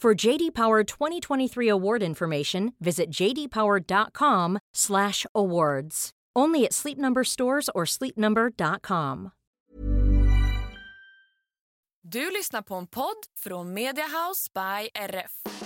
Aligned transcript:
For 0.00 0.14
JD 0.26 0.50
Power 0.54 0.84
2023 0.84 1.68
award 1.68 2.02
information, 2.02 2.72
visit 2.78 3.10
jdpower.com/awards. 3.10 6.10
Only 6.36 6.66
at 6.66 6.72
Sleep 6.74 6.98
Number 6.98 7.24
stores 7.24 7.70
or 7.74 7.86
sleepnumber.com. 7.86 9.30
Du 12.02 12.30
lyssnar 12.30 12.62
på 12.62 12.74
en 12.74 12.86
podd 12.86 13.16
från 13.38 13.74
Media 13.74 14.06
House 14.06 14.48
by 14.54 14.88
RF. 15.10 15.63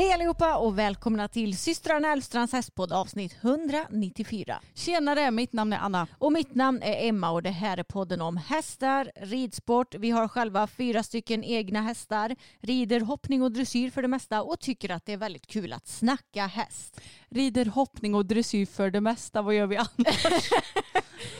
Hej 0.00 0.12
allihopa 0.12 0.56
och 0.56 0.78
välkomna 0.78 1.28
till 1.28 1.56
systrarna 1.56 2.12
Elfstrands 2.12 2.52
hästpodd 2.52 2.92
avsnitt 2.92 3.36
194. 3.40 4.60
Tjenare, 4.74 5.30
mitt 5.30 5.52
namn 5.52 5.72
är 5.72 5.78
Anna. 5.78 6.06
Och 6.18 6.32
mitt 6.32 6.54
namn 6.54 6.82
är 6.82 7.08
Emma 7.08 7.30
och 7.30 7.42
det 7.42 7.50
här 7.50 7.78
är 7.78 7.82
podden 7.82 8.20
om 8.20 8.36
hästar, 8.36 9.10
ridsport. 9.16 9.94
Vi 9.94 10.10
har 10.10 10.28
själva 10.28 10.66
fyra 10.66 11.02
stycken 11.02 11.44
egna 11.44 11.80
hästar, 11.80 12.36
rider 12.60 13.00
hoppning 13.00 13.42
och 13.42 13.52
dressyr 13.52 13.90
för 13.90 14.02
det 14.02 14.08
mesta 14.08 14.42
och 14.42 14.60
tycker 14.60 14.90
att 14.90 15.06
det 15.06 15.12
är 15.12 15.16
väldigt 15.16 15.46
kul 15.46 15.72
att 15.72 15.88
snacka 15.88 16.46
häst. 16.46 17.00
Rider 17.30 17.66
hoppning 17.66 18.14
och 18.14 18.26
dressyr 18.26 18.66
för 18.66 18.90
det 18.90 19.00
mesta. 19.00 19.42
Vad 19.42 19.54
gör 19.54 19.66
vi 19.66 19.76
annars? 19.76 20.50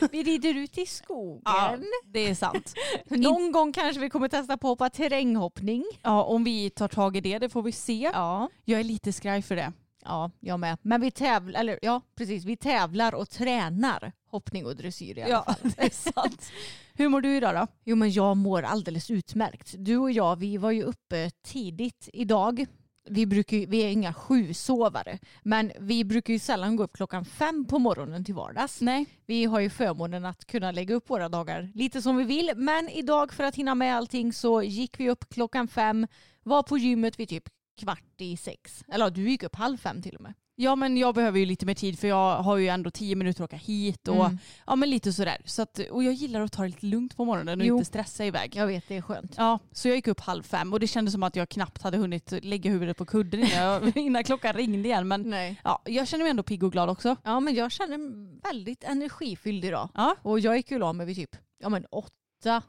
Vi 0.11 0.23
rider 0.23 0.53
ut 0.57 0.77
i 0.77 0.85
skogen. 0.85 1.41
ja, 1.45 1.77
det 2.05 2.19
är 2.29 2.35
sant. 2.35 2.73
Någon 3.09 3.51
gång 3.51 3.73
kanske 3.73 3.99
vi 4.01 4.09
kommer 4.09 4.27
testa 4.27 4.57
på 4.57 4.67
att 4.67 4.71
hoppa 4.71 4.89
terränghoppning. 4.89 5.83
Ja, 6.01 6.23
om 6.23 6.43
vi 6.43 6.69
tar 6.69 6.87
tag 6.87 7.17
i 7.17 7.21
det, 7.21 7.39
det 7.39 7.49
får 7.49 7.61
vi 7.63 7.71
se. 7.71 8.09
Ja. 8.13 8.49
Jag 8.65 8.79
är 8.79 8.83
lite 8.83 9.13
skraj 9.13 9.41
för 9.41 9.55
det. 9.55 9.73
Ja, 10.05 10.31
jag 10.39 10.59
med. 10.59 10.77
Men 10.81 11.01
vi 11.01 11.11
tävlar, 11.11 11.59
eller 11.59 11.79
ja, 11.81 12.01
precis, 12.15 12.45
vi 12.45 12.57
tävlar 12.57 13.15
och 13.15 13.29
tränar 13.29 14.11
hoppning 14.31 14.65
och 14.65 14.75
dressyr 14.75 15.17
i 15.17 15.21
alla 15.21 15.31
Ja, 15.31 15.43
fall. 15.43 15.55
det 15.77 15.81
är 15.83 15.89
sant. 15.89 16.51
Hur 16.93 17.09
mår 17.09 17.21
du 17.21 17.37
idag 17.37 17.55
då? 17.55 17.67
Jo 17.83 17.95
men 17.95 18.11
jag 18.11 18.37
mår 18.37 18.63
alldeles 18.63 19.11
utmärkt. 19.11 19.73
Du 19.77 19.97
och 19.97 20.11
jag 20.11 20.35
vi 20.35 20.57
var 20.57 20.71
ju 20.71 20.83
uppe 20.83 21.29
tidigt 21.45 22.09
idag. 22.13 22.65
Vi, 23.09 23.25
brukar, 23.25 23.57
vi 23.67 23.83
är 23.83 23.89
inga 23.89 24.13
sjusovare 24.13 25.19
men 25.43 25.71
vi 25.79 26.03
brukar 26.03 26.33
ju 26.33 26.39
sällan 26.39 26.75
gå 26.75 26.83
upp 26.83 26.93
klockan 26.93 27.25
fem 27.25 27.65
på 27.65 27.79
morgonen 27.79 28.25
till 28.25 28.35
vardags. 28.35 28.81
Nej. 28.81 29.05
Vi 29.25 29.45
har 29.45 29.59
ju 29.59 29.69
förmånen 29.69 30.25
att 30.25 30.45
kunna 30.45 30.71
lägga 30.71 30.95
upp 30.95 31.09
våra 31.09 31.29
dagar 31.29 31.71
lite 31.75 32.01
som 32.01 32.17
vi 32.17 32.23
vill 32.23 32.51
men 32.55 32.89
idag 32.89 33.33
för 33.33 33.43
att 33.43 33.55
hinna 33.55 33.75
med 33.75 33.95
allting 33.95 34.33
så 34.33 34.63
gick 34.63 34.99
vi 34.99 35.09
upp 35.09 35.29
klockan 35.29 35.67
fem, 35.67 36.07
var 36.43 36.63
på 36.63 36.77
gymmet 36.77 37.19
vid 37.19 37.29
typ 37.29 37.49
kvart 37.77 38.21
i 38.21 38.37
sex. 38.37 38.83
Eller 38.87 39.09
du 39.09 39.29
gick 39.29 39.43
upp 39.43 39.55
halv 39.55 39.77
fem 39.77 40.01
till 40.01 40.15
och 40.15 40.21
med. 40.21 40.33
Ja 40.55 40.75
men 40.75 40.97
jag 40.97 41.15
behöver 41.15 41.39
ju 41.39 41.45
lite 41.45 41.65
mer 41.65 41.73
tid 41.73 41.99
för 41.99 42.07
jag 42.07 42.35
har 42.43 42.57
ju 42.57 42.67
ändå 42.67 42.91
tio 42.91 43.15
minuter 43.15 43.43
att 43.43 43.49
åka 43.49 43.55
hit 43.57 44.07
och 44.07 44.25
Mm. 44.25 44.37
ja 44.67 44.75
men 44.75 44.89
lite 44.89 45.13
sådär. 45.13 45.37
Så 45.45 45.61
att, 45.61 45.79
och 45.79 46.03
jag 46.03 46.13
gillar 46.13 46.41
att 46.41 46.51
ta 46.51 46.61
det 46.61 46.67
lite 46.67 46.85
lugnt 46.85 47.17
på 47.17 47.25
morgonen 47.25 47.61
och 47.61 47.67
Jo. 47.67 47.75
inte 47.77 47.85
stressa 47.85 48.25
iväg. 48.25 48.55
Jag 48.55 48.67
vet 48.67 48.83
det 48.87 48.97
är 48.97 49.01
skönt. 49.01 49.33
Ja, 49.37 49.59
så 49.71 49.87
jag 49.87 49.95
gick 49.95 50.07
upp 50.07 50.19
halv 50.19 50.43
fem 50.43 50.73
och 50.73 50.79
det 50.79 50.87
kändes 50.87 51.11
som 51.11 51.23
att 51.23 51.35
jag 51.35 51.49
knappt 51.49 51.81
hade 51.81 51.97
hunnit 51.97 52.33
lägga 52.43 52.71
huvudet 52.71 52.97
på 52.97 53.05
kudden 53.05 53.39
innan, 53.39 53.63
jag, 53.63 53.97
innan 53.97 54.23
klockan 54.23 54.53
ringde 54.53 54.87
igen. 54.89 55.07
Men 55.07 55.21
Nej. 55.21 55.61
ja, 55.63 55.81
jag 55.85 56.07
känner 56.07 56.23
mig 56.23 56.29
ändå 56.31 56.43
pigg 56.43 56.63
och 56.63 56.71
glad 56.71 56.89
också. 56.89 57.15
Ja 57.23 57.39
men 57.39 57.55
jag 57.55 57.71
känner 57.71 57.97
mig 57.97 58.39
väldigt 58.43 58.83
energifylld 58.83 59.65
idag. 59.65 59.89
Ja, 59.95 60.15
Och 60.21 60.39
jag 60.39 60.57
gick 60.57 60.71
ju 60.71 60.79
la 60.79 60.93
mig 60.93 61.05
vid 61.05 61.15
typ 61.15 61.35
ja, 61.59 61.69
men 61.69 61.85
åtta 61.85 62.13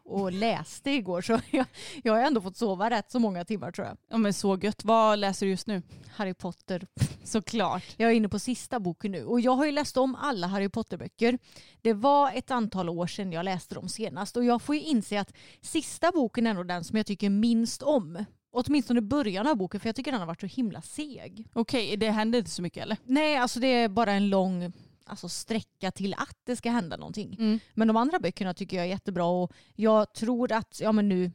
och 0.05 0.33
läste 0.33 0.91
igår 0.91 1.23
så 1.23 1.41
jag, 1.51 1.67
jag 2.03 2.13
har 2.13 2.21
ändå 2.21 2.41
fått 2.41 2.57
sova 2.57 2.91
rätt 2.91 3.11
så 3.11 3.19
många 3.19 3.45
timmar 3.45 3.71
tror 3.71 3.87
jag. 3.87 3.97
ja 4.09 4.19
men 4.19 4.33
så 4.33 4.59
gött. 4.59 4.85
Vad 4.85 5.19
läser 5.19 5.47
du 5.47 5.51
just 5.51 5.67
nu? 5.67 5.83
Harry 6.13 6.35
Potter. 6.35 6.87
Såklart. 7.25 7.85
Jag 7.97 8.11
är 8.11 8.15
inne 8.15 8.29
på 8.29 8.39
sista 8.39 8.81
boken 8.81 9.13
nu 9.13 9.25
och 9.25 9.41
jag 9.41 9.53
har 9.53 9.67
ju 9.67 9.73
läst 9.73 9.97
om 9.97 10.15
alla 10.15 10.47
Harry 10.47 10.69
Potter-böcker. 10.69 11.39
Det 11.83 11.93
var 11.93 12.33
ett 12.33 12.51
antal 12.51 12.89
år 12.89 13.07
sedan 13.07 13.33
jag 13.33 13.45
läste 13.45 13.75
dem 13.75 13.89
senast 13.89 14.37
och 14.37 14.45
jag 14.45 14.63
får 14.63 14.75
ju 14.75 14.81
inse 14.81 15.21
att 15.21 15.33
sista 15.61 16.13
boken 16.13 16.47
är 16.47 16.55
nog 16.55 16.69
den 16.69 16.85
som 16.85 16.97
jag 16.97 17.07
tycker 17.07 17.31
minst 17.31 17.83
om. 17.83 18.25
Åtminstone 18.55 19.01
början 19.01 19.47
av 19.47 19.57
boken 19.57 19.81
för 19.81 19.89
jag 19.89 19.97
tycker 19.97 20.11
den 20.11 20.21
har 20.21 20.27
varit 20.27 20.41
så 20.41 20.47
himla 20.47 20.83
seg. 20.83 21.49
Okej, 21.53 21.97
det 21.97 22.11
händer 22.11 22.39
inte 22.39 22.51
så 22.51 22.63
mycket 22.63 22.83
eller? 22.83 22.97
Nej, 23.05 23.37
alltså 23.37 23.61
det 23.61 23.67
är 23.67 23.89
bara 23.89 24.13
en 24.13 24.29
lång 24.29 24.73
alltså, 25.07 25.29
sträcka 25.29 25.91
till 25.91 26.15
att 26.15 26.37
det 26.45 26.57
ska 26.57 26.71
hända 26.71 26.97
någonting. 26.97 27.37
Men 27.75 27.89
de 27.89 27.97
andra 27.97 28.19
böckerna 28.19 28.55
tycker 28.55 28.77
jag 28.77 28.87
är 28.87 28.91
jättebra 28.91 29.25
och 29.25 29.53
jag 29.75 30.15
tror 30.15 30.53
att 30.53 30.81
ja, 30.81 30.93
men 30.93 31.09
nu, 31.09 31.31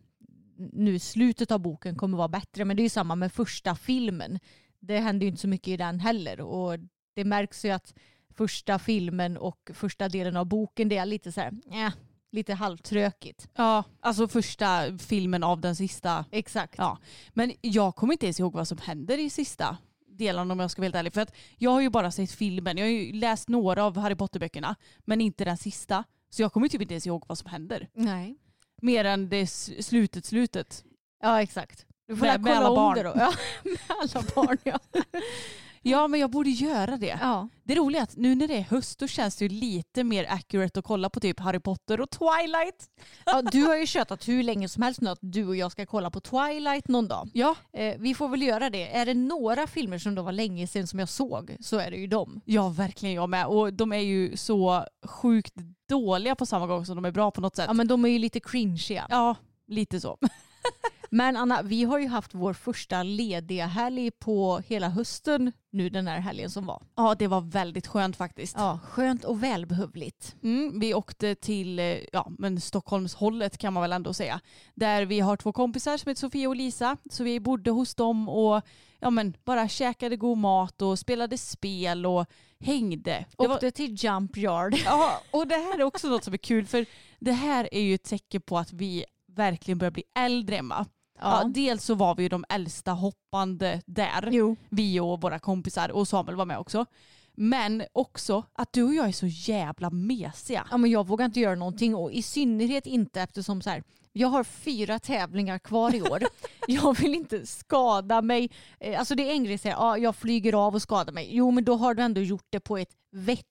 nu 0.58 1.00
slutet 1.00 1.52
av 1.52 1.60
boken 1.60 1.96
kommer 1.96 2.18
vara 2.18 2.28
bättre. 2.28 2.66
Men 2.66 2.78
det 2.78 2.82
är 2.82 2.84
ju 2.84 2.90
samma 2.90 3.16
med 3.16 3.34
första 3.34 3.76
filmen. 3.76 4.40
Det 4.80 5.00
händer 5.00 5.26
ju 5.26 5.30
inte 5.30 5.42
så 5.42 5.48
mycket 5.48 5.68
i 5.68 5.78
den 5.78 6.00
heller. 6.00 6.42
Och 6.42 6.80
det 7.16 7.24
märks 7.24 7.66
ju 7.66 7.70
att 7.70 7.94
första 8.38 8.80
filmen 8.80 9.38
och 9.38 9.72
första 9.74 10.10
delen 10.10 10.38
av 10.38 10.46
boken 10.46 10.90
det 10.90 10.98
är 10.98 11.06
lite 11.06 11.32
så 11.32 11.42
här, 11.42 11.54
eh, 11.72 11.94
lite 12.32 12.54
halvtrökigt. 12.54 13.50
Ja, 13.56 13.84
alltså 14.00 14.28
första 14.28 14.98
filmen 14.98 15.44
av 15.44 15.62
den 15.62 15.76
sista. 15.76 16.26
Exakt. 16.32 16.76
Ja, 16.78 16.98
men 17.34 17.54
jag 17.62 17.96
kommer 17.96 18.14
inte 18.14 18.26
ens 18.26 18.40
ihåg 18.40 18.54
vad 18.54 18.68
som 18.68 18.78
händer 18.78 19.18
i 19.18 19.30
sista 19.30 19.78
delen 20.18 20.52
om 20.52 20.60
jag 20.60 20.72
ska 20.72 20.82
vara 20.82 20.86
helt 20.86 20.96
ärlig. 20.96 21.14
För 21.14 21.22
att 21.22 21.36
jag 21.58 21.72
har 21.72 21.82
ju 21.82 21.90
bara 21.90 22.12
sett 22.12 22.32
filmen. 22.32 22.78
Jag 22.78 22.86
har 22.86 22.90
ju 22.92 23.14
läst 23.14 23.50
några 23.50 23.84
av 23.84 23.98
Harry 23.98 24.16
Potter-böckerna, 24.16 24.76
men 25.06 25.22
inte 25.22 25.46
den 25.46 25.58
sista. 25.58 26.04
Så 26.30 26.42
jag 26.42 26.54
kommer 26.54 26.68
typ 26.68 26.82
inte 26.82 26.94
ens 26.94 27.08
ihåg 27.08 27.24
vad 27.28 27.38
som 27.38 27.50
händer. 27.50 27.88
Nej. 27.94 28.38
Mer 28.82 29.06
än 29.06 29.30
det 29.30 29.48
slutet, 29.48 30.26
slutet. 30.26 30.84
Ja 31.22 31.42
exakt. 31.42 31.86
Du 32.08 32.16
får 32.16 32.26
Med- 32.26 32.42
med, 32.42 32.42
med 32.42 32.56
kolla 32.56 32.68
alla 32.68 32.76
barn. 32.76 33.04
då. 33.04 33.14
Ja, 33.16 33.34
med 33.64 33.78
alla 33.88 34.24
barn 34.36 34.58
ja. 34.64 34.80
Ja, 35.90 36.08
men 36.08 36.20
jag 36.20 36.30
borde 36.30 36.50
göra 36.50 36.98
det. 36.98 37.18
ja. 37.22 37.50
Det 37.64 37.76
roliga 37.76 38.02
är 38.02 38.04
att 38.04 38.16
nu 38.18 38.36
när 38.36 38.48
det 38.48 38.56
är 38.58 38.62
höst 38.62 39.00
då 39.00 39.08
känns 39.08 39.36
det 39.36 39.46
ju 39.46 39.50
lite 39.50 40.04
mer 40.04 40.26
accurate 40.30 40.80
att 40.80 40.86
kolla 40.86 41.10
på 41.10 41.20
typ 41.20 41.40
Harry 41.40 41.60
Potter 41.60 42.02
och 42.02 42.10
Twilight. 42.10 42.90
Ja, 43.26 43.42
du 43.42 43.64
har 43.64 43.76
ju 43.76 43.86
tjötat 43.86 44.28
hur 44.28 44.44
länge 44.44 44.70
som 44.70 44.84
helst 44.84 45.02
nu 45.02 45.10
att 45.10 45.20
du 45.22 45.48
och 45.48 45.56
jag 45.56 45.72
ska 45.72 45.86
kolla 45.86 46.12
på 46.12 46.20
Twilight 46.20 46.88
någon 46.88 47.08
dag. 47.08 47.30
Ja, 47.34 47.56
Eh, 47.74 47.96
vi 48.00 48.14
får 48.16 48.28
väl 48.30 48.42
göra 48.42 48.70
det. 48.70 48.96
Är 48.98 49.06
det 49.06 49.14
några 49.14 49.68
filmer 49.68 49.98
som 49.98 50.16
då 50.16 50.22
var 50.22 50.32
länge 50.32 50.68
sedan 50.68 50.88
som 50.88 51.00
jag 51.00 51.10
såg 51.10 51.56
så 51.60 51.78
är 51.78 51.92
det 51.92 51.98
ju 51.98 52.08
dem. 52.08 52.42
ja 52.46 52.70
verkligen 52.70 53.16
jag 53.16 53.30
med. 53.30 53.46
Och 53.48 53.74
de 53.74 53.94
är 53.94 54.00
ju 54.00 54.38
så 54.38 54.86
sjukt 55.06 55.54
dåliga 55.90 56.36
på 56.36 56.46
samma 56.46 56.68
gång 56.68 56.86
som 56.86 56.96
de 56.96 57.06
är 57.06 57.12
bra 57.12 57.32
på 57.32 57.42
något 57.42 57.56
sätt. 57.56 57.66
Ja 57.68 57.74
men 57.74 57.88
de 57.88 58.06
är 58.06 58.10
ju 58.10 58.20
lite 58.20 58.40
cringeiga. 58.40 59.08
Ja, 59.10 59.36
lite 59.68 60.00
så. 60.02 60.18
Men 61.10 61.38
Anna, 61.38 61.62
vi 61.62 61.84
har 61.84 62.00
ju 62.00 62.08
haft 62.08 62.34
vår 62.34 62.54
första 62.54 63.04
lediga 63.04 63.66
helg 63.66 64.12
på 64.12 64.62
hela 64.68 64.90
hösten 64.90 65.52
nu 65.72 65.90
den 65.90 66.08
här 66.08 66.20
helgen 66.20 66.50
som 66.50 66.66
var. 66.66 66.84
Ja, 66.96 67.16
det 67.20 67.28
var 67.28 67.42
väldigt 67.42 67.88
skönt 67.88 68.16
faktiskt. 68.16 68.56
Ja, 68.58 68.80
skönt 68.90 69.26
och 69.26 69.44
välbehövligt. 69.44 70.36
Mm, 70.44 70.80
vi 70.80 70.94
åkte 70.94 71.36
till 71.36 71.80
eh, 71.80 71.98
ja, 72.14 72.28
men 72.38 72.62
Stockholmshållet 72.62 73.58
kan 73.58 73.74
man 73.74 73.82
väl 73.82 73.94
ändå 73.94 74.14
säga. 74.14 74.40
Där 74.76 75.06
vi 75.06 75.20
har 75.20 75.38
två 75.38 75.54
kompisar 75.54 75.98
som 75.98 76.10
heter 76.10 76.20
Sofia 76.20 76.50
och 76.50 76.56
Lisa. 76.56 76.98
Så 77.12 77.24
vi 77.24 77.40
bodde 77.40 77.72
hos 77.72 77.96
dem 77.96 78.30
och 78.30 78.62
ja, 79.00 79.10
men 79.10 79.34
bara 79.46 79.68
käkade 79.68 80.18
god 80.18 80.38
mat 80.38 80.82
och 80.82 81.00
spelade 81.00 81.38
spel 81.38 82.06
och 82.06 82.26
hängde. 82.60 83.26
Det 83.38 83.48
var, 83.48 83.56
Åkte 83.56 83.72
till 83.72 83.96
Jump 84.04 84.38
Yard. 84.38 84.76
ja, 84.86 85.22
och 85.32 85.48
det 85.48 85.56
här 85.56 85.80
är 85.80 85.84
också 85.84 86.08
något 86.08 86.24
som 86.24 86.34
är 86.34 86.38
kul 86.38 86.66
för 86.66 86.86
det 87.20 87.32
här 87.32 87.70
är 87.72 87.82
ju 87.82 87.94
ett 87.96 88.04
tecken 88.04 88.42
på 88.42 88.58
att 88.58 88.74
vi 88.74 89.06
verkligen 89.38 89.78
börjar 89.78 89.92
bli 89.92 90.04
äldre 90.20 90.58
Emma. 90.58 90.86
Ja. 91.20 91.44
dels 91.54 91.84
så 91.84 91.96
var 91.96 92.16
vi 92.16 92.24
ju 92.24 92.30
de 92.30 92.46
äldsta 92.50 92.92
hoppande 92.92 93.82
där. 93.86 94.30
Jo. 94.32 94.56
Vi 94.70 95.00
och 95.00 95.22
våra 95.22 95.40
kompisar 95.40 95.90
och 95.92 96.08
Samuel 96.08 96.36
var 96.36 96.46
med 96.46 96.60
också. 96.60 96.86
Men 97.40 97.84
också 97.94 98.44
att 98.54 98.74
du 98.74 98.84
och 98.84 98.94
jag 98.94 99.08
är 99.08 99.12
så 99.12 99.28
jävla 99.28 99.90
mesiga. 99.90 100.68
Ja, 100.72 100.78
men 100.78 100.92
jag 100.92 101.08
vågar 101.08 101.26
inte 101.26 101.40
göra 101.40 101.56
någonting 101.56 101.96
och 101.96 102.12
i 102.12 102.22
synnerhet 102.22 102.86
inte 102.88 103.22
eftersom 103.22 103.62
så 103.62 103.70
här, 103.70 103.84
jag 104.14 104.28
har 104.28 104.44
fyra 104.44 105.00
tävlingar 105.00 105.60
kvar 105.60 105.96
i 105.96 106.02
år. 106.02 106.24
jag 106.68 106.98
vill 107.00 107.16
inte 107.16 107.46
skada 107.46 108.22
mig. 108.22 108.50
Eh, 108.80 109.00
Alltså 109.00 109.16
det 109.16 109.30
är 109.30 109.32
en 109.32 109.44
grej 109.44 109.56
att 109.56 109.62
säga 109.62 109.76
ja, 109.80 109.98
jag 109.98 110.16
flyger 110.16 110.54
av 110.54 110.76
och 110.76 110.82
skadar 110.82 111.14
mig. 111.14 111.30
Jo 111.32 111.52
men 111.52 111.64
då 111.64 111.76
har 111.76 111.94
du 111.94 112.04
ändå 112.04 112.22
gjort 112.22 112.46
det 112.50 112.60
på 112.60 112.78
ett 112.78 112.92
vettigt 113.12 113.48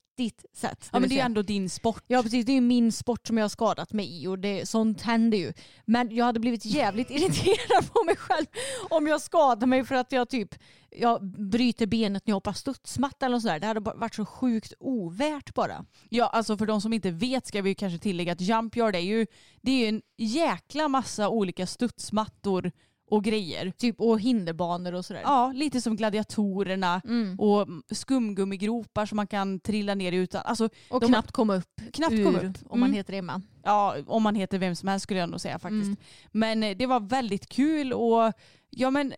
sätt. 0.52 0.88
Ja 0.92 1.00
men 1.00 1.08
det 1.08 1.14
är 1.14 1.16
ju 1.16 1.22
ändå 1.22 1.42
din 1.42 1.70
sport. 1.70 2.04
Ja 2.06 2.22
precis, 2.22 2.46
det 2.46 2.52
är 2.52 2.54
ju 2.54 2.60
min 2.60 2.92
sport 2.92 3.26
som 3.26 3.36
jag 3.36 3.44
har 3.44 3.48
skadat 3.48 3.92
mig 3.92 4.22
i 4.22 4.26
och 4.26 4.38
det, 4.38 4.68
sånt 4.68 5.02
händer 5.02 5.38
ju. 5.38 5.52
Men 5.84 6.14
jag 6.14 6.24
hade 6.24 6.40
blivit 6.40 6.64
jävligt 6.64 7.10
irriterad 7.10 7.92
på 7.92 8.04
mig 8.04 8.16
själv 8.16 8.46
om 8.90 9.06
jag 9.06 9.20
skadar 9.20 9.66
mig 9.66 9.84
för 9.84 9.94
att 9.94 10.12
jag 10.12 10.28
typ 10.28 10.54
jag 10.98 11.22
bryter 11.50 11.86
benet 11.86 12.26
när 12.26 12.30
jag 12.30 12.36
hoppar 12.36 12.52
studsmatta 12.52 13.26
eller 13.26 13.38
sådär. 13.38 13.60
Det 13.60 13.66
hade 13.66 13.80
varit 13.80 14.14
så 14.14 14.26
sjukt 14.26 14.72
ovärt 14.80 15.54
bara. 15.54 15.84
Ja, 16.08 16.26
alltså 16.26 16.56
för 16.56 16.66
de 16.66 16.80
som 16.80 16.92
inte 16.92 17.10
vet 17.10 17.46
ska 17.46 17.62
vi 17.62 17.74
kanske 17.74 17.98
tillägga 17.98 18.32
att 18.32 18.40
jump 18.40 18.76
yard 18.76 18.94
är 18.94 19.00
ju, 19.00 19.26
det 19.60 19.70
är 19.70 19.78
ju 19.78 19.86
en 19.86 20.02
jäkla 20.16 20.88
massa 20.88 21.28
olika 21.28 21.66
studsmattor 21.66 22.72
och 23.08 23.24
grejer. 23.24 23.70
Typ 23.70 24.00
och 24.00 24.20
hinderbanor 24.20 24.94
och 24.94 25.04
sådär. 25.04 25.20
Ja, 25.24 25.52
lite 25.54 25.80
som 25.80 25.96
gladiatorerna 25.96 27.00
Mm. 27.04 27.40
och 27.40 27.68
skumgummigropar 27.90 29.06
som 29.06 29.16
man 29.16 29.26
kan 29.26 29.60
trilla 29.60 29.94
ner 29.94 30.12
i 30.12 30.16
utan, 30.16 30.42
alltså 30.44 30.68
Och 30.90 31.00
de- 31.00 31.06
knappt 31.06 31.32
komma 31.32 31.54
upp 31.56 31.80
knappt 31.92 32.12
ur, 32.12 32.24
komma 32.24 32.38
upp. 32.40 32.56
om 32.68 32.80
man 32.80 32.88
Mm. 32.88 32.96
heter 32.96 33.12
Emma. 33.12 33.42
Ja, 33.62 33.96
om 34.06 34.22
man 34.22 34.34
heter 34.34 34.58
vem 34.58 34.74
som 34.76 34.88
helst 34.88 35.02
skulle 35.02 35.20
jag 35.20 35.28
nog 35.30 35.40
säga 35.40 35.58
faktiskt. 35.58 35.84
Mm. 35.86 35.96
Men 36.32 36.62
eh, 36.62 36.76
det 36.76 36.86
var 36.86 37.00
väldigt 37.00 37.48
kul 37.48 37.92
och 37.92 38.32
ja 38.70 38.90
men 38.90 39.12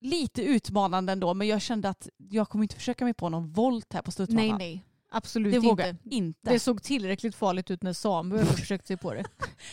lite 0.00 0.42
utmanande 0.42 1.12
ändå 1.12 1.34
men 1.34 1.48
jag 1.48 1.62
kände 1.62 1.88
att 1.88 2.08
jag 2.30 2.48
kommer 2.48 2.64
inte 2.64 2.76
försöka 2.76 3.04
mig 3.04 3.14
på 3.14 3.28
någon 3.28 3.52
volt 3.52 3.92
här 3.92 4.02
på 4.02 4.10
studsmattan. 4.10 4.48
Nej 4.48 4.58
nej, 4.58 4.84
absolut 5.10 5.52
Det 5.52 5.58
vågar 5.58 5.88
inte. 5.88 6.14
inte. 6.14 6.50
Det 6.50 6.58
såg 6.58 6.82
tillräckligt 6.82 7.34
farligt 7.34 7.70
ut 7.70 7.82
när 7.82 7.92
Samuel 7.92 8.46
försökte 8.56 8.86
sig 8.86 8.96
på 8.96 9.14
det. 9.14 9.24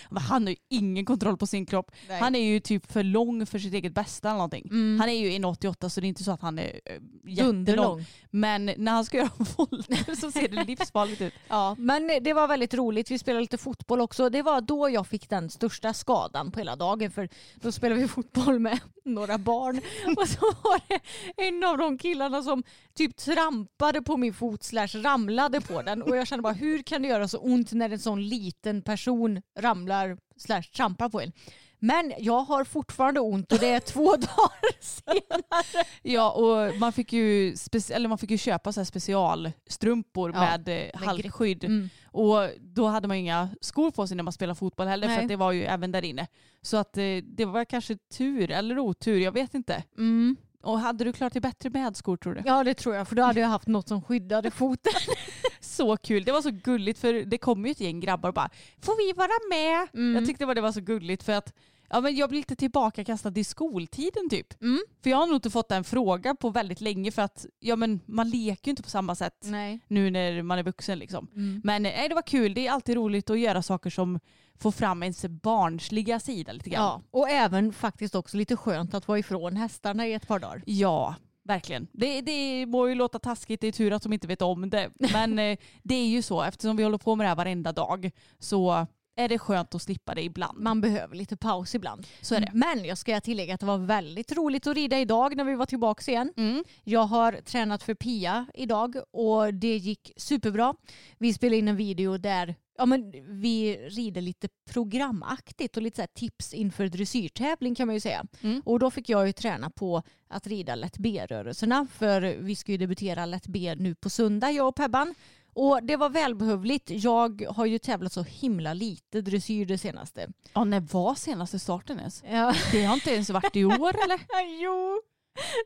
Men 0.09 0.23
han 0.23 0.43
har 0.43 0.49
ju 0.49 0.55
ingen 0.69 1.05
kontroll 1.05 1.37
på 1.37 1.47
sin 1.47 1.65
kropp. 1.65 1.91
Han 2.19 2.35
är 2.35 2.39
ju 2.43 2.59
typ 2.59 2.91
för 2.91 3.03
lång 3.03 3.45
för 3.45 3.59
sitt 3.59 3.73
eget 3.73 3.93
bästa 3.93 4.27
eller 4.27 4.37
någonting. 4.37 4.67
mm. 4.71 4.99
Han 4.99 5.09
är 5.09 5.13
ju 5.13 5.29
1,88 5.29 5.89
så 5.89 6.01
det 6.01 6.07
är 6.07 6.09
inte 6.09 6.23
så 6.23 6.31
att 6.31 6.41
han 6.41 6.59
är 6.59 6.79
äh, 6.85 6.95
jättelång. 7.25 8.05
Men 8.31 8.65
när 8.77 8.91
han 8.91 9.05
ska 9.05 9.17
göra 9.17 9.29
volter 9.57 10.15
så 10.15 10.31
ser 10.31 10.47
det 10.47 10.63
livsfarligt 10.63 11.21
ut. 11.21 11.33
Ja, 11.47 11.75
men 11.77 12.07
det 12.21 12.33
var 12.33 12.47
väldigt 12.47 12.73
roligt. 12.73 13.11
Vi 13.11 13.19
spelade 13.19 13.41
lite 13.41 13.57
fotboll 13.57 14.01
också. 14.01 14.29
Det 14.29 14.41
var 14.41 14.61
då 14.61 14.89
jag 14.89 15.07
fick 15.07 15.29
den 15.29 15.49
största 15.49 15.93
skadan 15.93 16.51
på 16.51 16.59
hela 16.59 16.75
dagen. 16.75 17.11
För 17.11 17.29
då 17.55 17.71
spelade 17.71 18.01
vi 18.01 18.07
fotboll 18.07 18.59
med 18.59 18.79
några 19.05 19.37
barn. 19.37 19.81
Och 20.17 20.27
så 20.27 20.45
var 20.63 20.81
det 20.87 20.99
en 21.47 21.63
av 21.63 21.77
de 21.77 21.97
killarna 21.97 22.43
som 22.43 22.63
typ 22.95 23.17
trampade 23.17 24.01
på 24.01 24.17
min 24.17 24.33
fot 24.33 24.63
slash 24.63 24.87
ramlade 24.87 25.26
på 25.61 25.81
den. 25.81 26.01
Och 26.01 26.17
jag 26.17 26.27
kände 26.27 26.43
bara 26.43 26.53
hur 26.53 26.83
kan 26.83 27.01
det 27.01 27.07
göra 27.07 27.27
så 27.27 27.37
ont 27.37 27.71
när 27.71 27.89
en 27.89 27.99
sån 27.99 28.27
liten 28.27 28.81
person 28.81 29.41
ramlar 29.59 30.17
slash 30.37 30.61
trampar 30.61 31.09
på 31.09 31.21
en. 31.21 31.31
Men 31.79 32.13
jag 32.19 32.39
har 32.41 32.63
fortfarande 32.63 33.19
ont 33.19 33.51
och 33.51 33.59
det 33.59 33.69
är 33.69 33.79
två 33.79 34.11
dagar 34.15 34.81
senare. 34.83 35.85
Ja 36.01 36.31
och 36.31 36.75
man 36.79 36.93
fick 36.93 37.13
ju, 37.13 37.53
speci- 37.53 37.93
eller 37.93 38.09
man 38.09 38.17
fick 38.17 38.31
ju 38.31 38.37
köpa 38.37 38.73
så 38.73 38.79
här 38.79 38.85
specialstrumpor 38.85 40.31
Ja, 40.33 40.39
med, 40.39 40.67
eh, 40.67 40.99
halkskydd. 40.99 41.63
Mm. 41.63 41.89
Och 42.05 42.49
då 42.59 42.87
hade 42.87 43.07
man 43.07 43.17
inga 43.17 43.49
skor 43.61 43.91
på 43.91 44.07
sig 44.07 44.17
när 44.17 44.23
man 44.23 44.33
spelar 44.33 44.53
fotboll 44.53 44.87
heller 44.87 45.07
för 45.07 45.15
Nej. 45.15 45.23
att 45.23 45.29
det 45.29 45.35
var 45.35 45.51
ju 45.51 45.63
även 45.65 45.91
där 45.91 46.05
inne. 46.05 46.27
Så 46.61 46.77
att 46.77 46.97
eh, 46.97 47.03
det 47.23 47.45
var 47.45 47.65
kanske 47.65 47.97
tur 47.97 48.51
eller 48.51 48.79
otur, 48.79 49.19
jag 49.19 49.31
vet 49.31 49.53
inte. 49.53 49.83
Mm. 49.97 50.35
Och 50.67 50.79
hade 50.79 51.03
du 51.03 51.13
klarat 51.13 51.33
dig 51.33 51.41
bättre 51.41 51.69
med 51.69 51.95
skor 51.95 52.17
tror 52.17 52.33
du? 52.33 52.41
Ja 52.45 52.63
det 52.63 52.73
tror 52.73 52.95
jag 52.95 53.07
för 53.07 53.15
då 53.15 53.23
hade 53.23 53.39
jag 53.39 53.47
haft 53.47 53.67
något 53.67 53.87
som 53.87 54.01
skyddade 54.01 54.51
foten. 54.51 54.93
Så 55.59 55.97
kul, 55.97 56.23
det 56.23 56.31
var 56.31 56.41
så 56.41 56.51
gulligt 56.51 56.99
för 56.99 57.13
det 57.13 57.37
kom 57.37 57.65
ju 57.65 57.71
ett 57.71 57.79
gäng 57.79 57.99
grabbar 57.99 58.29
och 58.29 58.35
bara 58.35 58.49
får 58.81 58.97
vi 58.97 59.13
vara 59.13 59.29
med? 59.49 59.87
Mm. 59.93 60.15
Jag 60.15 60.25
tyckte 60.25 60.45
bara 60.45 60.53
det 60.53 60.61
var 60.61 60.71
så 60.71 60.81
gulligt 60.81 61.23
för 61.23 61.33
att 61.33 61.53
ja, 61.89 62.01
men 62.01 62.15
jag 62.15 62.29
blir 62.29 62.39
lite 62.39 62.55
tillbakakastad 62.55 63.31
i 63.35 63.43
skoltiden 63.43 64.29
typ. 64.29 64.61
Mm. 64.61 64.79
För 65.03 65.09
jag 65.09 65.17
har 65.17 65.27
nog 65.27 65.35
inte 65.35 65.49
fått 65.49 65.71
en 65.71 65.83
fråga 65.83 66.35
på 66.35 66.49
väldigt 66.49 66.81
länge 66.81 67.11
för 67.11 67.21
att 67.21 67.45
ja, 67.59 67.75
men 67.75 67.99
man 68.05 68.29
leker 68.29 68.67
ju 68.67 68.69
inte 68.69 68.83
på 68.83 68.89
samma 68.89 69.15
sätt 69.15 69.37
Nej. 69.43 69.79
nu 69.87 70.09
när 70.09 70.41
man 70.41 70.59
är 70.59 70.63
vuxen 70.63 70.99
liksom. 70.99 71.27
Mm. 71.35 71.61
Men 71.63 71.83
nej, 71.83 72.09
det 72.09 72.15
var 72.15 72.21
kul, 72.21 72.53
det 72.53 72.67
är 72.67 72.71
alltid 72.71 72.95
roligt 72.95 73.29
att 73.29 73.39
göra 73.39 73.61
saker 73.61 73.89
som 73.89 74.19
får 74.59 74.71
fram 74.71 75.03
ens 75.03 75.25
barnsliga 75.25 76.19
sida 76.19 76.51
lite 76.51 76.69
grann. 76.69 76.83
Ja, 76.83 77.01
och 77.19 77.29
även 77.29 77.73
faktiskt 77.73 78.15
också 78.15 78.37
lite 78.37 78.55
skönt 78.55 78.93
att 78.93 79.07
vara 79.07 79.19
ifrån 79.19 79.57
hästarna 79.57 80.07
i 80.07 80.13
ett 80.13 80.27
par 80.27 80.39
dagar. 80.39 80.63
Ja, 80.65 81.15
verkligen. 81.43 81.87
Det, 81.91 82.21
det 82.21 82.65
må 82.65 82.87
ju 82.87 82.95
låta 82.95 83.19
taskigt, 83.19 83.61
det 83.61 83.67
är 83.67 83.71
tur 83.71 83.93
att 83.93 84.03
de 84.03 84.13
inte 84.13 84.27
vet 84.27 84.41
om 84.41 84.69
det. 84.69 84.89
Men 85.13 85.39
eh, 85.39 85.57
det 85.83 85.95
är 85.95 86.07
ju 86.07 86.21
så, 86.21 86.41
eftersom 86.41 86.77
vi 86.77 86.83
håller 86.83 86.97
på 86.97 87.15
med 87.15 87.25
det 87.25 87.29
här 87.29 87.35
varenda 87.35 87.71
dag 87.71 88.11
så 88.39 88.87
är 89.17 89.29
det 89.29 89.39
skönt 89.39 89.75
att 89.75 89.81
slippa 89.81 90.15
det 90.15 90.21
ibland. 90.23 90.59
Man 90.59 90.81
behöver 90.81 91.15
lite 91.15 91.37
paus 91.37 91.75
ibland. 91.75 92.07
Så 92.21 92.35
är 92.35 92.39
det. 92.39 92.51
Men 92.53 92.85
jag 92.85 92.97
ska 92.97 93.21
tillägga 93.21 93.53
att 93.53 93.59
det 93.59 93.65
var 93.65 93.77
väldigt 93.77 94.31
roligt 94.31 94.67
att 94.67 94.75
rida 94.75 94.99
idag 94.99 95.35
när 95.35 95.43
vi 95.43 95.55
var 95.55 95.65
tillbaka 95.65 96.11
igen. 96.11 96.33
Mm. 96.37 96.63
Jag 96.83 97.03
har 97.03 97.31
tränat 97.31 97.83
för 97.83 97.93
Pia 97.93 98.45
idag 98.53 98.95
och 99.11 99.53
det 99.53 99.77
gick 99.77 100.11
superbra. 100.17 100.75
Vi 101.17 101.33
spelade 101.33 101.57
in 101.57 101.67
en 101.67 101.75
video 101.75 102.17
där 102.17 102.55
ja, 102.77 102.85
men 102.85 103.11
vi 103.41 103.77
rider 103.77 104.21
lite 104.21 104.47
programaktigt 104.69 105.77
och 105.77 105.83
lite 105.83 106.01
så 106.01 106.07
tips 106.13 106.53
inför 106.53 106.87
dressyrtävling 106.87 107.75
kan 107.75 107.87
man 107.87 107.95
ju 107.95 107.99
säga. 107.99 108.25
Mm. 108.41 108.61
Och 108.65 108.79
då 108.79 108.91
fick 108.91 109.09
jag 109.09 109.27
ju 109.27 109.33
träna 109.33 109.69
på 109.69 110.03
att 110.27 110.47
rida 110.47 110.75
lätt 110.75 110.97
B-rörelserna 110.97 111.87
för 111.93 112.21
vi 112.21 112.55
ska 112.55 112.71
ju 112.71 112.77
debutera 112.77 113.25
lätt 113.25 113.47
B 113.47 113.75
nu 113.77 113.95
på 113.95 114.09
söndag 114.09 114.51
jag 114.51 114.67
och 114.67 114.75
Pebban. 114.75 115.15
Och 115.59 115.83
det 115.83 115.95
var 115.95 116.09
välbehövligt. 116.09 116.89
Jag 116.89 117.45
har 117.49 117.65
ju 117.65 117.79
tävlat 117.79 118.13
så 118.13 118.23
himla 118.23 118.73
lite 118.73 119.21
dressyr 119.21 119.65
det 119.65 119.77
senaste. 119.77 120.27
Ja, 120.53 120.63
när 120.63 120.79
var 120.79 121.15
senaste 121.15 121.59
starten 121.59 121.99
ens? 121.99 122.23
Ja. 122.29 122.53
Det 122.71 122.83
har 122.83 122.93
inte 122.93 123.11
ens 123.11 123.29
varit 123.29 123.55
i 123.55 123.65
år 123.65 123.95
eller? 124.03 124.19
jo, 124.61 125.01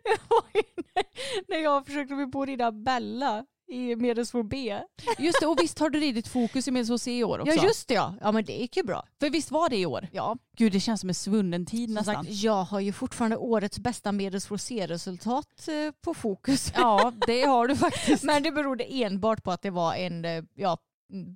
det 0.03 0.17
var 0.29 0.43
ju 0.53 0.83
när, 1.47 1.57
jag 1.57 1.85
försökte 1.85 2.15
mig 2.15 2.31
på 2.31 2.41
att 2.41 2.47
rida 2.47 2.71
Bella 2.71 3.45
i 3.71 3.95
medelsvår 3.95 4.43
B. 4.43 4.81
Just 5.17 5.39
det, 5.39 5.47
och 5.47 5.57
visst 5.61 5.79
har 5.79 5.89
du 5.89 5.99
ridit 5.99 6.27
fokus 6.27 6.67
i 6.67 6.71
Medelhavs 6.71 7.07
i 7.07 7.23
år 7.23 7.39
också? 7.39 7.53
Ja 7.55 7.63
just 7.63 7.87
det 7.87 7.93
ja. 7.93 8.15
Ja 8.21 8.31
men 8.31 8.45
det 8.45 8.53
gick 8.53 8.77
ju 8.77 8.83
bra. 8.83 9.05
För 9.19 9.29
visst 9.29 9.51
var 9.51 9.69
det 9.69 9.77
i 9.77 9.85
år? 9.85 10.07
Ja, 10.11 10.37
Gud, 10.57 10.71
det 10.71 10.79
känns 10.79 11.01
som 11.01 11.09
en 11.09 11.15
svunnen 11.15 11.65
tid 11.65 11.89
som 11.89 11.93
nästan. 11.93 12.15
sagt, 12.15 12.29
jag 12.29 12.63
har 12.63 12.79
ju 12.79 12.93
fortfarande 12.93 13.37
årets 13.37 13.79
bästa 13.79 14.11
medelsvår 14.11 14.57
C-resultat 14.57 15.67
eh, 15.67 15.93
på 16.01 16.13
fokus. 16.13 16.73
Ja, 16.75 17.13
det 17.27 17.41
har 17.41 17.67
du 17.67 17.75
faktiskt. 17.75 18.23
Men 18.31 18.43
det 18.43 18.51
berodde 18.51 18.83
enbart 18.83 19.43
på 19.43 19.51
att 19.51 19.61
det 19.61 19.69
var 19.69 19.95
en 19.95 20.25
eh, 20.25 20.43
ja, 20.55 20.77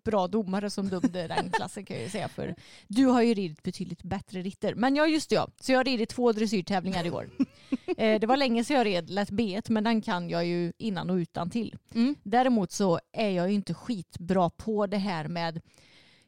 bra 0.03 0.27
domare 0.27 0.69
som 0.69 0.89
dömde 0.89 1.27
den 1.27 1.49
klassen 1.49 1.85
kan 1.85 1.95
jag 1.95 2.03
ju 2.03 2.09
säga. 2.09 2.27
För 2.29 2.55
du 2.87 3.05
har 3.05 3.21
ju 3.21 3.33
ridit 3.33 3.63
betydligt 3.63 4.03
bättre 4.03 4.41
ritter. 4.41 4.75
Men 4.75 4.95
ja 4.95 5.07
just 5.07 5.29
det 5.29 5.35
ja, 5.35 5.47
så 5.61 5.71
jag 5.71 5.79
har 5.79 5.83
ridit 5.83 6.09
två 6.09 6.31
dressyrtävlingar 6.31 7.05
i 7.05 7.11
år. 7.11 7.29
eh, 7.97 8.19
det 8.19 8.27
var 8.27 8.37
länge 8.37 8.63
sedan 8.63 8.77
jag 8.77 8.85
red 8.85 9.09
lätt 9.09 9.29
B1 9.29 9.71
men 9.71 9.83
den 9.83 10.01
kan 10.01 10.29
jag 10.29 10.45
ju 10.45 10.73
innan 10.77 11.09
och 11.09 11.15
utan 11.15 11.49
till. 11.49 11.75
Mm. 11.95 12.15
Däremot 12.23 12.71
så 12.71 12.99
är 13.11 13.29
jag 13.29 13.49
ju 13.49 13.55
inte 13.55 13.73
skitbra 13.73 14.49
på 14.49 14.87
det 14.87 14.97
här 14.97 15.27
med 15.27 15.61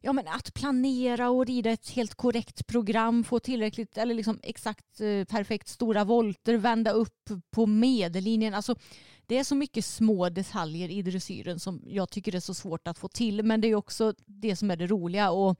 ja, 0.07 0.13
men 0.13 0.27
att 0.27 0.53
planera 0.53 1.29
och 1.29 1.45
rida 1.45 1.69
ett 1.69 1.89
helt 1.89 2.15
korrekt 2.15 2.67
program, 2.67 3.23
få 3.23 3.39
tillräckligt 3.39 3.97
eller 3.97 4.15
liksom 4.15 4.39
exakt 4.43 5.01
eh, 5.01 5.23
perfekt 5.23 5.67
stora 5.67 6.03
volter, 6.03 6.53
vända 6.53 6.91
upp 6.91 7.29
på 7.51 7.65
medellinjen. 7.65 8.53
Alltså, 8.53 8.75
det 9.25 9.37
är 9.37 9.43
så 9.43 9.55
mycket 9.55 9.85
små 9.85 10.29
detaljer 10.29 10.89
i 10.89 11.01
dressyren 11.01 11.59
som 11.59 11.81
jag 11.87 12.09
tycker 12.09 12.35
är 12.35 12.39
så 12.39 12.53
svårt 12.53 12.87
att 12.87 12.97
få 12.97 13.07
till. 13.07 13.43
Men 13.43 13.61
det 13.61 13.67
är 13.67 13.75
också 13.75 14.13
det 14.25 14.55
som 14.55 14.71
är 14.71 14.75
det 14.75 14.87
roliga. 14.87 15.31
Och, 15.31 15.59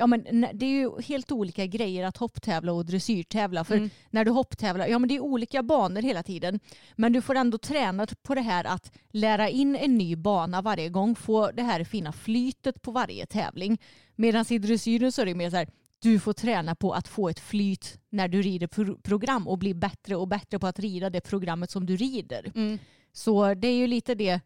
ja, 0.00 0.06
men, 0.06 0.46
det 0.54 0.66
är 0.66 0.70
ju 0.70 0.90
helt 1.02 1.32
olika 1.32 1.66
grejer 1.66 2.04
att 2.06 2.16
hopptävla 2.16 2.72
och 2.72 2.86
dressyrtävla. 2.86 3.64
För 3.64 3.76
Mm. 3.76 3.90
när 4.10 4.24
du 4.24 4.30
hopptävlar, 4.30 4.86
ja 4.86 4.98
men 4.98 5.08
det 5.08 5.16
är 5.16 5.20
olika 5.20 5.62
banor 5.62 6.02
hela 6.02 6.22
tiden. 6.22 6.60
Men 6.96 7.12
du 7.12 7.22
får 7.22 7.34
ändå 7.34 7.58
träna 7.58 8.06
på 8.22 8.34
det 8.34 8.40
här 8.40 8.64
att 8.64 8.92
lära 9.10 9.48
in 9.48 9.76
en 9.76 9.98
ny 9.98 10.16
bana 10.16 10.62
varje 10.62 10.88
gång, 10.88 11.14
få 11.14 11.50
det 11.50 11.62
här 11.62 11.84
fina 11.84 12.12
flytet 12.12 12.82
på 12.82 12.90
varje 12.90 13.26
tävling. 13.26 13.78
Medan 14.16 14.44
i 14.50 14.58
dressyren 14.58 15.12
så 15.12 15.22
är 15.22 15.26
det 15.26 15.34
mer 15.34 15.50
så 15.50 15.56
här, 15.56 15.68
du 16.02 16.18
får 16.20 16.32
träna 16.32 16.74
på 16.74 16.92
att 16.92 17.08
få 17.08 17.28
ett 17.28 17.40
flyt 17.40 17.98
när 18.10 18.28
du 18.28 18.42
rider 18.42 18.66
pro- 18.66 18.98
program 19.02 19.48
och 19.48 19.58
bli 19.58 19.74
bättre 19.74 20.16
och 20.16 20.28
bättre 20.28 20.58
på 20.58 20.66
att 20.66 20.78
rida 20.78 21.10
det 21.10 21.20
programmet 21.20 21.70
som 21.70 21.86
du 21.86 21.96
rider. 21.96 22.52
Mm. 22.54 22.78
Så 23.12 23.54
det 23.54 23.68
är 23.68 23.76
ju 23.76 23.86
lite 23.86 24.14
det 24.14 24.40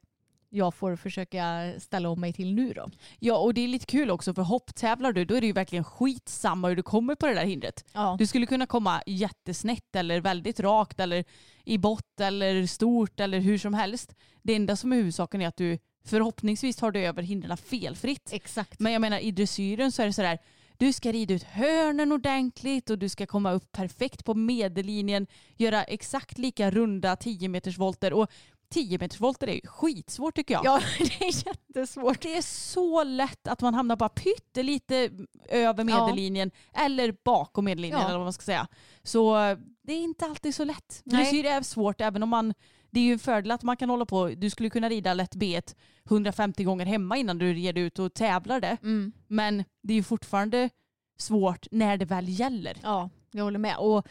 jag 0.54 0.74
får 0.74 0.96
försöka 0.96 1.72
ställa 1.78 2.08
om 2.08 2.20
mig 2.20 2.32
till 2.32 2.54
nu 2.54 2.72
då. 2.72 2.90
Ja, 3.18 3.36
och 3.36 3.54
det 3.54 3.60
är 3.60 3.68
lite 3.68 3.86
kul 3.86 4.10
också 4.10 4.34
för 4.34 4.42
hopptävlar 4.42 5.12
du 5.12 5.24
då 5.24 5.34
är 5.34 5.40
det 5.40 5.46
ju 5.46 5.52
verkligen 5.52 5.84
skitsamma 5.84 6.68
hur 6.68 6.76
du 6.76 6.82
kommer 6.82 7.14
på 7.14 7.26
det 7.26 7.34
där 7.34 7.44
hindret. 7.44 7.84
Ja. 7.92 8.16
Du 8.18 8.26
skulle 8.26 8.46
kunna 8.46 8.66
komma 8.66 9.02
jättesnett 9.06 9.96
eller 9.96 10.20
väldigt 10.20 10.60
rakt 10.60 11.00
eller 11.00 11.24
i 11.64 11.78
bott 11.78 12.20
eller 12.20 12.66
stort 12.66 13.20
eller 13.20 13.38
hur 13.38 13.58
som 13.58 13.74
helst. 13.74 14.14
Det 14.42 14.54
enda 14.54 14.76
som 14.76 14.92
är 14.92 14.96
huvudsaken 14.96 15.42
är 15.42 15.48
att 15.48 15.56
du 15.56 15.78
förhoppningsvis 16.04 16.76
tar 16.76 16.90
dig 16.90 17.06
över 17.06 17.22
hindren 17.22 17.56
felfritt. 17.56 18.28
Exakt. 18.32 18.80
Men 18.80 18.92
jag 18.92 19.00
menar 19.00 19.18
i 19.18 19.30
dressyren 19.30 19.92
så 19.92 20.02
är 20.02 20.06
det 20.06 20.12
sådär, 20.12 20.38
du 20.78 20.92
ska 20.92 21.12
rida 21.12 21.34
ut 21.34 21.42
hörnen 21.42 22.12
ordentligt 22.12 22.90
och 22.90 22.98
du 22.98 23.08
ska 23.08 23.26
komma 23.26 23.52
upp 23.52 23.72
perfekt 23.72 24.24
på 24.24 24.34
medellinjen, 24.34 25.26
göra 25.56 25.84
exakt 25.84 26.38
lika 26.38 26.70
runda 26.70 27.16
10 27.16 27.48
meters 27.48 27.78
volter 27.78 28.12
och 28.12 28.30
10 28.74 28.98
meters 28.98 29.20
volter 29.20 29.48
är 29.48 29.60
skitsvårt 29.66 30.36
tycker 30.36 30.54
jag. 30.54 30.64
Ja, 30.64 30.80
det 30.98 31.24
är 31.24 31.46
jättesvårt. 31.46 32.22
Det 32.22 32.36
är 32.36 32.42
så 32.42 33.04
lätt 33.04 33.48
att 33.48 33.60
man 33.60 33.74
hamnar 33.74 33.96
bara 33.96 34.08
pyttelite 34.08 35.10
över 35.48 35.84
medellinjen 35.84 36.50
eller 36.72 37.16
bakom 37.24 37.64
medellinjen 37.64 38.00
Ja. 38.00 38.06
eller 38.06 38.18
vad 38.18 38.26
man 38.26 38.32
ska 38.32 38.42
säga. 38.42 38.68
Så 39.02 39.34
det 39.82 39.92
är 39.92 40.00
inte 40.00 40.24
alltid 40.24 40.54
så 40.54 40.64
lätt. 40.64 41.02
Nej. 41.04 41.22
Dressyr 41.22 41.44
är 41.44 41.62
svårt 41.62 42.00
även 42.00 42.22
om 42.22 42.28
man 42.28 42.54
det 42.90 43.00
är 43.00 43.04
ju 43.04 43.12
en 43.12 43.18
fördel 43.18 43.50
att 43.50 43.62
man 43.62 43.76
kan 43.76 43.90
hålla 43.90 44.06
på, 44.06 44.28
du 44.28 44.50
skulle 44.50 44.70
kunna 44.70 44.88
rida 44.88 45.14
lätt 45.14 45.34
B1 45.34 45.74
150 46.06 46.64
gånger 46.64 46.86
hemma 46.86 47.16
innan 47.16 47.38
du 47.38 47.58
ger 47.58 47.72
dig 47.72 47.82
ut 47.82 47.98
och 47.98 48.14
tävlar 48.14 48.60
det. 48.60 48.76
Mm. 48.82 49.12
Men 49.28 49.64
det 49.82 49.92
är 49.92 49.96
ju 49.96 50.02
fortfarande 50.02 50.70
svårt 51.18 51.66
när 51.70 51.96
det 51.96 52.04
väl 52.04 52.28
gäller. 52.28 52.76
Ja, 52.82 53.10
jag 53.36 53.44
håller 53.44 53.58
med. 53.58 53.76
Och 53.78 54.06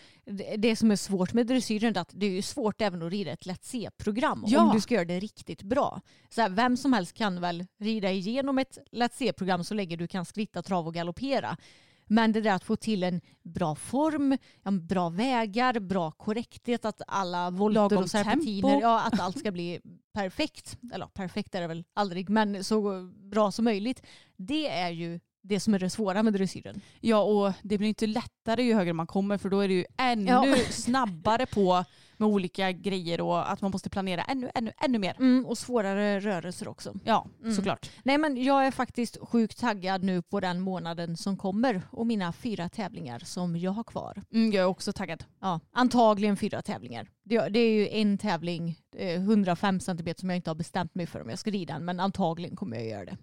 det- 0.58 0.76
som 0.76 0.92
är 0.92 0.96
svårt 0.96 1.34
med 1.34 1.48
dressyren 1.48 1.96
är 1.96 2.02
att 2.02 2.12
det 2.14 2.26
är 2.38 2.42
svårt 2.42 2.82
även 2.82 3.02
att 3.02 3.12
rida 3.12 3.32
ett 3.32 3.46
lätt 3.46 3.66
C-program 3.66 4.44
Ja. 4.48 4.62
om 4.64 4.76
du 4.76 4.82
ska 4.82 4.94
göra 4.96 5.06
det 5.06 5.20
riktigt 5.20 5.64
bra. 5.64 6.02
Så 6.30 6.42
här, 6.42 6.50
vem 6.50 6.78
som 6.78 6.94
helst 6.94 7.14
kan 7.14 7.42
väl 7.42 7.66
rida 7.80 8.12
igenom 8.12 8.60
ett 8.60 8.78
lätt 8.92 9.14
C-program 9.14 9.64
så 9.64 9.74
länge 9.74 9.96
du 9.96 10.08
kan 10.08 10.26
skritta, 10.26 10.62
trava 10.62 10.88
och 10.88 10.94
galoppera. 10.94 11.58
Men 12.06 12.32
det 12.32 12.42
där 12.42 12.52
att 12.54 12.64
få 12.64 12.76
till 12.76 13.04
en 13.04 13.22
bra 13.44 13.76
form, 13.76 14.38
ja, 14.64 14.72
bra 14.72 15.10
vägar, 15.10 15.80
bra 15.80 16.12
korrekthet, 16.12 16.86
att 16.86 17.02
alla 17.08 17.50
volter 17.50 17.98
och 17.98 18.10
serpentiner, 18.10 18.82
ja, 18.82 19.02
att 19.04 19.20
allt 19.20 19.40
ska 19.40 19.52
bli 19.52 19.80
perfekt. 20.14 20.78
Eller 20.94 21.08
perfekt 21.08 21.56
är 21.56 21.62
det 21.62 21.68
väl 21.68 21.84
aldrig, 21.94 22.30
men 22.30 22.64
så 22.64 23.02
bra 23.32 23.52
som 23.52 23.66
möjligt. 23.66 24.02
Det 24.38 24.68
är 24.70 24.90
ju 24.90 25.20
det 25.44 25.60
som 25.60 25.74
är 25.74 25.80
det 25.80 25.90
svåra 25.90 26.24
med 26.24 26.34
dressyren. 26.34 26.82
Ja 27.00 27.22
och 27.24 27.54
det 27.62 27.78
blir 27.78 27.88
inte 27.90 28.08
lättare 28.08 28.64
ju 28.64 28.74
högre 28.74 28.94
man 28.94 29.08
kommer 29.08 29.38
för 29.38 29.50
då 29.50 29.60
är 29.60 29.68
det 29.68 29.74
ju 29.74 29.86
ännu 29.98 30.32
Ja. 30.32 30.56
snabbare 30.70 31.46
på 31.46 31.86
med 32.18 32.28
olika 32.30 32.72
grejer 32.72 33.22
och 33.22 33.52
att 33.52 33.62
man 33.62 33.72
måste 33.72 33.90
planera 33.90 34.24
ännu, 34.24 34.50
ännu, 34.56 34.72
ännu 34.82 35.00
mer. 35.00 35.16
Mm, 35.20 35.46
och 35.46 35.58
svårare 35.58 36.20
rörelser 36.20 36.68
också. 36.68 36.94
Ja, 37.04 37.28
Mm. 37.42 37.56
såklart. 37.56 37.92
Nej 38.04 38.18
men 38.18 38.44
jag 38.44 38.66
är 38.68 38.72
faktiskt 38.72 39.18
sjukt 39.22 39.60
taggad 39.60 40.04
nu 40.04 40.22
på 40.22 40.40
den 40.40 40.60
månaden 40.60 41.18
som 41.18 41.38
kommer 41.38 41.82
och 41.92 42.08
mina 42.08 42.34
fyra 42.34 42.70
tävlingar 42.70 43.20
som 43.20 43.56
jag 43.56 43.72
har 43.72 43.84
kvar. 43.84 44.22
Mm, 44.34 44.52
jag 44.52 44.62
är 44.62 44.68
också 44.68 44.94
taggad. 44.94 45.24
Ja, 45.42 45.60
antagligen 45.72 46.38
fyra 46.38 46.62
tävlingar. 46.62 47.10
Det, 47.24 47.50
det 47.50 47.60
är 47.60 47.72
ju 47.74 47.88
en 47.90 48.18
tävling, 48.18 48.80
eh, 48.98 49.22
105 49.22 49.80
cm 49.80 50.14
som 50.18 50.30
jag 50.30 50.36
inte 50.36 50.50
har 50.50 50.56
bestämt 50.56 50.96
mig 50.96 51.06
för 51.06 51.22
om 51.22 51.30
jag 51.30 51.40
ska 51.40 51.52
rida 51.52 51.74
den 51.74 51.86
men 51.86 52.00
antagligen 52.00 52.56
kommer 52.56 52.78
jag 52.78 52.88
göra 52.88 53.06
det. 53.06 53.18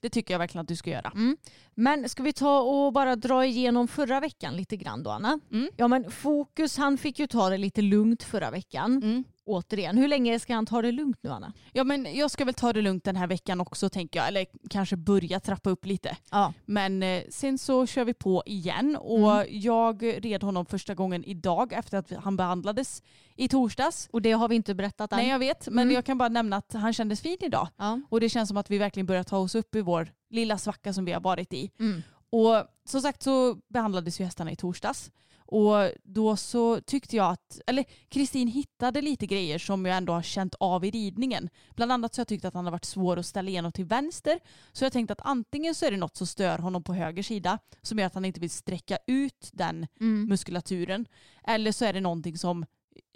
Det 0.00 0.10
tycker 0.10 0.34
jag 0.34 0.38
verkligen 0.38 0.62
att 0.62 0.68
du 0.68 0.76
ska 0.76 0.90
göra. 0.90 1.12
Mm. 1.14 1.36
Men 1.80 2.08
ska 2.08 2.22
vi 2.22 2.32
ta 2.32 2.60
och 2.60 2.92
bara 2.92 3.16
dra 3.16 3.46
igenom 3.46 3.88
förra 3.88 4.20
veckan 4.20 4.56
lite 4.56 4.76
grann 4.76 5.02
då 5.02 5.10
Anna? 5.10 5.40
Mm. 5.52 5.68
Ja 5.76 5.88
men 5.88 6.10
Fokus 6.10 6.76
han 6.76 6.98
fick 6.98 7.18
ju 7.18 7.26
ta 7.26 7.50
det 7.50 7.56
lite 7.58 7.82
lugnt 7.82 8.22
förra 8.22 8.50
veckan. 8.50 8.96
Mm. 9.02 9.24
Återigen, 9.44 9.98
hur 9.98 10.08
länge 10.08 10.38
ska 10.40 10.54
han 10.54 10.66
ta 10.66 10.82
det 10.82 10.92
lugnt 10.92 11.18
nu 11.22 11.30
Anna? 11.30 11.52
Ja 11.72 11.84
men 11.84 12.14
jag 12.16 12.30
ska 12.30 12.44
väl 12.44 12.54
ta 12.54 12.72
det 12.72 12.82
lugnt 12.82 13.04
den 13.04 13.16
här 13.16 13.26
veckan 13.26 13.60
också 13.60 13.88
tänker 13.88 14.18
jag. 14.18 14.28
Eller 14.28 14.46
kanske 14.70 14.96
börja 14.96 15.40
trappa 15.40 15.70
upp 15.70 15.86
lite. 15.86 16.16
Ja. 16.30 16.52
Men 16.66 17.02
eh, 17.02 17.22
sen 17.30 17.58
så 17.58 17.86
kör 17.86 18.04
vi 18.04 18.14
på 18.14 18.42
igen 18.46 18.96
och 19.00 19.32
Mm. 19.32 19.46
jag 19.50 20.02
red 20.24 20.42
honom 20.42 20.66
första 20.66 20.94
gången 20.94 21.24
idag 21.24 21.72
efter 21.72 21.98
att 21.98 22.12
han 22.24 22.36
behandlades 22.36 23.02
i 23.36 23.48
torsdags. 23.48 24.08
Och 24.12 24.22
det 24.22 24.32
har 24.32 24.48
vi 24.48 24.56
inte 24.56 24.74
berättat 24.74 25.12
än. 25.12 25.18
Nej 25.18 25.28
jag 25.28 25.38
vet 25.38 25.66
men 25.68 25.82
Mm. 25.82 25.94
jag 25.94 26.04
kan 26.04 26.18
bara 26.18 26.28
nämna 26.28 26.56
att 26.56 26.72
han 26.72 26.92
kändes 26.92 27.20
fin 27.20 27.36
idag. 27.40 27.68
Ja. 27.76 28.00
Och 28.08 28.20
det 28.20 28.28
känns 28.28 28.48
som 28.48 28.56
att 28.56 28.70
vi 28.70 28.78
verkligen 28.78 29.06
börjar 29.06 29.24
ta 29.24 29.38
oss 29.38 29.54
upp 29.54 29.74
i 29.74 29.80
vår 29.80 30.08
lilla 30.30 30.58
svacka 30.58 30.92
som 30.92 31.04
vi 31.04 31.12
har 31.12 31.20
varit 31.20 31.52
i. 31.52 31.70
Mm. 31.80 32.02
Och 32.30 32.64
som 32.84 33.00
sagt 33.00 33.22
så 33.22 33.54
behandlades 33.68 34.20
ju 34.20 34.24
hästarna 34.24 34.52
i 34.52 34.56
torsdags. 34.56 35.10
Och 35.50 35.90
då 36.04 36.36
så 36.36 36.80
tyckte 36.80 37.16
jag 37.16 37.30
att, 37.30 37.60
eller 37.66 37.84
Kristin 38.08 38.48
hittade 38.48 39.00
lite 39.02 39.26
grejer 39.26 39.58
som 39.58 39.84
jag 39.86 39.96
ändå 39.96 40.12
har 40.12 40.22
känt 40.22 40.54
av 40.60 40.84
i 40.84 40.90
ridningen. 40.90 41.48
Bland 41.76 41.92
annat 41.92 42.14
så 42.14 42.18
har 42.18 42.22
jag 42.22 42.28
tyckt 42.28 42.44
att 42.44 42.54
han 42.54 42.64
har 42.64 42.72
varit 42.72 42.84
svår 42.84 43.16
att 43.18 43.26
ställa 43.26 43.48
igenom 43.50 43.72
till 43.72 43.84
vänster. 43.84 44.38
Så 44.72 44.84
jag 44.84 44.92
tänkte 44.92 45.12
att 45.12 45.20
antingen 45.24 45.74
så 45.74 45.86
är 45.86 45.90
det 45.90 45.96
något 45.96 46.16
som 46.16 46.26
stör 46.26 46.58
honom 46.58 46.82
på 46.82 46.94
höger 46.94 47.22
sida 47.22 47.58
som 47.82 47.98
gör 47.98 48.06
att 48.06 48.14
han 48.14 48.24
inte 48.24 48.40
vill 48.40 48.50
sträcka 48.50 48.98
ut 49.06 49.50
den 49.52 49.86
Mm. 50.00 50.28
muskulaturen. 50.28 51.06
Eller 51.44 51.72
så 51.72 51.84
är 51.84 51.92
det 51.92 52.00
någonting 52.00 52.38
som 52.38 52.66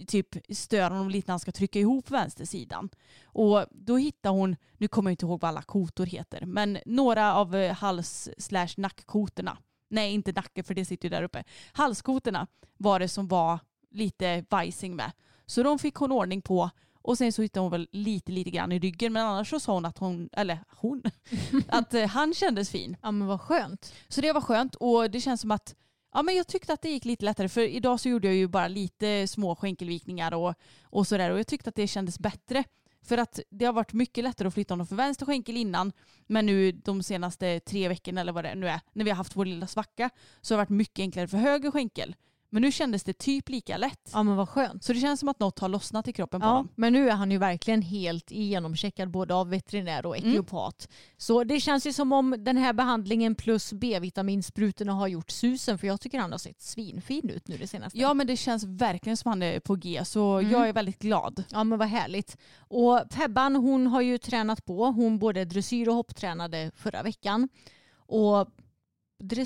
typ 0.07 0.57
stör 0.57 0.91
honom 0.91 1.11
lite 1.11 1.29
när 1.29 1.33
han 1.33 1.41
ska 1.41 1.53
trycka 1.53 1.81
ihop 1.81 2.11
vänstersidan. 2.11 2.89
Och 3.25 3.67
då 3.71 3.97
hittar 3.97 4.31
hon, 4.31 4.57
nu 4.77 4.89
kommer 4.89 5.11
jag 5.11 5.13
inte 5.13 5.27
ihåg 5.27 5.41
vad 5.41 5.49
alla 5.49 5.63
kotor 5.63 6.07
heter, 6.07 6.47
men 6.47 6.79
några 6.87 7.35
av 7.35 7.57
eh, 7.57 7.75
hals 7.75 8.29
slash 8.39 8.69
nackkotorna. 8.77 9.59
Nej, 9.89 10.13
inte 10.13 10.33
nacke 10.33 10.63
för 10.63 10.75
det 10.75 10.85
sitter 10.85 11.07
ju 11.09 11.11
där 11.11 11.23
uppe. 11.23 11.45
Halskotorna 11.73 12.47
var 12.77 13.01
det 13.01 13.09
som 13.09 13.29
var 13.29 13.59
lite 13.91 14.45
vajsing 14.51 14.97
med. 14.97 15.13
Så 15.47 15.63
de 15.63 15.79
fick 15.79 15.95
hon 15.95 16.13
ordning 16.13 16.43
på 16.43 16.71
och 17.03 17.19
sen 17.19 17.33
så 17.33 17.43
hittade 17.43 17.65
hon 17.65 17.71
väl 17.71 17.89
lite, 17.93 18.33
lite 18.33 18.51
grann 18.51 18.73
i 18.73 18.79
ryggen 18.79 19.13
men 19.13 19.27
annars 19.27 19.51
så 19.51 19.61
sa 19.61 19.73
hon 19.73 19.85
att 19.85 19.99
hon, 19.99 20.29
eller 20.33 20.59
hon, 20.69 21.03
att 21.69 21.95
eh, 21.95 22.07
han 22.07 22.35
kändes 22.35 22.71
fin. 22.71 22.97
Ja 23.03 23.11
men 23.11 23.27
vad 23.27 23.41
skönt. 23.41 23.95
Så 24.09 24.21
det 24.21 24.33
var 24.33 24.41
skönt 24.41 24.75
och 24.75 25.11
det 25.11 25.21
känns 25.21 25.41
som 25.41 25.51
att 25.51 25.75
ja, 26.13 26.23
men 26.23 26.37
jag 26.37 26.47
tyckte 26.47 26.73
att 26.73 26.83
det 26.83 26.89
gick 26.89 27.05
lite 27.05 27.25
lättare 27.25 27.49
för 27.49 27.61
idag 27.61 28.01
så 28.01 28.09
gjorde 28.09 28.29
jag 28.29 28.37
ju 28.37 28.49
bara 28.49 28.69
lite 28.69 29.29
små 29.29 29.57
skänkelvikningar 29.57 30.35
och, 30.35 30.55
och 30.83 31.07
sådär 31.07 31.31
och 31.31 31.39
jag 31.39 31.47
tyckte 31.47 31.69
att 31.69 31.75
det 31.75 31.87
kändes 31.87 32.19
bättre. 32.19 32.65
För 33.05 33.19
att 33.19 33.41
det 33.51 33.65
har 33.65 33.73
varit 33.73 33.93
mycket 33.93 34.25
lättare 34.25 34.49
att 34.49 34.55
flytta 34.55 34.75
honom 34.75 34.87
för 34.87 34.97
vänster 34.97 35.27
skänkel 35.27 35.57
innan 35.57 35.93
men 36.27 36.47
nu 36.47 36.73
de 36.73 37.03
senaste 37.03 37.61
tre 37.61 37.89
veckorna 37.89 38.21
eller 38.21 38.33
vad 38.33 38.45
det 38.45 38.55
nu 38.55 38.69
är 38.69 38.81
när 38.93 39.05
vi 39.05 39.11
har 39.11 39.17
haft 39.17 39.37
vår 39.37 39.45
lilla 39.45 39.67
svacka 39.67 40.11
så 40.41 40.55
har 40.55 40.57
det 40.57 40.63
varit 40.63 40.79
mycket 40.79 41.03
enklare 41.03 41.29
för 41.29 41.39
höger 41.39 41.71
skänkel. 41.71 42.17
Men 42.55 42.63
nu 42.63 42.73
kändes 42.73 43.05
det 43.05 43.19
typ 43.19 43.49
lika 43.49 43.77
lätt. 43.77 44.11
Ja 44.13 44.23
men 44.23 44.37
vad 44.37 44.49
skönt. 44.49 44.85
Så 44.85 44.93
det 44.93 45.01
känns 45.01 45.21
som 45.21 45.29
att 45.29 45.41
något 45.41 45.59
har 45.59 45.69
lossnat 45.69 46.09
i 46.09 46.13
kroppen 46.13 46.41
på 46.41 46.47
Ja, 46.47 46.51
honom. 46.51 46.69
men 46.75 46.93
nu 46.93 47.09
är 47.11 47.15
han 47.15 47.31
ju 47.31 47.39
verkligen 47.39 47.83
helt 47.83 48.31
genomcheckad 48.31 49.11
både 49.11 49.35
av 49.35 49.49
veterinär 49.51 50.07
och 50.07 50.17
Mm. 50.17 50.31
ekiopat. 50.31 50.89
Så 51.17 51.45
det 51.45 51.61
känns 51.61 51.87
ju 51.87 51.93
som 51.93 52.13
om 52.13 52.35
den 52.39 52.57
här 52.57 52.73
behandlingen 52.73 53.35
plus 53.35 53.73
B-vitaminsprutorna 53.73 54.93
har 54.93 55.09
gjort 55.09 55.31
susen 55.31 55.79
för 55.79 55.87
jag 55.87 56.01
tycker 56.01 56.19
han 56.19 56.31
har 56.33 56.39
sett 56.39 56.63
svinfin 56.63 57.29
ut 57.31 57.49
nu 57.49 57.57
det 57.57 57.67
senaste. 57.67 57.99
Ja 57.99 58.15
men 58.15 58.27
det 58.27 58.37
känns 58.37 58.65
verkligen 58.65 59.17
som 59.17 59.29
han 59.29 59.43
är 59.43 59.61
på 59.61 59.75
G 59.75 60.01
så 60.05 60.39
Mm. 60.39 60.51
jag 60.53 60.69
är 60.69 60.73
väldigt 60.73 60.99
glad. 60.99 61.45
Ja 61.51 61.65
men 61.65 61.79
vad 61.79 61.89
härligt. 61.89 62.37
Och 62.59 63.01
Pebban 63.11 63.57
hon 63.57 63.87
har 63.87 64.01
ju 64.01 64.19
tränat 64.19 64.65
på. 64.65 64.85
Hon 64.87 65.19
både 65.19 65.45
dressyr 65.45 65.89
och 65.89 65.95
hopptränade 65.95 66.71
förra 66.77 67.03
veckan. 67.03 67.49
Och 67.97 68.49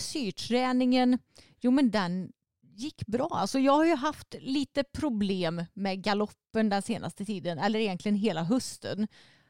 dressyrträningen, 0.00 1.18
jo 1.60 1.70
men 1.70 1.90
den 1.90 2.32
gick 2.76 3.06
bra. 3.06 3.28
Alltså 3.30 3.58
jag 3.58 3.72
har 3.72 3.84
ju 3.84 3.94
haft 3.96 4.34
lite 4.40 4.84
problem 4.84 5.64
med 5.74 6.02
galoppen 6.02 6.68
den 6.68 6.82
senaste 6.82 7.24
tiden, 7.24 7.58
eller 7.58 7.78
egentligen 7.78 8.16
hela 8.16 8.42
hösten. 8.42 9.08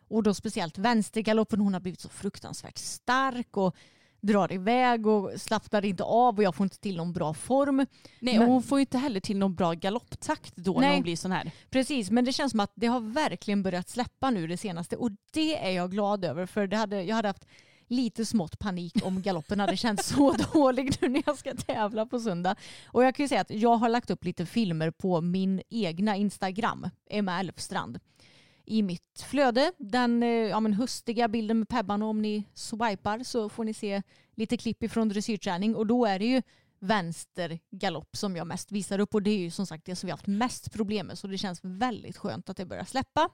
Och 0.08 0.22
då 0.22 0.34
speciellt 0.34 0.78
vänstergaloppen, 0.78 1.60
hon 1.60 1.72
har 1.72 1.80
blivit 1.80 2.00
så 2.00 2.08
fruktansvärt 2.08 2.78
stark 2.78 3.56
och 3.56 3.76
drar 4.20 4.52
iväg 4.52 5.06
och 5.06 5.30
slappnar 5.40 5.84
inte 5.84 6.02
av 6.04 6.36
och 6.36 6.42
jag 6.42 6.54
får 6.54 6.64
inte 6.64 6.78
till 6.78 6.96
någon 6.96 7.12
bra 7.12 7.34
form. 7.34 7.86
Nej, 8.20 8.38
Men- 8.38 8.48
hon 8.48 8.62
får 8.62 8.78
ju 8.78 8.80
inte 8.80 8.98
heller 8.98 9.20
till 9.20 9.36
någon 9.36 9.54
bra 9.54 9.72
galopptakt 9.72 10.56
då 10.56 10.72
när 10.72 10.80
Nej. 10.80 10.94
hon 10.94 11.02
blir 11.02 11.16
sån 11.16 11.32
här. 11.32 11.50
Precis, 11.70 12.10
men 12.10 12.24
det 12.24 12.32
känns 12.32 12.50
som 12.50 12.60
att 12.60 12.72
det 12.74 12.86
har 12.86 13.00
verkligen 13.00 13.62
börjat 13.62 13.88
släppa 13.88 14.30
nu 14.30 14.46
det 14.46 14.56
senaste 14.56 14.96
och 14.96 15.10
det 15.32 15.66
är 15.66 15.70
jag 15.70 15.90
glad 15.90 16.24
över 16.24 16.46
för 16.46 16.66
det 16.66 16.76
hade, 16.76 17.02
jag 17.02 17.16
hade 17.16 17.28
haft 17.28 17.46
lite 17.88 18.26
smått 18.26 18.58
panik 18.58 18.94
om 19.02 19.22
galoppen 19.22 19.60
hade 19.60 19.76
känts 19.76 20.08
så 20.08 20.32
dålig 20.52 20.96
nu 21.00 21.08
när 21.08 21.22
jag 21.26 21.38
ska 21.38 21.54
tävla 21.54 22.06
på 22.06 22.20
söndag. 22.20 22.56
Och 22.86 23.04
jag 23.04 23.14
kan 23.14 23.24
ju 23.24 23.28
säga 23.28 23.40
att 23.40 23.50
jag 23.50 23.76
har 23.76 23.88
lagt 23.88 24.10
upp 24.10 24.24
lite 24.24 24.46
filmer 24.46 24.90
på 24.90 25.20
min 25.20 25.62
egna 25.68 26.16
Instagram, 26.16 26.88
Emma 27.10 27.40
Elfstrand, 27.40 27.98
i 28.64 28.82
mitt 28.82 29.24
flöde. 29.26 29.72
Den 29.78 30.22
eh, 30.22 30.28
ja, 30.28 30.60
men 30.60 30.72
höstiga 30.72 31.28
bilden 31.28 31.58
med 31.58 31.68
Pebban 31.68 32.02
och 32.02 32.08
om 32.08 32.22
ni 32.22 32.44
swipar 32.54 33.22
så 33.22 33.48
får 33.48 33.64
ni 33.64 33.74
se 33.74 34.02
lite 34.34 34.56
klipp 34.56 34.82
ifrån 34.82 35.08
dressyrträning 35.08 35.76
och 35.76 35.86
då 35.86 36.06
är 36.06 36.18
det 36.18 36.26
ju 36.26 36.42
vänster 36.78 37.58
galopp 37.70 38.16
som 38.16 38.36
jag 38.36 38.46
mest 38.46 38.72
visar 38.72 38.98
upp 38.98 39.14
och 39.14 39.22
det 39.22 39.30
är 39.30 39.38
ju 39.38 39.50
som 39.50 39.66
sagt 39.66 39.84
det 39.84 39.96
som 39.96 40.06
vi 40.06 40.10
har 40.10 40.18
haft 40.18 40.26
mest 40.26 40.72
problem 40.72 41.06
med 41.06 41.18
så 41.18 41.26
det 41.26 41.38
känns 41.38 41.60
väldigt 41.62 42.16
skönt 42.16 42.48
att 42.48 42.56
det 42.56 42.66
börjar 42.66 42.84
släppa. 42.84 43.30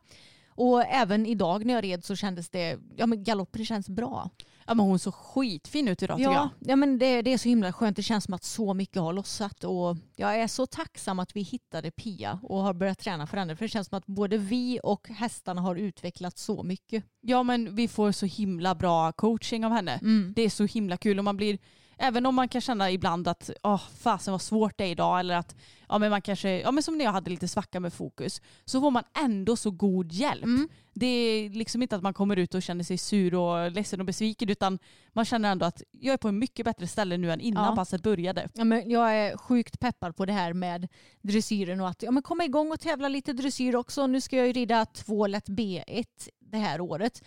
Och 0.55 0.85
även 0.85 1.27
idag 1.27 1.65
när 1.65 1.75
jag 1.75 1.85
red 1.85 2.05
så 2.05 2.17
kändes 2.17 2.51
det, 2.51 2.79
ja 2.97 3.07
men 3.07 3.25
galoppen 3.25 3.65
känns 3.65 3.89
bra. 3.89 4.31
Ja 4.67 4.75
men 4.75 4.87
hon 4.87 4.99
såg 4.99 5.15
skitfin 5.15 5.89
ut 5.89 6.03
idag 6.03 6.17
tycker 6.17 6.31
jag. 6.31 6.41
Ja, 6.41 6.51
ja 6.59 6.77
men 6.77 6.99
det, 6.99 7.23
det 7.23 7.33
är 7.33 7.39
så 7.39 7.49
himla 7.49 7.73
skönt. 7.73 7.97
Det 7.97 8.03
känns 8.03 8.25
som 8.25 8.35
att 8.35 8.45
så 8.45 8.75
mycket 8.75 9.03
har 9.03 9.13
lossat 9.13 9.65
och 9.65 9.97
jag 10.17 10.41
är 10.41 10.47
så 10.47 10.67
tacksam 10.67 11.19
att 11.19 11.37
vi 11.37 11.41
hittade 11.41 11.91
Pia 11.91 12.41
och 12.43 12.59
har 12.59 12.75
börjat 12.75 12.99
träna 12.99 13.27
för 13.27 13.37
henne. 13.37 13.57
För 13.57 13.65
det 13.65 13.69
känns 13.69 13.89
som 13.89 13.99
att 13.99 14.07
både 14.07 14.39
vi 14.39 14.81
och 14.83 15.09
hästarna 15.09 15.61
har 15.61 15.77
utvecklats 15.77 16.43
så 16.45 16.63
mycket. 16.63 17.05
Ja 17.21 17.43
men 17.43 17.75
vi 17.75 17.89
får 17.89 18.13
så 18.13 18.27
himla 18.27 18.75
bra 18.75 19.13
coaching 19.13 19.65
av 19.67 19.73
henne. 19.73 19.93
Mm. 19.93 20.33
Det 20.37 20.43
är 20.43 20.51
så 20.51 20.65
himla 20.65 20.97
kul 20.97 21.19
och 21.19 21.25
man 21.25 21.37
blir 21.37 21.59
Även 21.99 22.27
om 22.27 22.35
man 22.35 22.49
kan 22.49 22.61
känna 22.61 22.91
ibland 22.91 23.29
att 23.29 23.51
oh, 23.63 23.83
fasen 23.99 24.33
vad 24.33 24.43
svårt 24.43 24.79
det 24.79 24.85
är 24.85 24.89
idag 24.89 25.21
eller 25.21 25.37
att 25.37 25.57
ja, 25.93 25.99
men 25.99 26.11
man 26.11 26.23
kanske, 26.23 26.61
ja, 26.61 26.73
men 26.73 26.83
som 26.83 26.99
när 26.99 27.05
jag 27.05 27.13
hade 27.13 27.31
lite 27.31 27.49
svacka 27.49 27.81
med 27.81 27.93
fokus 27.93 28.41
så 28.65 28.81
får 28.81 28.91
man 28.91 29.05
ändå 29.25 29.57
så 29.57 29.71
god 29.71 30.13
hjälp. 30.13 30.45
Mm. 30.45 30.69
Det 30.95 31.07
är 31.07 31.51
liksom 31.51 31.83
inte 31.83 31.97
att 31.97 32.03
man 32.03 32.15
kommer 32.15 32.37
ut 32.37 32.55
och 32.55 32.63
känner 32.63 32.85
sig 32.85 32.99
sur 32.99 33.35
och 33.35 33.71
ledsen 33.71 34.01
och 34.01 34.07
besviken 34.07 34.49
utan 34.49 34.79
man 35.13 35.25
känner 35.25 35.53
ändå 35.53 35.67
att 35.67 35.83
jag 35.91 36.13
är 36.13 36.17
på 36.17 36.29
en 36.29 36.39
mycket 36.39 36.65
bättre 36.65 36.87
ställe 36.87 37.17
nu 37.17 37.33
än 37.33 37.41
innan 37.41 37.65
Ja. 37.65 37.77
passet 37.77 38.03
började. 38.03 38.49
Ja, 38.55 38.65
men 38.65 38.91
jag 38.91 39.15
är 39.17 39.37
sjukt 39.37 39.81
peppad 39.81 40.17
på 40.17 40.27
det 40.27 40.33
här 40.33 40.53
med 40.53 40.89
dressyren 41.23 41.81
och 41.81 41.89
att 41.89 42.03
ja, 42.03 42.11
men 42.11 42.23
komma 42.23 42.45
igång 42.45 42.73
och 42.73 42.81
tävla 42.81 43.09
lite 43.09 43.33
dressyr 43.33 43.77
också. 43.77 44.07
Nu 44.07 44.21
ska 44.21 44.37
jag 44.37 44.47
ju 44.47 44.53
rida 44.53 44.87
två 44.87 45.27
lätt 45.27 45.49
B1 45.49 46.05
det 46.39 46.59
här 46.59 46.81
året. 46.81 47.23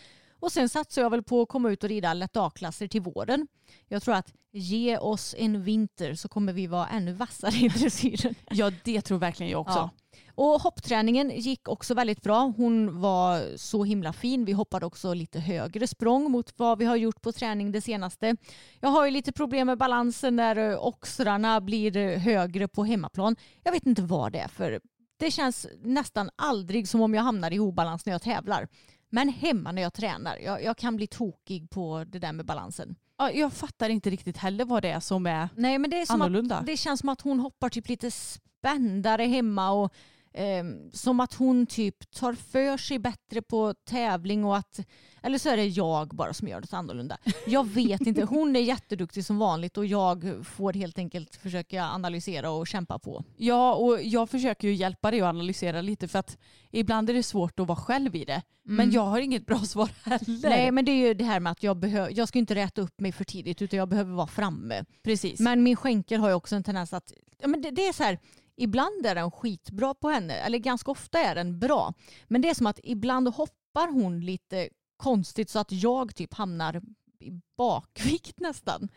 Och 0.46 0.52
sen 0.52 0.70
satsar 0.70 1.02
jag 1.02 1.10
väl 1.10 1.24
på 1.24 1.42
att 1.42 1.50
komma 1.50 1.72
ut 1.72 1.84
och 1.84 1.90
rida 1.90 2.14
lätt 2.14 2.38
A-klasser 2.38 2.88
till 2.88 3.02
våren. 3.02 3.48
Jag 3.88 4.04
tror 4.04 4.16
att 4.16 4.34
ge 4.52 4.98
oss 4.98 5.36
en 5.38 5.64
vinter 5.64 6.16
så 6.16 6.28
kommer 6.28 6.54
vi 6.54 6.68
vara 6.68 6.88
ännu 6.88 7.14
vassare 7.14 7.56
i 7.66 7.68
dressyren. 7.68 8.36
Ja 8.50 8.72
det 8.84 9.02
tror 9.02 9.18
verkligen 9.18 9.52
jag 9.52 9.62
också. 9.62 9.78
Ja. 9.78 9.90
Och 10.36 10.62
hoppträningen 10.62 11.30
gick 11.30 11.68
också 11.68 11.94
väldigt 11.94 12.22
bra. 12.22 12.54
Hon 12.58 13.02
var 13.02 13.58
så 13.58 13.84
himla 13.84 14.14
fin. 14.14 14.46
Vi 14.46 14.52
hoppade 14.52 14.86
också 14.86 15.14
lite 15.14 15.40
högre 15.40 15.88
språng 15.88 16.32
mot 16.32 16.60
vad 16.60 16.78
vi 16.78 16.86
har 16.86 16.96
gjort 16.96 17.22
på 17.22 17.32
träning 17.32 17.72
det 17.72 17.82
senaste. 17.82 18.36
Jag 18.80 18.90
har 18.90 19.06
ju 19.06 19.12
lite 19.12 19.32
problem 19.32 19.68
med 19.68 19.78
balansen 19.78 20.36
när 20.36 20.72
eh, 20.72 20.86
oxrarna 20.86 21.62
blir 21.62 21.98
eh, 21.98 22.20
högre 22.20 22.68
på 22.68 22.84
hemmaplan. 22.84 23.36
Jag 23.64 23.72
vet 23.72 23.86
inte 23.86 24.02
vad 24.02 24.32
det 24.32 24.40
är 24.40 24.48
för. 24.48 24.80
Det 25.18 25.32
känns 25.32 25.68
nästan 25.82 26.30
aldrig 26.36 26.88
som 26.88 27.02
om 27.02 27.14
jag 27.14 27.24
hamnar 27.24 27.54
i 27.54 27.60
obalans 27.60 28.06
när 28.06 28.14
jag 28.14 28.22
tävlar. 28.22 28.68
Men 29.16 29.30
hemma 29.30 29.72
när 29.72 29.82
jag 29.82 29.94
tränar, 29.94 30.38
jag, 30.38 30.64
jag 30.64 30.78
kan 30.78 30.96
bli 30.96 31.08
tokig 31.08 31.70
på 31.70 32.04
det 32.08 32.20
där 32.20 32.34
med 32.34 32.46
balansen. 32.46 32.96
Ja, 33.18 33.32
jag 33.32 33.54
fattar 33.54 33.90
inte 33.90 34.10
riktigt 34.10 34.38
heller 34.38 34.66
vad 34.66 34.82
det 34.82 34.90
är 34.90 35.00
som 35.00 35.26
är 35.26 35.50
Nej 35.56 35.80
men 35.80 35.90
det 35.90 36.02
är 36.02 36.06
som 36.06 36.22
att 36.22 36.26
annorlunda. 36.26 36.64
det 36.66 36.78
känns 36.78 37.00
som 37.00 37.10
att 37.10 37.22
hon 37.22 37.40
hoppar 37.40 37.70
typ 37.70 37.90
lite 37.90 38.12
spändare 38.12 39.24
hemma 39.24 39.72
och 39.72 39.94
ehm, 40.36 40.92
som 40.92 41.20
att 41.20 41.34
hon 41.34 41.66
typ 41.66 42.12
tar 42.12 42.34
för 42.34 42.78
sig 42.78 43.00
bättre 43.00 43.42
på 43.42 43.74
tävling 43.74 44.46
och 44.46 44.58
att 44.58 44.80
eller 45.26 45.38
så 45.38 45.50
är 45.50 45.58
det 45.58 45.66
jag 45.68 46.08
bara 46.08 46.34
som 46.34 46.48
gör 46.48 46.60
något 46.62 46.74
annorlunda. 46.74 47.18
Jag 47.48 47.68
vet 47.70 48.02
inte. 48.02 48.24
Hon 48.30 48.56
är 48.56 48.60
jätteduktig 48.60 49.26
som 49.26 49.38
vanligt 49.38 49.78
och 49.78 49.86
jag 49.86 50.46
får 50.46 50.74
helt 50.74 50.98
enkelt 50.98 51.36
försöka 51.36 51.84
analysera 51.84 52.50
och 52.52 52.68
kämpa 52.68 53.00
på. 53.00 53.24
Ja, 53.38 53.74
och 53.76 54.04
jag 54.04 54.30
försöker 54.30 54.68
ju 54.68 54.74
hjälpa 54.74 55.12
dig 55.12 55.22
att 55.22 55.28
analysera 55.30 55.82
lite 55.82 56.08
för 56.08 56.20
att 56.20 56.38
ibland 56.72 57.10
är 57.10 57.14
det 57.14 57.24
svårt 57.24 57.60
att 57.60 57.68
vara 57.68 57.78
själv 57.78 58.16
i 58.16 58.26
det. 58.26 58.42
Men 58.64 58.92
jag 58.92 59.02
har 59.02 59.20
inget 59.20 59.46
bra 59.46 59.60
svar 59.66 59.90
heller. 60.04 60.50
Nej 60.50 60.72
men 60.72 60.86
det 60.86 60.92
är 60.92 61.08
ju 61.08 61.14
det 61.14 61.26
här 61.26 61.40
med 61.40 61.52
att 61.52 61.64
jag, 61.64 61.78
behö- 61.78 62.12
jag 62.12 62.28
ska 62.28 62.40
inte 62.40 62.56
räta 62.56 62.82
upp 62.82 63.00
mig 63.00 63.12
för 63.12 63.24
tidigt 63.24 63.62
utan 63.62 63.80
jag 63.80 63.90
behöver 63.90 64.14
vara 64.14 64.28
framme. 64.28 64.86
Precis. 65.04 65.40
Men 65.40 65.64
min 65.64 65.76
skänkel 65.76 66.20
har 66.20 66.30
ju 66.30 66.36
också 66.36 66.56
en 66.56 66.64
tendens 66.64 66.94
att, 66.94 67.14
ja, 67.42 67.48
men 67.48 67.62
det, 67.62 67.72
det 67.72 67.88
är 67.88 67.94
så 67.94 68.04
här, 68.04 68.20
ibland 68.56 69.06
är 69.06 69.16
den 69.16 69.32
skitbra 69.32 69.94
på 69.94 70.10
henne, 70.10 70.34
eller 70.34 70.58
ganska 70.58 70.92
ofta 70.92 71.20
är 71.20 71.36
den 71.36 71.60
bra. 71.60 71.94
Men 72.28 72.42
det 72.42 72.50
är 72.50 72.54
som 72.54 72.68
att 72.68 72.80
ibland 72.84 73.28
hoppar 73.28 73.92
hon 73.92 74.20
lite 74.20 74.70
konstigt 74.98 75.50
så 75.50 75.60
att 75.60 75.72
jag 75.72 76.16
typ 76.16 76.34
hamnar 76.34 76.82
i 77.20 77.32
bakvikt 77.58 78.40
nästan. 78.40 78.90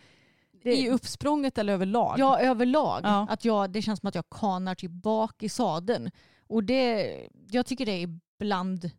Det, 0.63 0.77
I 0.77 0.91
uppsprånget 0.91 1.59
eller 1.59 1.73
överlag? 1.73 2.19
ja, 2.19 2.41
överlag. 2.41 3.01
Ja. 3.05 3.27
Att 3.31 3.45
jag, 3.45 3.71
det 3.71 3.83
känns 3.83 4.01
som 4.01 4.09
att 4.09 4.15
jag 4.15 4.31
kanar 4.31 4.75
typ 4.75 4.91
bak 4.91 5.43
i 5.43 5.49
sadeln. 5.49 6.11
Och 6.47 6.65
det, 6.65 7.17
jag 7.51 7.67
tycker 7.67 7.87
det 7.87 7.93
är 7.93 8.19
ibland, 8.41 8.91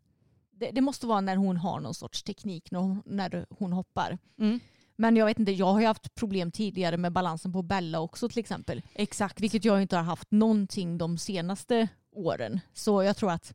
det, 0.52 0.72
det 0.72 0.82
måste 0.82 1.08
vara 1.08 1.22
när 1.22 1.36
hon 1.36 1.58
har 1.58 1.80
någon 1.80 1.94
sorts 1.94 2.24
teknik 2.24 2.72
när 2.72 2.80
hon, 2.80 3.04
när 3.06 3.46
hon 3.50 3.74
hoppar. 3.74 4.18
Mm. 4.40 4.60
Men 5.00 5.16
jag 5.16 5.26
vet 5.26 5.40
inte, 5.40 5.52
jag 5.52 5.66
har 5.74 5.80
ju 5.80 5.86
haft 5.86 6.16
problem 6.16 6.52
tidigare 6.52 6.98
med 6.98 7.12
balansen 7.12 7.54
på 7.54 7.62
Bella 7.62 8.00
också 8.00 8.30
till 8.30 8.40
exempel. 8.40 8.82
Exakt. 8.94 9.42
Vilket 9.42 9.66
jag 9.66 9.82
inte 9.82 9.96
har 9.96 10.04
haft 10.04 10.32
någonting 10.32 10.98
de 10.98 11.18
senaste 11.18 11.88
åren. 12.12 12.60
Så 12.74 13.04
jag 13.04 13.18
tror 13.18 13.32
att 13.32 13.54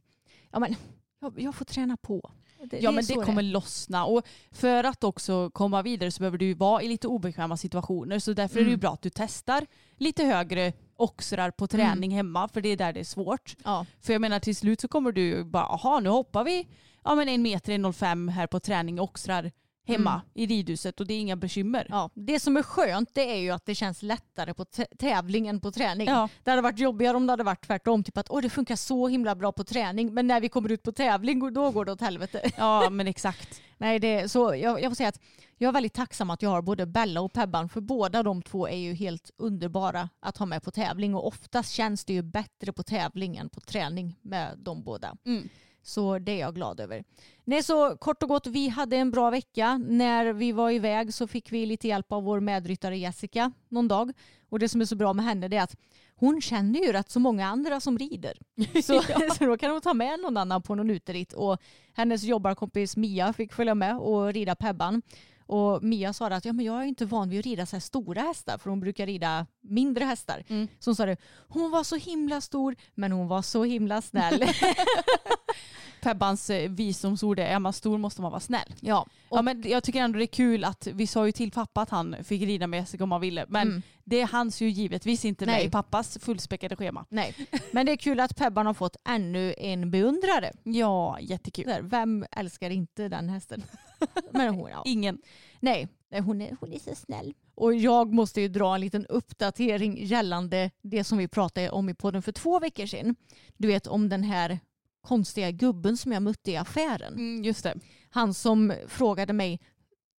ja, 0.53 0.59
men, 0.59 0.75
jag, 1.21 1.41
jag 1.41 1.55
får 1.55 1.65
träna 1.65 1.97
på. 1.97 2.31
Det, 2.71 2.79
Ja 2.79 2.91
är 2.91 2.95
men 2.95 3.05
det 3.05 3.15
kommer 3.15 3.43
lossna 3.43 4.05
och 4.05 4.27
för 4.53 4.85
att 4.85 5.05
också 5.05 5.51
komma 5.51 5.83
vidare 5.83 6.11
så 6.11 6.19
behöver 6.21 6.39
du 6.39 6.55
vara 6.55 6.83
i 6.83 6.89
lite 6.89 7.09
obekväma 7.09 7.57
situationer 7.57 8.19
så 8.19 8.33
därför 8.33 8.57
är 8.57 8.65
det 8.65 8.69
ju 8.69 8.75
Mm. 8.75 8.81
bra 8.81 8.93
att 8.93 9.03
du 9.03 9.11
testar 9.11 9.67
lite 9.97 10.25
högre 10.25 10.73
oxrar 10.97 11.51
på 11.51 11.67
träning 11.67 12.11
hemma 12.11 12.49
för 12.49 12.61
det 12.61 12.69
är 12.69 12.77
där 12.77 12.93
det 12.93 13.01
är 13.01 13.05
svårt. 13.05 13.57
Ja. 13.65 13.87
För 14.01 14.13
jag 14.13 14.21
menar 14.21 14.41
till 14.41 14.57
slut 14.57 14.81
så 14.81 14.89
kommer 14.89 15.13
du 15.13 15.45
bara, 15.45 15.65
aha 15.67 16.01
nu 16.01 16.09
hoppar 16.09 16.45
vi 16.45 16.69
ja, 17.05 17.15
men 17.15 17.29
en 17.29 17.43
meter, 17.43 17.73
1,05 17.73 18.31
här 18.31 18.47
på 18.47 18.61
träning 18.61 19.01
oxrar 19.01 19.51
hemma 19.87 20.11
Mm. 20.13 20.21
i 20.35 20.47
ridhuset 20.47 21.01
och 21.01 21.07
det 21.07 21.15
är 21.15 21.19
inga 21.21 21.37
bekymmer. 21.37 21.87
Ja, 21.91 22.11
det 22.15 22.41
som 22.41 22.57
är 22.57 22.63
skönt 22.63 23.11
det 23.15 23.31
är 23.33 23.37
ju 23.41 23.51
att 23.51 23.67
det 23.67 23.75
känns 23.75 24.03
lättare 24.03 24.55
på 24.55 24.65
tä- 24.65 24.97
tävling 24.99 25.47
än 25.49 25.61
på 25.61 25.71
träning. 25.73 26.07
Ja. 26.07 26.29
Det 26.43 26.51
hade 26.51 26.63
varit 26.63 26.79
jobbigare 26.79 27.17
om 27.17 27.27
det 27.27 27.33
hade 27.33 27.45
varit 27.45 27.67
tvärtom. 27.67 28.05
Typ 28.05 28.19
att 28.19 28.31
Åh, 28.31 28.43
det 28.43 28.51
funkar 28.51 28.77
så 28.77 29.09
himla 29.09 29.35
bra 29.35 29.53
på 29.53 29.65
träning 29.65 30.15
men 30.15 30.27
när 30.27 30.41
vi 30.41 30.49
kommer 30.49 30.73
ut 30.73 30.83
på 30.83 30.93
tävling 30.93 31.53
då 31.55 31.71
går 31.71 31.85
det 31.85 31.93
åt 31.93 32.01
helvete. 32.01 32.51
Ja 32.57 32.91
men 32.91 33.07
exakt. 33.09 33.61
Nej, 33.79 33.99
det, 33.99 34.29
så 34.29 34.55
jag, 34.55 34.83
jag 34.83 34.91
får 34.91 34.95
säga 34.95 35.09
att 35.09 35.21
jag 35.59 35.69
är 35.69 35.73
väldigt 35.73 35.93
tacksam 35.95 36.31
att 36.31 36.43
jag 36.43 36.51
har 36.51 36.63
både 36.63 36.87
Bella 36.87 37.21
och 37.21 37.33
Pebban 37.33 37.69
för 37.69 37.81
båda 37.81 38.23
de 38.23 38.43
två 38.43 38.69
är 38.69 38.77
ju 38.77 38.95
helt 38.95 39.31
underbara 39.37 40.09
att 40.21 40.37
ha 40.37 40.47
med 40.47 40.63
på 40.63 40.71
tävling 40.71 41.15
och 41.15 41.27
oftast 41.27 41.71
känns 41.73 42.05
det 42.05 42.13
ju 42.13 42.23
bättre 42.23 42.73
på 42.73 42.83
tävling 42.83 43.37
än 43.37 43.49
på 43.49 43.61
träning 43.61 44.19
med 44.23 44.59
de 44.59 44.83
båda. 44.83 45.17
Mm. 45.27 45.49
Så 45.85 46.19
det 46.19 46.33
är 46.33 46.41
jag 46.41 46.55
glad 46.55 46.81
över. 46.81 47.05
Nej, 47.45 47.63
så 47.63 47.97
kort 47.97 48.23
och 48.23 48.29
gott, 48.29 48.47
vi 48.47 48.69
hade 48.69 48.97
en 48.97 49.11
bra 49.11 49.31
vecka. 49.31 49.79
När 49.79 50.33
vi 50.33 50.53
var 50.53 50.71
iväg 50.71 51.15
så 51.15 51.27
fick 51.27 51.53
vi 51.53 51.67
lite 51.67 51.89
hjälp 51.89 52.13
av 52.13 52.25
vår 52.25 52.41
medryttare 52.41 52.99
Jessica 52.99 53.53
någon 53.69 53.89
dag. 53.89 54.13
Och 54.49 54.59
det 54.59 54.69
som 54.69 54.81
är 54.81 54.85
så 54.85 54.97
bra 54.97 55.13
med 55.13 55.25
henne 55.25 55.47
är 55.47 55.63
att 55.63 55.77
hon 56.17 56.41
känner 56.41 56.81
ju 56.81 56.93
rätt 56.93 57.11
så 57.11 57.21
många 57.21 57.47
andra 57.47 57.81
som 57.81 57.99
rider. 57.99 58.39
Så, 58.83 59.03
så 59.39 59.45
då 59.45 59.57
kan 59.57 59.71
hon 59.71 59.81
ta 59.81 59.95
med 59.95 60.21
någon 60.21 60.37
annan 60.37 60.63
på 60.63 60.75
någon 60.75 60.91
uteritt. 60.91 61.33
Och 61.33 61.59
hennes 61.93 62.23
jobbarkompis 62.23 62.97
Mia 62.97 63.33
fick 63.33 63.53
följa 63.53 63.75
med 63.75 63.99
och 63.99 64.33
rida 64.33 64.55
Pebban. 64.55 65.03
Och 65.47 65.83
Mia 65.83 66.13
sa 66.13 66.27
att 66.27 66.45
ja, 66.45 66.53
men 66.53 66.65
jag 66.65 66.83
är 66.83 66.87
inte 66.87 67.07
van 67.07 67.29
vid 67.29 67.39
att 67.39 67.45
rida 67.47 67.67
så 67.67 67.77
här 67.77 67.81
stora 67.81 68.21
hästar 68.23 68.59
för 68.59 68.71
hon 68.71 68.81
brukar 68.81 69.07
rida 69.07 69.47
mindre 69.61 70.05
hästar. 70.05 70.45
Mm. 70.49 70.69
Så 70.79 70.91
hon 70.91 70.97
sa 70.97 71.07
det, 71.07 71.17
hon 71.49 71.71
var 71.71 71.85
så 71.85 71.97
himla 71.97 72.41
stor 72.41 72.77
men 72.95 73.13
hon 73.13 73.29
var 73.29 73.43
så 73.43 73.65
himla 73.65 74.03
snäll. 74.03 74.45
Pebbans 76.01 76.51
eh, 76.51 76.71
visdomsord 76.71 77.39
är, 77.39 77.47
är 77.47 77.59
man 77.59 77.73
stor 77.73 77.99
måste 77.99 78.23
man 78.23 78.31
vara 78.31 78.41
snäll. 78.41 78.75
ja, 78.81 79.07
och, 79.29 79.39
Ja, 79.39 79.43
men 79.43 79.63
jag 79.67 79.85
tycker 79.85 80.01
ändå 80.01 80.19
det 80.19 80.25
är 80.25 80.27
kul 80.27 80.65
att 80.65 80.87
vi 80.87 81.07
sa 81.07 81.27
ju 81.27 81.33
till 81.33 81.51
pappa 81.51 81.81
att 81.83 81.91
han 81.91 82.17
fick 82.25 82.43
rida 82.43 82.67
med 82.67 82.81
Jessica 82.81 83.05
om 83.05 83.13
han 83.13 83.21
ville. 83.21 83.47
Men 83.49 83.69
Mm. 83.69 83.83
det 84.05 84.21
är 84.21 84.27
hans 84.27 84.61
ju 84.61 84.69
givetvis 84.71 85.25
inte 85.25 85.47
med 85.47 85.55
Nej. 85.55 85.67
i 85.67 85.71
pappas 85.71 86.19
fullspäckade 86.21 86.77
schema. 86.77 87.05
nej. 87.09 87.35
Men 87.73 87.87
det 87.87 87.93
är 87.93 87.97
kul 87.97 88.21
att 88.21 88.37
Pebban 88.37 88.67
har 88.67 88.75
fått 88.75 88.97
ännu 89.09 89.55
en 89.59 89.91
beundrare. 89.91 90.53
Ja, 90.63 91.19
jättekul. 91.21 91.75
Vem 91.83 92.27
älskar 92.31 92.71
inte 92.71 93.09
den 93.09 93.29
hästen? 93.29 93.63
Men 94.31 94.55
hon, 94.55 94.71
ja. 94.71 94.83
Ingen. 94.85 95.19
Nej, 95.61 95.89
nej, 96.11 96.21
hon 96.21 96.43
är, 96.43 96.57
hon 96.61 96.73
är 96.73 96.79
så 96.79 96.95
snäll. 96.95 97.35
Och 97.55 97.75
jag 97.75 98.13
måste 98.13 98.41
ju 98.41 98.49
dra 98.49 98.75
en 98.75 98.81
liten 98.81 99.07
uppdatering 99.07 100.07
gällande 100.07 100.71
det 100.83 101.05
som 101.05 101.19
vi 101.19 101.29
pratade 101.29 101.71
om 101.71 101.89
i 101.89 101.95
podden 101.95 102.23
för 102.23 102.33
två 102.33 102.59
veckor 102.59 102.87
sedan. 102.87 103.17
Du 103.57 103.69
vet 103.69 103.87
om 103.87 104.09
den 104.09 104.23
här 104.23 104.59
konstiga 105.03 105.51
gubben 105.51 105.97
som 105.97 106.13
jag 106.13 106.23
mötte 106.23 106.51
i 106.51 106.57
affären. 106.57 107.15
Mm, 107.15 107.45
just 107.45 107.63
det. 107.63 107.75
Han 108.11 108.35
som 108.35 108.75
frågade 108.89 109.33
mig, 109.33 109.61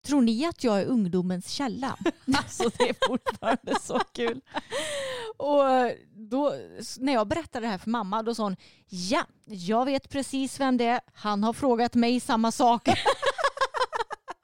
tror 0.05 0.21
ni 0.21 0.45
att 0.45 0.63
jag 0.63 0.81
är 0.81 0.85
ungdomens 0.85 1.49
källa? 1.49 1.97
Alltså 2.37 2.69
det 2.77 2.89
är 2.89 3.07
fortfarande 3.07 3.79
så 3.81 3.99
kul. 4.13 4.41
Och 5.37 5.63
då, 6.29 6.53
när 6.99 7.13
jag 7.13 7.27
berättade 7.27 7.65
det 7.65 7.69
här 7.69 7.77
för 7.77 7.89
mamma 7.89 8.23
då 8.23 8.35
sa 8.35 8.43
hon, 8.43 8.55
ja, 8.87 9.25
jag 9.45 9.85
vet 9.85 10.09
precis 10.09 10.59
vem 10.59 10.77
det 10.77 10.85
är. 10.85 10.99
Han 11.13 11.43
har 11.43 11.53
frågat 11.53 11.95
mig 11.95 12.19
samma 12.19 12.51
sak. 12.51 12.89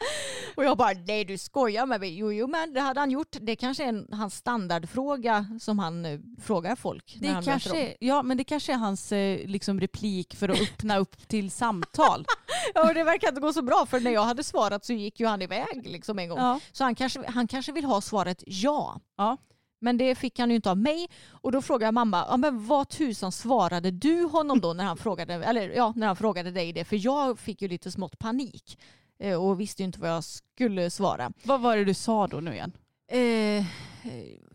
Och 0.55 0.63
jag 0.63 0.77
bara, 0.77 0.91
nej 1.07 1.25
du 1.25 1.37
skojar 1.37 1.85
med 1.85 1.99
mig. 1.99 2.17
Jo, 2.17 2.31
jo, 2.31 2.47
men 2.47 2.73
det 2.73 2.81
hade 2.81 2.99
han 2.99 3.11
gjort. 3.11 3.35
Det 3.41 3.55
kanske 3.55 3.83
är 3.83 3.87
en, 3.87 4.07
hans 4.11 4.35
standardfråga 4.35 5.45
som 5.59 5.79
han 5.79 6.05
eh, 6.05 6.19
frågar 6.41 6.75
folk. 6.75 7.17
när 7.21 7.27
Det 7.27 7.33
han 7.33 7.35
möter 7.35 7.51
dem. 7.51 7.59
kanske, 7.59 7.95
ja, 7.99 8.23
men 8.23 8.37
det 8.37 8.43
kanske 8.43 8.73
är 8.73 8.77
hans 8.77 9.11
eh, 9.11 9.47
liksom, 9.47 9.79
replik 9.79 10.35
för 10.35 10.49
att 10.49 10.61
öppna 10.61 10.97
upp 10.97 11.27
till 11.27 11.51
samtal. 11.51 12.25
Ja, 12.73 12.87
och 12.87 12.93
det 12.93 13.03
verkar 13.03 13.27
inte 13.29 13.41
gå 13.41 13.53
så 13.53 13.61
bra 13.61 13.85
för 13.89 13.99
när 13.99 14.11
jag 14.11 14.23
hade 14.23 14.43
svarat 14.43 14.85
så 14.85 14.93
gick 14.93 15.19
ju 15.19 15.25
han 15.25 15.41
iväg 15.41 15.81
liksom 15.87 16.19
en 16.19 16.29
gång. 16.29 16.37
Ja. 16.37 16.59
Så 16.71 16.83
han 16.83 16.95
kanske, 16.95 17.23
han 17.27 17.47
kanske 17.47 17.71
vill 17.71 17.85
ha 17.85 18.01
svaret 18.01 18.43
ja. 18.47 18.99
Ja. 19.17 19.37
Men 19.81 19.97
det 19.97 20.15
fick 20.15 20.39
han 20.39 20.49
ju 20.49 20.55
inte 20.55 20.71
av 20.71 20.77
mig. 20.77 21.07
Och 21.31 21.51
då 21.51 21.61
frågade 21.61 21.85
jag 21.85 21.93
mamma, 21.93 22.25
ja, 22.29 22.37
men 22.37 22.67
vad 22.67 22.89
tusan 22.89 23.31
svarade 23.31 23.91
du 23.91 24.23
honom 24.23 24.61
då 24.61 24.73
när 24.73 24.83
han 24.83 24.97
frågade, 24.97 25.33
eller, 25.33 25.69
ja, 25.69 25.93
när 25.95 26.07
han 26.07 26.15
frågade 26.15 26.51
dig 26.51 26.73
det? 26.73 26.85
För 26.85 27.05
jag 27.05 27.39
fick 27.39 27.61
ju 27.61 27.67
lite 27.67 27.91
smått 27.91 28.19
panik 28.19 28.77
och 29.35 29.59
visste 29.59 29.83
inte 29.83 29.99
vad 29.99 30.09
jag 30.09 30.23
skulle 30.23 30.89
svara. 30.89 31.31
Vad 31.43 31.61
var 31.61 31.77
det 31.77 31.85
du 31.85 31.93
sa 31.93 32.27
då 32.27 32.37
nu 32.39 32.53
igen? 32.53 32.71
Eh, 33.11 33.19
eh, 33.19 33.63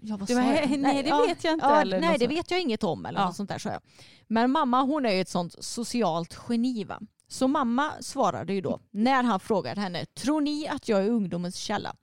ja, 0.03 0.17
vad 0.17 0.29
sa 0.29 0.35
jag? 0.35 0.79
nej, 0.79 1.03
det 1.03 1.27
vet 1.27 1.45
jag 1.45 1.53
inte. 1.53 1.67
Ja, 1.67 1.81
eller 1.81 2.01
nej 2.01 2.11
något 2.11 2.19
det 2.21 2.27
vet 2.27 2.51
jag 2.51 2.61
inget 2.61 2.85
om 2.85 3.07
eller 3.07 3.21
Ja. 3.21 3.27
något 3.27 3.37
sånt 3.37 3.51
där 3.51 3.59
sa 3.59 3.71
jag. 3.71 3.81
Men 4.27 4.51
mamma 4.51 4.83
hon 4.83 5.07
är 5.07 5.13
ju 5.13 5.21
ett 5.21 5.29
sånt 5.29 5.65
socialt 5.65 6.39
geni 6.49 6.85
va. 6.85 7.01
Så 7.29 7.49
mamma 7.49 7.93
svarade 8.01 8.53
ju 8.53 8.61
då 8.61 8.81
när 8.91 9.23
han 9.23 9.41
frågade 9.41 9.81
henne, 9.81 10.05
tror 10.07 10.41
ni 10.41 10.69
att 10.69 10.89
jag 10.89 11.05
är 11.05 11.09
ungdomens 11.11 11.57
källa? 11.57 11.97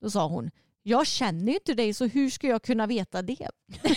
Då 0.00 0.10
sa 0.10 0.26
hon, 0.28 0.50
Jag 0.82 1.06
känner 1.06 1.46
ju 1.52 1.54
inte 1.54 1.74
dig 1.74 1.94
så 1.94 2.06
hur 2.06 2.30
ska 2.30 2.46
jag 2.46 2.62
kunna 2.62 2.86
veta 2.86 3.22
det? 3.22 3.48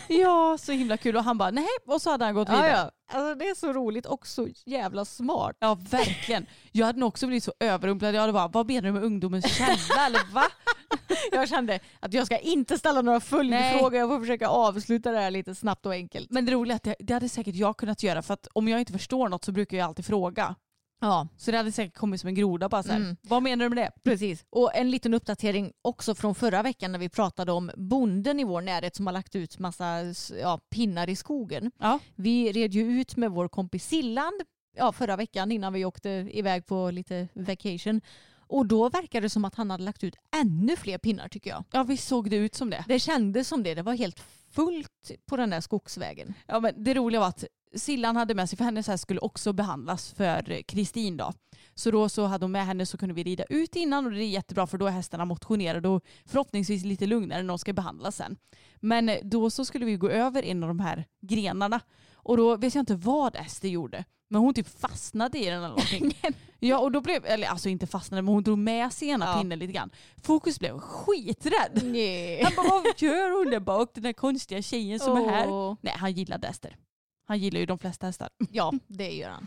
Ja, 0.08 0.58
så 0.58 0.72
himla 0.72 0.96
kul. 0.96 1.16
Och 1.16 1.24
han 1.24 1.38
bara 1.38 1.50
nej, 1.50 1.66
och 1.86 2.02
så 2.02 2.10
hade 2.10 2.24
han 2.24 2.34
gått 2.34 2.48
vidare. 2.48 2.68
ja. 2.68 2.90
Alltså, 3.12 3.34
det 3.34 3.48
är 3.48 3.54
så 3.54 3.72
roligt 3.72 4.06
och 4.06 4.26
så 4.26 4.48
jävla 4.66 5.04
smart. 5.04 5.56
Ja 5.60 5.74
verkligen. 5.90 6.46
Jag 6.72 6.86
hade 6.86 6.98
nog 7.00 7.08
också 7.08 7.26
blivit 7.26 7.44
så 7.44 7.52
överrumplad. 7.60 8.14
Jag 8.14 8.20
hade 8.20 8.32
bara, 8.32 8.48
vad 8.48 8.66
menar 8.66 8.82
du 8.82 8.92
med 8.92 9.04
ungdomens 9.04 9.56
källa? 9.56 10.06
Eller 10.06 10.32
va? 10.32 10.44
Jag 11.32 11.48
kände 11.48 11.80
att 12.00 12.12
jag 12.12 12.26
ska 12.26 12.38
inte 12.38 12.78
ställa 12.78 13.02
några 13.02 13.20
följdfrågor. 13.20 13.94
Jag 13.94 14.08
får 14.08 14.20
försöka 14.20 14.48
avsluta 14.48 15.10
det 15.12 15.18
här 15.18 15.30
lite 15.30 15.54
snabbt 15.54 15.86
och 15.86 15.92
enkelt. 15.92 16.30
Men 16.30 16.44
det 16.46 16.52
roliga 16.52 16.72
är 16.74 16.76
att 16.76 16.82
det, 16.82 16.94
det 16.98 17.14
hade 17.14 17.28
säkert 17.28 17.54
jag 17.54 17.76
kunnat 17.76 18.02
göra 18.02 18.22
för 18.22 18.34
att 18.34 18.46
om 18.52 18.68
jag 18.68 18.80
inte 18.80 18.92
förstår 18.92 19.28
något 19.28 19.44
så 19.44 19.52
brukar 19.52 19.76
jag 19.76 19.84
alltid 19.88 20.06
fråga. 20.06 20.54
Ja, 21.00 21.28
Så 21.36 21.50
det 21.50 21.56
hade 21.56 21.72
säkert 21.72 21.96
kommit 21.96 22.20
som 22.20 22.28
en 22.28 22.34
groda 22.34 22.68
bara 22.68 22.82
så 22.82 22.88
här. 22.88 22.96
Mm. 22.96 23.16
Vad 23.22 23.42
menar 23.42 23.64
du 23.64 23.74
med 23.74 23.78
det? 23.78 23.92
precis. 24.02 24.44
Och 24.50 24.76
en 24.76 24.90
liten 24.90 25.14
uppdatering 25.14 25.72
också 25.82 26.14
från 26.14 26.34
förra 26.34 26.62
veckan 26.62 26.92
när 26.92 26.98
vi 26.98 27.08
pratade 27.08 27.52
om 27.52 27.70
bonden 27.76 28.40
i 28.40 28.44
vår 28.44 28.60
närhet 28.60 28.96
som 28.96 29.06
har 29.06 29.12
lagt 29.12 29.36
ut 29.36 29.58
massa 29.58 30.14
ja, 30.40 30.60
pinnar 30.70 31.08
i 31.08 31.16
skogen. 31.16 31.70
Ja. 31.78 31.98
Vi 32.14 32.52
red 32.52 32.74
ju 32.74 33.00
ut 33.00 33.16
med 33.16 33.30
vår 33.30 33.48
kompis 33.48 33.86
Silland 33.86 34.42
ja, 34.76 34.92
förra 34.92 35.16
veckan 35.16 35.52
innan 35.52 35.72
vi 35.72 35.84
åkte 35.84 36.10
iväg 36.10 36.66
på 36.66 36.90
lite 36.90 37.28
vacation. 37.34 38.00
Och 38.48 38.66
då 38.66 38.88
verkade 38.88 39.24
det 39.24 39.30
som 39.30 39.44
att 39.44 39.54
han 39.54 39.70
hade 39.70 39.84
lagt 39.84 40.04
ut 40.04 40.16
ännu 40.40 40.76
fler 40.76 40.98
pinnar 40.98 41.28
tycker 41.28 41.50
jag. 41.50 41.64
Ja 41.72 41.82
visst 41.82 42.08
såg 42.08 42.30
det 42.30 42.36
ut 42.36 42.54
som 42.54 42.70
det. 42.70 42.84
Det 42.88 42.98
kändes 43.00 43.48
som 43.48 43.62
det. 43.62 43.74
Det 43.74 43.82
var 43.82 43.94
helt 43.94 44.20
fullt 44.50 45.10
på 45.26 45.36
den 45.36 45.50
där 45.50 45.60
skogsvägen. 45.60 46.34
Ja, 46.46 46.60
men 46.60 46.84
det 46.84 46.94
roliga 46.94 47.20
var 47.20 47.28
att 47.28 47.44
Sillan 47.74 48.16
hade 48.16 48.34
med 48.34 48.48
sig, 48.48 48.56
för 48.56 48.64
hennes 48.64 48.86
häst 48.86 49.02
skulle 49.02 49.20
också 49.20 49.52
behandlas 49.52 50.12
för 50.12 50.62
Kristin 50.62 51.16
då. 51.16 51.32
Så 51.74 51.90
då 51.90 52.08
så 52.08 52.24
hade 52.24 52.44
hon 52.44 52.52
med 52.52 52.66
henne 52.66 52.86
så 52.86 52.98
kunde 52.98 53.14
vi 53.14 53.22
rida 53.22 53.44
ut 53.44 53.76
innan 53.76 54.06
och 54.06 54.12
det 54.12 54.24
är 54.24 54.28
jättebra 54.28 54.66
för 54.66 54.78
då 54.78 54.86
är 54.86 54.90
hästarna 54.90 55.24
motionerade 55.24 55.88
och 55.88 56.04
förhoppningsvis 56.26 56.84
lite 56.84 57.06
lugnare 57.06 57.42
när 57.42 57.48
de 57.48 57.58
ska 57.58 57.72
behandlas 57.72 58.16
sen. 58.16 58.36
Men 58.76 59.10
då 59.22 59.50
så 59.50 59.64
skulle 59.64 59.84
vi 59.84 59.96
gå 59.96 60.08
över 60.10 60.42
en 60.42 60.62
av 60.62 60.68
de 60.68 60.80
här 60.80 61.04
grenarna 61.22 61.80
och 62.14 62.36
då 62.36 62.56
vet 62.56 62.74
jag 62.74 62.82
inte 62.82 62.94
vad 62.94 63.36
Ester 63.36 63.68
gjorde. 63.68 64.04
Men 64.30 64.40
hon 64.40 64.54
typ 64.54 64.80
fastnade 64.80 65.38
i 65.38 65.44
den 65.44 65.58
eller 65.58 65.68
någonting. 65.68 66.18
ja 66.58 66.78
och 66.78 66.92
då 66.92 67.00
blev, 67.00 67.26
eller 67.26 67.48
alltså 67.48 67.68
inte 67.68 67.86
fastnade 67.86 68.22
men 68.22 68.34
hon 68.34 68.42
drog 68.42 68.58
med 68.58 68.92
sig 68.92 69.08
ena 69.08 69.24
Ja. 69.26 69.38
pinnen 69.40 69.58
lite 69.58 69.72
grann. 69.72 69.90
Fokus 70.22 70.58
blev 70.60 70.78
skiträdd. 70.78 71.80
Nej. 71.84 72.42
Han 72.44 72.52
bara, 72.56 72.68
vad 72.68 73.02
gör 73.02 73.38
hon 73.44 73.50
där 73.50 73.60
bak, 73.60 73.90
den 73.94 74.02
där 74.02 74.12
konstiga 74.12 74.62
tjejen 74.62 74.98
som 75.00 75.16
är 75.16 75.28
här? 75.28 75.76
Nej, 75.80 75.94
han 75.96 76.12
gillade 76.12 76.46
Ester. 76.48 76.76
Han 77.28 77.38
gillar 77.38 77.60
ju 77.60 77.66
de 77.66 77.78
flesta 77.78 78.06
hästar. 78.06 78.28
Ja, 78.52 78.72
det 78.86 79.10
gör 79.10 79.30
han. 79.30 79.46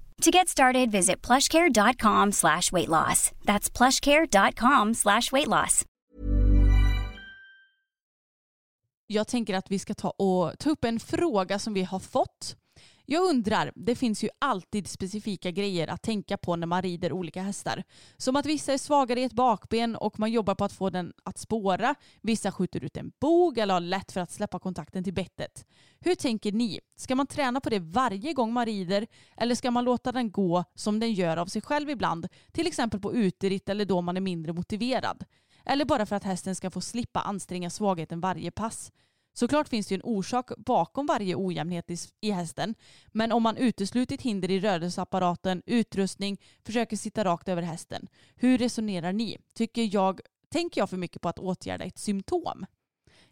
To 0.21 0.29
get 0.29 0.49
started, 0.49 0.91
visit 0.91 1.27
plushcare.com 1.27 2.31
slash 2.31 2.71
weight 2.71 2.89
loss. 2.89 3.31
That's 3.45 3.77
plushcare.com 3.77 4.93
slash 4.93 5.31
weight 5.31 5.47
loss. 5.47 5.85
Jag 9.07 9.27
tänker 9.27 9.53
att 9.53 9.71
vi 9.71 9.79
ska 9.79 9.93
ta 9.93 10.09
och 10.09 10.59
ta 10.59 10.69
upp 10.69 10.83
en 10.83 10.99
fråga 10.99 11.59
som 11.59 11.73
vi 11.73 11.83
har 11.83 11.99
fått. 11.99 12.55
Jag 13.05 13.29
undrar, 13.29 13.71
det 13.75 13.95
finns 13.95 14.23
ju 14.23 14.29
alltid 14.39 14.87
specifika 14.87 15.51
grejer 15.51 15.87
att 15.87 16.01
tänka 16.01 16.37
på 16.37 16.55
när 16.55 16.67
man 16.67 16.81
rider 16.81 17.13
olika 17.13 17.41
hästar. 17.41 17.83
Som 18.17 18.35
att 18.35 18.45
vissa 18.45 18.73
är 18.73 18.77
svagare 18.77 19.19
i 19.19 19.23
ett 19.23 19.33
bakben 19.33 19.95
och 19.95 20.19
man 20.19 20.31
jobbar 20.31 20.55
på 20.55 20.65
att 20.65 20.73
få 20.73 20.89
den 20.89 21.13
att 21.23 21.37
spåra. 21.37 21.95
Vissa 22.21 22.51
skjuter 22.51 22.83
ut 22.83 22.97
en 22.97 23.11
bog 23.21 23.57
eller 23.57 23.73
har 23.73 23.81
lätt 23.81 24.11
för 24.11 24.21
att 24.21 24.31
släppa 24.31 24.59
kontakten 24.59 25.03
till 25.03 25.13
bettet. 25.13 25.65
Hur 25.99 26.15
tänker 26.15 26.51
ni? 26.51 26.79
Ska 26.95 27.15
man 27.15 27.27
träna 27.27 27.61
på 27.61 27.69
det 27.69 27.79
varje 27.79 28.33
gång 28.33 28.53
man 28.53 28.65
rider 28.65 29.07
eller 29.37 29.55
ska 29.55 29.71
man 29.71 29.83
låta 29.83 30.11
den 30.11 30.31
gå 30.31 30.63
som 30.75 30.99
den 30.99 31.13
gör 31.13 31.37
av 31.37 31.45
sig 31.45 31.61
själv 31.61 31.89
ibland? 31.89 32.27
Till 32.51 32.67
exempel 32.67 32.99
på 32.99 33.13
uteritt 33.13 33.69
eller 33.69 33.85
då 33.85 34.01
man 34.01 34.17
är 34.17 34.21
mindre 34.21 34.53
motiverad. 34.53 35.25
Eller 35.65 35.85
bara 35.85 36.05
för 36.05 36.15
att 36.15 36.23
hästen 36.23 36.55
ska 36.55 36.69
få 36.69 36.81
slippa 36.81 37.19
anstränga 37.21 37.69
svagheten 37.69 38.21
varje 38.21 38.51
pass. 38.51 38.91
Såklart 39.33 39.69
finns 39.69 39.87
det 39.87 39.95
ju 39.95 39.95
en 39.95 40.01
orsak 40.03 40.51
bakom 40.57 41.05
varje 41.05 41.35
ojämnhet 41.35 41.91
i, 41.91 41.97
i 42.21 42.31
hästen. 42.31 42.75
Men 43.07 43.31
om 43.31 43.43
man 43.43 43.57
uteslutit 43.57 44.21
hinder 44.21 44.51
i 44.51 44.59
rörelseapparaten, 44.59 45.61
utrustning, 45.65 46.37
försöker 46.65 46.97
sitta 46.97 47.23
rakt 47.23 47.49
över 47.49 47.61
hästen. 47.61 48.07
Hur 48.35 48.57
resonerar 48.57 49.13
ni? 49.13 49.37
Tycker 49.53 49.93
jag, 49.93 50.21
tänker 50.49 50.81
jag 50.81 50.89
för 50.89 50.97
mycket 50.97 51.21
på 51.21 51.29
att 51.29 51.39
åtgärda 51.39 51.85
ett 51.85 51.99
symptom? 51.99 52.65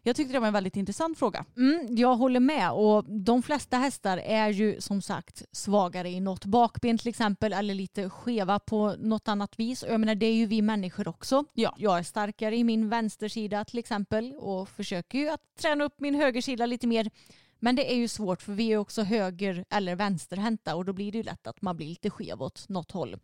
Jag 0.02 0.16
tyckte 0.16 0.32
det 0.32 0.40
var 0.40 0.46
en 0.46 0.52
väldigt 0.52 0.76
intressant 0.76 1.18
fråga. 1.18 1.44
Mm, 1.56 1.96
jag 1.96 2.16
håller 2.16 2.40
med 2.40 2.72
och 2.72 3.04
de 3.04 3.42
flesta 3.42 3.76
hästar 3.76 4.18
är 4.18 4.48
ju 4.48 4.80
som 4.80 5.02
sagt 5.02 5.42
svagare 5.52 6.08
i 6.10 6.20
något 6.20 6.44
bakben 6.44 6.98
till 6.98 7.08
exempel 7.08 7.52
eller 7.52 7.74
lite 7.74 8.10
skeva 8.10 8.58
på 8.58 8.94
något 8.98 9.28
annat 9.28 9.58
vis. 9.58 9.82
Och 9.82 9.92
jag 9.92 10.00
menar 10.00 10.14
det 10.14 10.26
är 10.26 10.34
ju 10.34 10.46
vi 10.46 10.62
människor 10.62 11.08
också. 11.08 11.44
Ja. 11.54 11.74
Jag 11.78 11.98
är 11.98 12.02
starkare 12.02 12.56
i 12.56 12.64
min 12.64 12.88
vänstersida 12.88 13.64
till 13.64 13.78
exempel 13.78 14.34
och 14.38 14.68
försöker 14.68 15.18
ju 15.18 15.28
att 15.28 15.40
träna 15.60 15.84
upp 15.84 16.00
min 16.00 16.14
högersida 16.14 16.66
lite 16.66 16.86
mer. 16.86 17.10
Men 17.58 17.76
det 17.76 17.92
är 17.92 17.96
ju 17.96 18.08
svårt 18.08 18.42
för 18.42 18.52
vi 18.52 18.72
är 18.72 18.76
också 18.76 19.02
höger 19.02 19.64
eller 19.70 19.96
vänsterhänta 19.96 20.76
och 20.76 20.84
då 20.84 20.92
blir 20.92 21.12
det 21.12 21.18
ju 21.18 21.24
lätt 21.24 21.46
att 21.46 21.62
man 21.62 21.76
blir 21.76 21.86
lite 21.86 22.10
skev 22.10 22.42
åt 22.42 22.68
något 22.68 22.90
håll. 22.90 23.16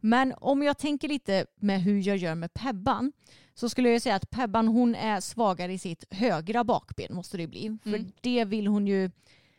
Men 0.00 0.34
om 0.40 0.62
jag 0.62 0.78
tänker 0.78 1.08
lite 1.08 1.46
med 1.60 1.82
hur 1.82 2.08
jag 2.08 2.16
gör 2.16 2.34
med 2.34 2.54
Pebban 2.54 3.12
så 3.58 3.68
skulle 3.68 3.90
jag 3.90 4.02
säga 4.02 4.14
att 4.14 4.30
Pebban 4.30 4.68
hon 4.68 4.94
är 4.94 5.20
svagare 5.20 5.72
i 5.72 5.78
sitt 5.78 6.04
högra 6.10 6.64
bakben 6.64 7.14
måste 7.14 7.36
det 7.36 7.46
bli. 7.46 7.78
För 7.82 7.88
Mm. 7.94 8.12
det 8.20 8.44
vill 8.44 8.66
hon 8.66 8.86
ju 8.86 9.10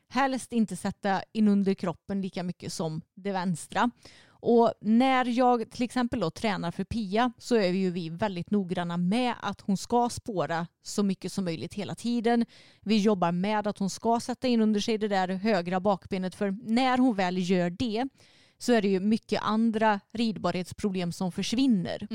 helst 0.10 0.54
inte 0.54 0.76
sätta 0.76 1.22
in 1.32 1.48
under 1.48 1.74
kroppen 1.74 2.22
lika 2.22 2.44
mycket 2.44 2.74
som 2.74 3.02
det 3.16 3.32
vänstra. 3.32 3.92
Och 4.40 4.74
när 4.82 5.26
jag 5.26 5.72
till 5.72 5.84
exempel 5.84 6.20
då 6.20 6.30
tränar 6.32 6.72
för 6.72 6.84
Pia 6.84 7.32
så 7.38 7.56
är 7.56 7.72
vi 7.72 7.78
ju 7.78 7.92
vi 7.92 8.10
väldigt 8.10 8.52
noggranna 8.52 8.98
med 8.98 9.34
att 9.42 9.62
hon 9.62 9.78
ska 9.78 10.10
spåra 10.10 10.68
så 10.84 11.04
mycket 11.04 11.32
som 11.32 11.46
möjligt 11.46 11.74
hela 11.74 11.96
tiden. 11.96 12.46
Vi 12.82 12.98
jobbar 12.98 13.32
med 13.32 13.68
att 13.68 13.78
hon 13.78 13.90
ska 13.90 14.20
sätta 14.20 14.48
in 14.48 14.62
under 14.62 14.80
sig 14.80 14.98
det 14.98 15.08
där 15.08 15.28
högra 15.28 15.80
bakbenet 15.80 16.36
för 16.36 16.58
när 16.64 16.98
hon 16.98 17.16
väl 17.16 17.50
gör 17.50 17.70
det 17.70 18.06
så 18.58 18.74
är 18.74 18.82
det 18.82 18.88
ju 18.88 19.00
mycket 19.00 19.42
andra 19.44 20.00
ridbarhetsproblem 20.12 21.12
som 21.12 21.32
försvinner. 21.32 22.08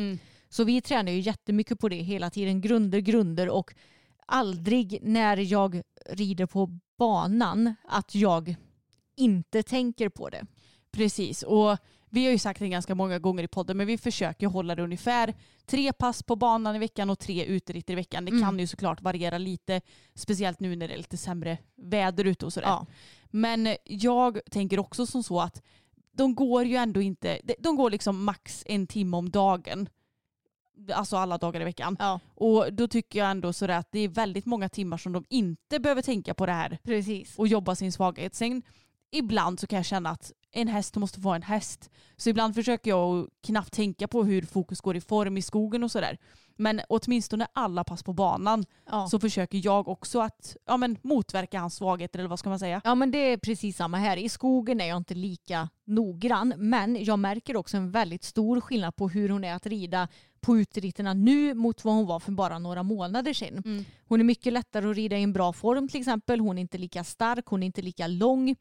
Så 0.53 0.65
vi 0.65 0.81
tränar 0.81 1.13
ju 1.13 1.21
jättemycket 1.21 1.79
på 1.81 1.89
det 1.89 1.97
hela 1.97 2.31
tiden. 2.31 2.61
Grunder, 2.61 2.99
grunder 2.99 3.49
och 3.49 3.75
aldrig 4.27 4.99
när 5.03 5.37
jag 5.37 5.83
rider 6.11 6.47
på 6.47 6.79
banan 6.99 7.75
att 7.85 8.15
jag 8.15 8.55
inte 9.17 9.63
tänker 9.63 10.09
på 10.09 10.29
det. 10.29 10.47
Precis, 10.91 11.43
och 11.43 11.77
vi 12.11 12.25
har 12.25 12.33
ju 12.33 12.39
sagt 12.39 12.61
det 12.61 12.69
ganska 12.69 12.95
många 12.95 13.19
gånger 13.19 13.43
i 13.43 13.49
podden 13.49 13.77
men 13.77 13.87
vi 13.87 13.99
försöker 13.99 14.47
hålla 14.47 14.75
det 14.75 14.83
ungefär 14.83 15.35
tre 15.67 15.93
pass 15.93 16.23
på 16.23 16.37
banan 16.37 16.77
i 16.77 16.79
veckan 16.79 17.11
och 17.11 17.19
tre 17.19 17.45
uteritt 17.45 17.91
i 17.91 17.95
veckan. 17.95 18.25
Det 18.25 18.31
Mm. 18.31 18.43
kan 18.43 18.59
ju 18.59 18.67
såklart 18.67 19.03
variera 19.03 19.39
lite, 19.39 19.81
speciellt 20.15 20.61
nu 20.61 20.77
när 20.77 20.89
det 20.89 20.95
är 20.95 20.99
lite 20.99 21.17
sämre 21.17 21.59
väder 21.77 22.25
ute 22.25 22.47
och 22.47 22.53
sådär. 22.53 22.67
Ja. 22.69 22.87
Men 23.31 23.77
jag 23.85 24.39
tänker 24.51 24.79
också 24.79 25.07
som 25.07 25.23
så 25.23 25.41
att 25.41 25.63
de 26.13 26.35
går 26.35 26.65
ju 26.65 26.77
ändå 26.77 27.03
inte, 27.03 27.41
de 27.59 27.77
går 27.77 27.91
liksom 27.91 28.25
max 28.25 28.63
en 28.67 28.87
timme 28.87 29.17
om 29.17 29.31
dagen. 29.31 29.89
Alltså 30.95 31.17
alla 31.17 31.39
dagar 31.39 31.61
i 31.61 31.65
veckan. 31.65 31.97
Ja, 31.99 32.21
Och 32.35 32.73
då 32.73 32.89
tycker 32.89 33.19
jag 33.19 33.31
ändå 33.31 33.53
sådär 33.53 33.79
att 33.79 33.89
det 33.93 33.99
är 33.99 34.09
väldigt 34.09 34.47
många 34.47 34.69
timmar 34.69 34.97
som 34.97 35.13
de 35.13 35.25
inte 35.29 35.79
behöver 35.81 36.03
tänka 36.03 36.35
på 36.35 36.47
det 36.47 36.53
här 36.53 36.79
precis. 36.83 37.39
och 37.39 37.49
jobba 37.49 37.75
sin 37.75 37.93
svaghet. 37.93 38.35
Sen 38.35 38.63
ibland 39.11 39.61
så 39.61 39.67
kan 39.67 39.77
jag 39.77 39.87
känna 39.87 40.11
att 40.11 40.33
en 40.55 40.69
häst 40.69 40.97
måste 40.97 41.21
vara 41.21 41.37
en 41.37 41.43
häst. 41.43 41.91
Så 42.17 42.31
ibland 42.31 42.55
försöker 42.55 42.91
jag 42.91 43.29
knappt 43.47 43.73
tänka 43.73 44.09
på 44.09 44.25
hur 44.25 44.43
fokus 44.43 44.81
går 44.81 44.97
i 44.97 45.01
form 45.01 45.37
i 45.37 45.43
skogen 45.43 45.85
och 45.85 45.91
sådär. 45.91 46.19
Men 46.57 46.81
åtminstone 46.89 47.47
alla 47.53 47.85
pass 47.85 48.03
på 48.03 48.13
banan 48.13 48.65
Ja. 48.91 49.07
så 49.09 49.19
försöker 49.19 49.61
jag 49.65 49.89
också 49.89 50.21
att 50.21 50.57
ja, 50.67 50.77
men 50.77 50.99
motverka 51.03 51.61
hans 51.61 51.75
svagheter 51.75 52.19
eller 52.19 52.29
vad 52.29 52.39
ska 52.39 52.49
man 52.51 52.59
säga. 52.59 52.81
Ja 52.85 52.95
men 52.95 53.11
det 53.11 53.19
är 53.19 53.37
precis 53.37 53.77
samma 53.77 53.99
här. 53.99 54.17
I 54.17 54.29
skogen 54.29 54.81
är 54.81 54.87
jag 54.89 54.97
inte 54.97 55.15
lika 55.15 55.69
noggrann 55.87 56.55
men 56.57 57.05
jag 57.05 57.19
märker 57.19 57.57
också 57.57 57.77
en 57.77 57.91
väldigt 57.91 58.25
stor 58.25 58.61
skillnad 58.61 58.97
på 58.97 59.09
hur 59.09 59.29
hon 59.29 59.45
är 59.45 59.55
att 59.55 59.67
rida 59.67 60.09
på 60.43 60.59
utritterna 60.59 61.15
nu 61.15 61.55
mot 61.55 61.85
vad 61.85 61.95
hon 61.95 62.07
var 62.07 62.21
för 62.21 62.33
bara 62.33 62.59
några 62.59 62.83
månader 62.83 63.33
sedan. 63.33 63.63
Mm. 63.65 63.85
Hon 64.09 64.21
är 64.21 64.25
mycket 64.25 64.53
lättare 64.53 64.91
att 64.91 64.97
rida 64.97 65.19
i 65.19 65.23
en 65.23 65.33
bra 65.33 65.53
form 65.53 65.89
till 65.89 66.01
exempel. 66.01 66.41
Hon 66.41 66.59
är 66.59 66.63
inte 66.63 66.79
lika 66.79 67.05
stark, 67.05 67.47
hon 67.47 67.63
är 67.63 67.67
inte 67.67 67.83
lika 67.83 68.07
lång. 68.07 68.57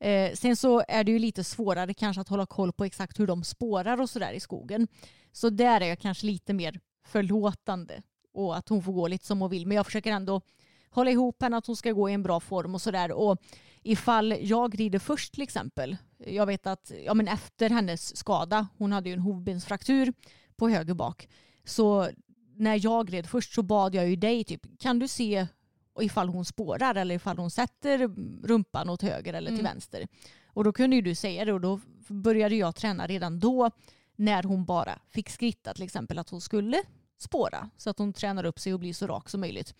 Eh, 0.00 0.32
sen 0.34 0.56
så 0.56 0.82
är 0.88 1.04
det 1.04 1.12
ju 1.12 1.18
lite 1.18 1.44
svårare 1.44 1.94
kanske 1.94 2.20
att 2.20 2.28
hålla 2.28 2.46
koll 2.46 2.72
på 2.72 2.84
exakt 2.84 3.20
hur 3.20 3.26
de 3.26 3.44
spårar 3.44 4.00
och 4.00 4.10
sådär 4.10 4.32
i 4.32 4.40
skogen. 4.40 4.88
Så 5.32 5.50
där 5.50 5.80
är 5.80 5.86
jag 5.86 5.98
kanske 5.98 6.26
lite 6.26 6.52
mer 6.52 6.80
förlåtande 7.06 8.02
och 8.32 8.56
att 8.56 8.68
hon 8.68 8.82
får 8.82 8.92
gå 8.92 9.08
lite 9.08 9.26
som 9.26 9.40
hon 9.40 9.50
vill. 9.50 9.66
Men 9.66 9.76
jag 9.76 9.86
försöker 9.86 10.12
ändå 10.12 10.40
hålla 10.90 11.10
ihop 11.10 11.42
henne 11.42 11.56
att 11.56 11.66
hon 11.66 11.76
ska 11.76 11.92
gå 11.92 12.10
i 12.10 12.12
en 12.12 12.22
bra 12.22 12.40
form 12.40 12.74
och 12.74 12.82
sådär. 12.82 13.12
Och 13.12 13.42
ifall 13.82 14.34
jag 14.40 14.80
rider 14.80 14.98
först 14.98 15.34
till 15.34 15.42
exempel. 15.42 15.96
Jag 16.26 16.46
vet 16.46 16.66
att 16.66 16.92
ja, 17.06 17.14
men 17.14 17.28
efter 17.28 17.70
hennes 17.70 18.16
skada, 18.16 18.68
hon 18.78 18.92
hade 18.92 19.08
ju 19.08 19.12
en 19.12 19.20
hovbensfraktur 19.20 20.12
på 20.60 20.68
höger 20.68 20.94
bak. 20.94 21.28
Så 21.64 22.10
när 22.56 22.84
jag 22.84 23.12
red 23.12 23.26
först 23.26 23.54
så 23.54 23.62
bad 23.62 23.94
jag 23.94 24.08
ju 24.08 24.16
dig 24.16 24.44
typ, 24.44 24.78
kan 24.78 24.98
du 24.98 25.08
se 25.08 25.46
ifall 26.00 26.28
hon 26.28 26.44
spårar 26.44 26.94
eller 26.94 27.14
ifall 27.14 27.38
hon 27.38 27.50
sätter 27.50 27.98
rumpan 28.46 28.88
åt 28.90 29.02
höger 29.02 29.34
eller 29.34 29.50
till 29.50 29.60
Mm. 29.60 29.72
vänster. 29.72 30.08
Och 30.46 30.64
då 30.64 30.72
kunde 30.72 30.96
ju 30.96 31.02
du 31.02 31.14
säga 31.14 31.44
det 31.44 31.52
och 31.52 31.60
då 31.60 31.80
började 32.08 32.54
jag 32.56 32.74
träna 32.74 33.06
redan 33.06 33.40
då 33.40 33.70
när 34.16 34.42
hon 34.42 34.64
bara 34.64 34.98
fick 35.10 35.30
skritta 35.30 35.74
till 35.74 35.82
exempel 35.82 36.18
att 36.18 36.30
hon 36.30 36.40
skulle 36.40 36.82
spåra 37.18 37.70
så 37.76 37.90
att 37.90 37.98
hon 37.98 38.12
tränar 38.12 38.44
upp 38.44 38.58
sig 38.58 38.74
och 38.74 38.80
blir 38.80 38.94
så 38.94 39.06
rak 39.06 39.28
som 39.28 39.40
möjligt. 39.40 39.74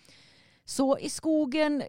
Så 0.65 0.99
i 0.99 1.11
skogen, 1.11 1.83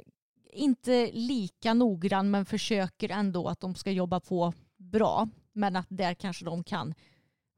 inte 0.53 1.09
lika 1.13 1.73
noggrann 1.73 2.31
men 2.31 2.45
försöker 2.45 3.09
ändå 3.09 3.47
att 3.47 3.59
de 3.59 3.75
ska 3.75 3.91
jobba 3.91 4.19
på 4.19 4.53
bra. 4.77 5.29
Men 5.53 5.75
att 5.75 5.87
där 5.89 6.13
kanske 6.13 6.45
de 6.45 6.63
kan 6.63 6.93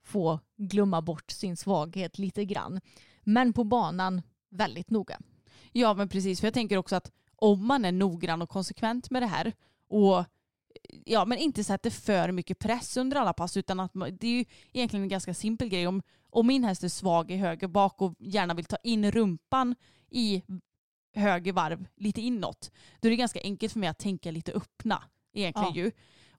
få 0.04 0.40
glömma 0.58 1.02
bort 1.02 1.32
sin 1.32 1.58
svaghet 1.58 2.18
lite 2.18 2.46
grann. 2.46 2.82
Men 3.22 3.54
på 3.54 3.64
banan 3.64 4.22
väldigt 4.50 4.90
noga. 4.90 5.20
Ja 5.72 5.94
men 5.94 6.10
precis, 6.10 6.40
för 6.40 6.48
jag 6.48 6.54
tänker 6.54 6.78
också 6.78 6.96
att 6.96 7.12
om 7.36 7.68
man 7.68 7.86
är 7.86 7.92
noggrann 7.92 8.42
och 8.42 8.50
konsekvent 8.50 9.10
med 9.10 9.22
det 9.22 9.28
här 9.28 9.54
och 9.88 10.26
ja, 11.06 11.26
men 11.26 11.38
inte 11.38 11.64
sätter 11.64 11.90
för 11.90 12.32
mycket 12.32 12.60
press 12.60 12.98
under 12.98 13.18
alla 13.18 13.34
pass 13.34 13.58
utan 13.58 13.80
att 13.80 13.92
det 13.94 14.28
är 14.28 14.32
ju 14.32 14.46
egentligen 14.74 15.04
en 15.04 15.10
ganska 15.10 15.34
simpel 15.34 15.70
grej. 15.70 15.88
Om, 15.88 16.02
om 16.30 16.48
min 16.48 16.64
häst 16.64 16.84
är 16.84 16.90
svag 16.90 17.32
i 17.32 17.36
höger 17.36 17.68
bak 17.68 18.02
och 18.02 18.16
gärna 18.20 18.54
vill 18.54 18.66
ta 18.66 18.78
in 18.84 19.12
rumpan 19.12 19.76
i 20.10 20.44
höger 21.16 21.54
varv 21.54 21.86
lite 21.96 22.22
inåt, 22.22 22.72
då 23.00 23.08
är 23.08 23.10
det 23.10 23.16
ganska 23.16 23.42
enkelt 23.42 23.74
för 23.74 23.80
mig 23.80 23.90
att 23.90 24.00
tänka 24.00 24.32
lite 24.32 24.52
öppna 24.52 25.04
egentligen 25.34 25.74
Ja. 25.76 25.82
ju. 25.82 25.92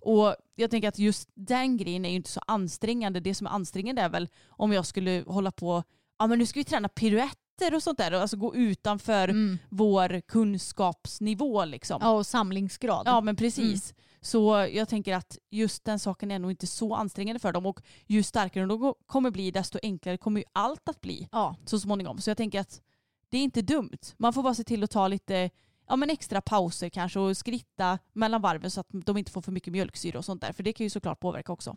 Och 0.04 0.36
jag 0.54 0.70
tänker 0.70 0.88
att 0.88 0.98
just 0.98 1.28
den 1.34 1.76
grejen 1.76 2.04
är 2.04 2.08
ju 2.10 2.16
inte 2.16 2.30
så 2.30 2.40
ansträngande. 2.46 3.20
Det 3.20 3.34
som 3.34 3.46
är 3.46 3.50
ansträngande 3.50 4.02
är 4.02 4.08
väl 4.08 4.28
om 4.48 4.72
jag 4.72 4.86
skulle 4.86 5.24
hålla 5.26 5.50
på, 5.50 5.82
ja 6.18 6.26
men 6.26 6.38
nu 6.38 6.46
ska 6.46 6.60
vi 6.60 6.64
träna 6.64 6.88
piruetter 6.88 7.74
och 7.74 7.82
sånt 7.82 7.98
där, 7.98 8.14
och 8.14 8.20
alltså 8.20 8.36
gå 8.36 8.54
utanför 8.56 9.28
Mm. 9.28 9.58
vår 9.70 10.20
kunskapsnivå 10.20 11.64
liksom. 11.64 11.98
Ja, 12.02 12.10
och 12.10 12.26
samlingsgrad. 12.26 13.02
Ja 13.06 13.20
men 13.20 13.36
precis. 13.36 13.94
Så 14.20 14.68
jag 14.72 14.88
tänker 14.88 15.14
att 15.14 15.38
just 15.50 15.84
den 15.84 15.98
saken 15.98 16.30
är 16.30 16.38
nog 16.38 16.50
inte 16.50 16.66
så 16.66 16.94
ansträngande 16.94 17.38
för 17.40 17.52
dem 17.52 17.66
och 17.66 17.80
ju 18.06 18.22
starkare 18.22 18.66
de 18.66 18.94
kommer 19.06 19.30
bli 19.30 19.50
desto 19.50 19.78
enklare 19.82 20.16
kommer 20.18 20.40
ju 20.40 20.44
allt 20.52 20.88
att 20.88 21.00
bli 21.00 21.28
Ja. 21.32 21.56
så 21.64 21.80
småningom. 21.80 22.18
Så 22.18 22.30
jag 22.30 22.36
tänker 22.36 22.60
att 22.60 22.80
det 23.28 23.38
är 23.38 23.42
inte 23.42 23.62
dumt. 23.62 23.98
Man 24.16 24.32
får 24.32 24.42
bara 24.42 24.54
se 24.54 24.64
till 24.64 24.84
att 24.84 24.90
ta 24.90 25.08
lite 25.08 25.50
ja, 25.88 25.96
men 25.96 26.10
extra 26.10 26.40
pauser 26.40 26.88
kanske 26.88 27.18
och 27.18 27.36
skritta 27.36 27.98
mellan 28.12 28.42
varven 28.42 28.70
så 28.70 28.80
att 28.80 28.88
de 28.90 29.16
inte 29.16 29.32
får 29.32 29.42
för 29.42 29.52
mycket 29.52 29.72
mjölksyra 29.72 30.18
och 30.18 30.24
sånt 30.24 30.40
där. 30.40 30.52
För 30.52 30.62
det 30.62 30.72
kan 30.72 30.84
ju 30.84 30.90
såklart 30.90 31.20
påverka 31.20 31.52
också. 31.52 31.76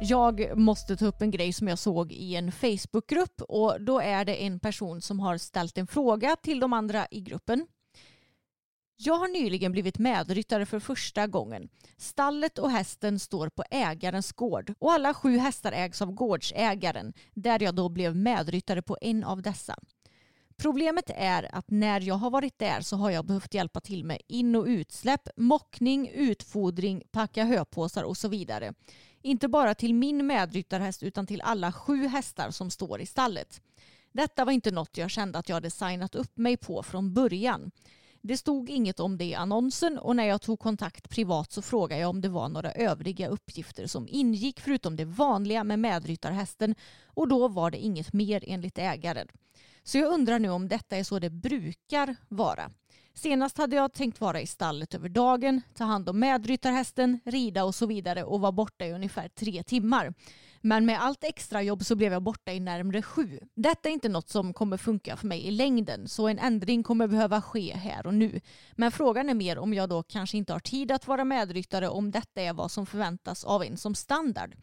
Jag 0.00 0.58
måste 0.58 0.96
ta 0.96 1.06
upp 1.06 1.22
en 1.22 1.30
grej 1.30 1.52
som 1.52 1.68
jag 1.68 1.78
såg 1.78 2.12
i 2.12 2.36
en 2.36 2.52
Facebookgrupp 2.52 3.42
och 3.48 3.80
då 3.80 4.00
är 4.00 4.24
det 4.24 4.44
en 4.44 4.60
person 4.60 5.00
som 5.00 5.20
har 5.20 5.38
ställt 5.38 5.78
en 5.78 5.86
fråga 5.86 6.36
till 6.36 6.60
de 6.60 6.72
andra 6.72 7.06
i 7.10 7.20
gruppen. 7.20 7.66
Jag 9.00 9.14
har 9.14 9.28
nyligen 9.28 9.72
blivit 9.72 9.98
medryttare 9.98 10.66
för 10.66 10.80
första 10.80 11.26
gången. 11.26 11.68
Stallet 11.96 12.58
och 12.58 12.70
hästen 12.70 13.18
står 13.18 13.48
på 13.48 13.64
ägarens 13.70 14.32
gård 14.32 14.74
och 14.78 14.92
alla 14.92 15.14
sju 15.14 15.36
hästar 15.36 15.72
ägs 15.72 16.02
av 16.02 16.12
gårdsägaren 16.12 17.12
där 17.34 17.62
jag 17.62 17.74
då 17.74 17.88
blev 17.88 18.16
medryttare 18.16 18.82
på 18.82 18.98
en 19.00 19.24
av 19.24 19.42
dessa. 19.42 19.78
Problemet 20.56 21.10
är 21.14 21.54
att 21.54 21.70
när 21.70 22.00
jag 22.00 22.14
har 22.14 22.30
varit 22.30 22.58
där 22.58 22.80
så 22.80 22.96
har 22.96 23.10
jag 23.10 23.26
behövt 23.26 23.54
hjälpa 23.54 23.80
till 23.80 24.04
med 24.04 24.20
in 24.28 24.56
och 24.56 24.66
utsläpp, 24.66 25.28
mockning, 25.36 26.08
utfodring, 26.08 27.02
packa 27.10 27.44
höpåsar 27.44 28.02
och 28.02 28.16
så 28.16 28.28
vidare. 28.28 28.74
Inte 29.22 29.48
bara 29.48 29.74
till 29.74 29.94
min 29.94 30.26
medryttarhäst 30.26 31.02
utan 31.02 31.26
till 31.26 31.40
alla 31.40 31.72
sju 31.72 32.06
hästar 32.06 32.50
som 32.50 32.70
står 32.70 33.00
i 33.00 33.06
stallet. 33.06 33.62
Detta 34.12 34.44
var 34.44 34.52
inte 34.52 34.70
något 34.70 34.96
jag 34.96 35.10
kände 35.10 35.38
att 35.38 35.48
jag 35.48 35.56
hade 35.56 35.70
signat 35.70 36.14
upp 36.14 36.36
mig 36.36 36.56
på 36.56 36.82
från 36.82 37.14
början. 37.14 37.70
Det 38.22 38.36
stod 38.36 38.70
inget 38.70 39.00
om 39.00 39.18
det 39.18 39.24
i 39.24 39.34
annonsen 39.34 39.98
och 39.98 40.16
när 40.16 40.24
jag 40.24 40.42
tog 40.42 40.58
kontakt 40.58 41.10
privat 41.10 41.52
så 41.52 41.62
frågade 41.62 42.00
jag 42.00 42.10
om 42.10 42.20
det 42.20 42.28
var 42.28 42.48
några 42.48 42.72
övriga 42.72 43.28
uppgifter 43.28 43.86
som 43.86 44.08
ingick 44.08 44.60
förutom 44.60 44.96
det 44.96 45.04
vanliga 45.04 45.64
med 45.64 45.78
medryttarhästen 45.78 46.74
och 47.04 47.28
då 47.28 47.48
var 47.48 47.70
det 47.70 47.78
inget 47.78 48.12
mer 48.12 48.44
enligt 48.46 48.78
ägaren. 48.78 49.28
Så 49.82 49.98
jag 49.98 50.12
undrar 50.12 50.38
nu 50.38 50.50
om 50.50 50.68
detta 50.68 50.96
är 50.96 51.04
så 51.04 51.18
det 51.18 51.30
brukar 51.30 52.16
vara. 52.28 52.70
Senast 53.14 53.58
hade 53.58 53.76
jag 53.76 53.92
tänkt 53.92 54.20
vara 54.20 54.40
i 54.40 54.46
stallet 54.46 54.94
över 54.94 55.08
dagen, 55.08 55.60
ta 55.74 55.84
hand 55.84 56.08
om 56.08 56.20
medryttarhästen, 56.20 57.20
rida 57.24 57.64
och 57.64 57.74
så 57.74 57.86
vidare 57.86 58.24
och 58.24 58.40
vara 58.40 58.52
borta 58.52 58.86
i 58.86 58.92
ungefär 58.92 59.28
tre 59.28 59.62
timmar. 59.62 60.14
Men 60.60 60.86
med 60.86 61.02
allt 61.02 61.24
extra 61.24 61.62
jobb 61.62 61.84
så 61.84 61.96
blev 61.96 62.12
jag 62.12 62.22
borta 62.22 62.52
i 62.52 62.60
närmare 62.60 63.02
sju. 63.02 63.40
Detta 63.54 63.88
är 63.88 63.92
inte 63.92 64.08
något 64.08 64.28
som 64.28 64.54
kommer 64.54 64.76
funka 64.76 65.16
för 65.16 65.26
mig 65.26 65.46
i 65.46 65.50
längden 65.50 66.08
så 66.08 66.28
en 66.28 66.38
ändring 66.38 66.82
kommer 66.82 67.06
behöva 67.06 67.42
ske 67.42 67.74
här 67.76 68.06
och 68.06 68.14
nu. 68.14 68.40
Men 68.72 68.92
frågan 68.92 69.28
är 69.28 69.34
mer 69.34 69.58
om 69.58 69.74
jag 69.74 69.88
då 69.88 70.02
kanske 70.02 70.36
inte 70.36 70.52
har 70.52 70.60
tid 70.60 70.92
att 70.92 71.06
vara 71.06 71.24
medryttare 71.24 71.88
om 71.88 72.10
detta 72.10 72.42
är 72.42 72.52
vad 72.52 72.70
som 72.70 72.86
förväntas 72.86 73.44
av 73.44 73.64
en 73.64 73.76
som 73.76 73.94
standard. 73.94 74.54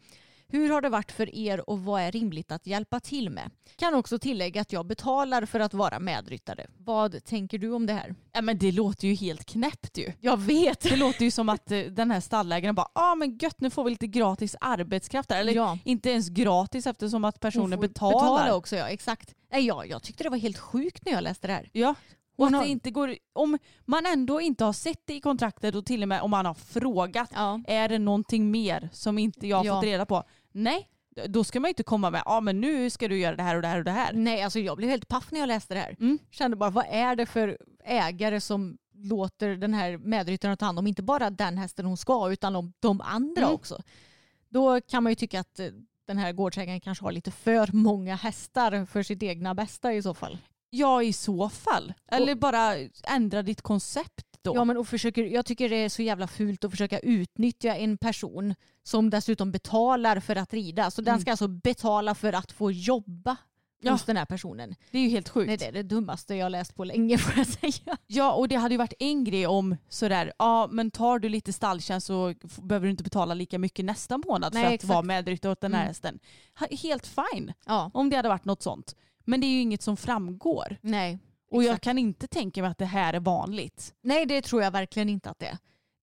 Hur 0.48 0.70
har 0.70 0.80
det 0.80 0.88
varit 0.88 1.12
för 1.12 1.34
er 1.34 1.70
och 1.70 1.80
vad 1.80 2.02
är 2.02 2.12
rimligt 2.12 2.52
att 2.52 2.66
hjälpa 2.66 3.00
till 3.00 3.30
med? 3.30 3.50
Kan 3.76 3.94
också 3.94 4.18
tillägga 4.18 4.60
att 4.60 4.72
jag 4.72 4.86
betalar 4.86 5.46
för 5.46 5.60
att 5.60 5.74
vara 5.74 5.98
medryttare. 5.98 6.66
Vad 6.78 7.24
tänker 7.24 7.58
du 7.58 7.70
om 7.72 7.86
det 7.86 7.92
här? 7.92 8.14
Ja, 8.32 8.42
men 8.42 8.58
det 8.58 8.72
låter 8.72 9.08
ju 9.08 9.14
helt 9.14 9.44
knäppt 9.44 9.98
ju. 9.98 10.12
Jag 10.20 10.36
vet. 10.40 10.80
Det 10.80 10.96
låter 10.96 11.24
ju 11.24 11.30
som 11.30 11.48
att 11.48 11.70
eh, 11.70 11.78
den 11.80 12.10
här 12.10 12.20
stallägaren 12.20 12.74
bara, 12.74 12.88
ja 12.94 13.12
ah, 13.12 13.14
men 13.14 13.38
gött 13.38 13.60
nu 13.60 13.70
får 13.70 13.84
vi 13.84 13.90
lite 13.90 14.06
gratis 14.06 14.56
arbetskraft 14.60 15.28
där. 15.28 15.40
Eller 15.40 15.52
Ja. 15.52 15.78
inte 15.84 16.10
ens 16.10 16.28
gratis 16.28 16.86
eftersom 16.86 17.24
att 17.24 17.40
personen 17.40 17.80
betalar. 17.80 18.12
Betala 18.20 18.54
också, 18.54 18.76
ja 18.76 18.88
exakt. 18.88 19.34
Nej, 19.52 19.66
ja, 19.66 19.84
jag 19.84 20.02
tyckte 20.02 20.22
det 20.24 20.30
var 20.30 20.36
helt 20.36 20.58
sjukt 20.58 21.04
när 21.04 21.12
jag 21.12 21.22
läste 21.22 21.46
det 21.46 21.52
här. 21.52 21.68
Ja. 21.72 21.94
Och 22.36 22.46
att 22.46 22.62
det 22.62 22.68
inte 22.68 22.90
går, 22.90 23.16
om 23.32 23.58
man 23.84 24.06
ändå 24.06 24.40
inte 24.40 24.64
har 24.64 24.72
sett 24.72 25.02
det 25.06 25.14
i 25.14 25.20
kontraktet 25.20 25.74
och 25.74 25.86
till 25.86 26.02
och 26.02 26.08
med 26.08 26.22
om 26.22 26.30
man 26.30 26.46
har 26.46 26.54
frågat, 26.54 27.30
Ja. 27.34 27.60
är 27.66 27.88
det 27.88 27.98
någonting 27.98 28.50
mer 28.50 28.88
som 28.92 29.18
inte 29.18 29.46
jag 29.46 29.56
har 29.56 29.64
Ja. 29.64 29.74
fått 29.74 29.84
reda 29.84 30.06
på? 30.06 30.22
Nej, 30.52 30.88
då 31.26 31.44
ska 31.44 31.60
man 31.60 31.68
ju 31.68 31.70
inte 31.70 31.82
komma 31.82 32.10
med, 32.10 32.22
ja 32.24 32.40
men 32.40 32.60
nu 32.60 32.90
ska 32.90 33.08
du 33.08 33.18
göra 33.18 33.36
det 33.36 33.42
här 33.42 33.56
och 33.56 33.62
det 33.62 33.68
här 33.68 33.78
och 33.78 33.84
det 33.84 33.90
här. 33.90 34.12
Nej, 34.12 34.42
alltså 34.42 34.58
jag 34.60 34.76
blev 34.76 34.90
helt 34.90 35.08
paff 35.08 35.32
när 35.32 35.40
jag 35.40 35.46
läste 35.46 35.74
det 35.74 35.80
här. 35.80 35.96
Mm. 36.00 36.18
Kände 36.30 36.56
bara, 36.56 36.70
vad 36.70 36.84
är 36.90 37.16
det 37.16 37.26
för 37.26 37.58
ägare 37.84 38.40
som 38.40 38.78
låter 38.94 39.48
den 39.56 39.74
här 39.74 39.96
medryttaren 39.98 40.56
ta 40.56 40.64
hand 40.66 40.78
om 40.78 40.86
inte 40.86 41.02
bara 41.02 41.30
den 41.30 41.58
hästen 41.58 41.86
hon 41.86 41.96
ska 41.96 42.32
utan 42.32 42.56
om 42.56 42.72
de 42.80 43.00
andra 43.00 43.42
Mm. 43.42 43.54
också. 43.54 43.82
Då 44.48 44.80
kan 44.80 45.02
man 45.02 45.12
ju 45.12 45.16
tycka 45.16 45.40
att 45.40 45.58
eh, 45.60 45.66
den 46.06 46.18
här 46.18 46.32
gårdsägaren 46.32 46.80
kanske 46.80 47.04
har 47.04 47.12
lite 47.12 47.30
för 47.30 47.70
många 47.72 48.16
hästar 48.16 48.84
för 48.86 49.02
sitt 49.02 49.22
egna 49.22 49.54
bästa 49.54 49.92
i 49.92 50.02
så 50.02 50.14
fall. 50.14 50.38
Ja 50.70 51.02
i 51.02 51.12
så 51.12 51.48
fall. 51.48 51.94
Eller 52.12 52.34
bara 52.34 52.74
ändra 53.08 53.42
ditt 53.42 53.62
koncept 53.62 54.26
då. 54.42 54.54
Ja, 54.54 54.64
men 54.64 54.76
och 54.76 54.88
försöker, 54.88 55.24
jag 55.24 55.46
tycker 55.46 55.68
det 55.68 55.76
är 55.76 55.88
så 55.88 56.02
jävla 56.02 56.26
fult 56.26 56.64
att 56.64 56.70
försöka 56.70 56.98
utnyttja 56.98 57.76
en 57.76 57.98
person 57.98 58.54
som 58.82 59.10
dessutom 59.10 59.52
betalar 59.52 60.20
för 60.20 60.36
att 60.36 60.52
rida. 60.52 60.90
Så 60.90 61.02
den 61.02 61.12
Mm. 61.14 61.20
ska 61.20 61.30
alltså 61.30 61.48
betala 61.48 62.14
för 62.14 62.32
att 62.32 62.52
få 62.52 62.72
jobba 62.72 63.36
Ja. 63.80 63.92
hos 63.92 64.04
den 64.04 64.16
här 64.16 64.24
personen. 64.24 64.74
Det 64.90 64.98
är 64.98 65.02
ju 65.02 65.08
helt 65.08 65.28
sjukt. 65.28 65.46
Nej, 65.46 65.56
det 65.56 65.64
är 65.66 65.72
det 65.72 65.82
dummaste 65.82 66.34
jag 66.34 66.52
läst 66.52 66.74
på 66.74 66.84
länge 66.84 67.18
får 67.18 67.38
jag 67.38 67.46
säga. 67.46 67.96
Ja 68.06 68.32
och 68.32 68.48
det 68.48 68.56
hade 68.56 68.74
ju 68.74 68.78
varit 68.78 68.92
en 68.98 69.24
grej 69.24 69.46
om 69.46 69.76
sådär, 69.88 70.32
ja 70.38 70.68
men 70.70 70.90
tar 70.90 71.18
du 71.18 71.28
lite 71.28 71.52
stalltjänst 71.52 72.06
så 72.06 72.34
behöver 72.62 72.84
du 72.86 72.90
inte 72.90 73.04
betala 73.04 73.34
lika 73.34 73.58
mycket 73.58 73.84
nästa 73.84 74.18
månad 74.18 74.54
Nej, 74.54 74.62
för 74.62 74.68
att 74.68 74.74
exakt. 74.74 74.88
vara 74.88 75.02
medryttare 75.02 75.52
åt 75.52 75.60
den 75.60 75.74
här 75.74 75.80
Mm. 75.80 75.88
hästen. 75.88 76.18
Helt 76.82 77.06
fine 77.06 77.52
Ja. 77.66 77.90
om 77.94 78.10
det 78.10 78.16
hade 78.16 78.28
varit 78.28 78.44
något 78.44 78.62
sånt. 78.62 78.94
Men 79.26 79.40
det 79.40 79.46
är 79.46 79.52
ju 79.52 79.60
inget 79.60 79.82
som 79.82 79.96
framgår. 79.96 80.76
Nej. 80.80 81.18
Och 81.50 81.62
jag 81.62 81.70
Exakt. 81.70 81.84
kan 81.84 81.98
inte 81.98 82.26
tänka 82.26 82.62
mig 82.62 82.70
att 82.70 82.78
det 82.78 82.84
här 82.86 83.14
är 83.14 83.20
vanligt. 83.20 83.94
Nej, 84.02 84.26
det 84.26 84.42
tror 84.42 84.62
jag 84.62 84.70
verkligen 84.70 85.08
inte 85.08 85.30
att 85.30 85.38
det 85.38 85.46
är. 85.46 85.58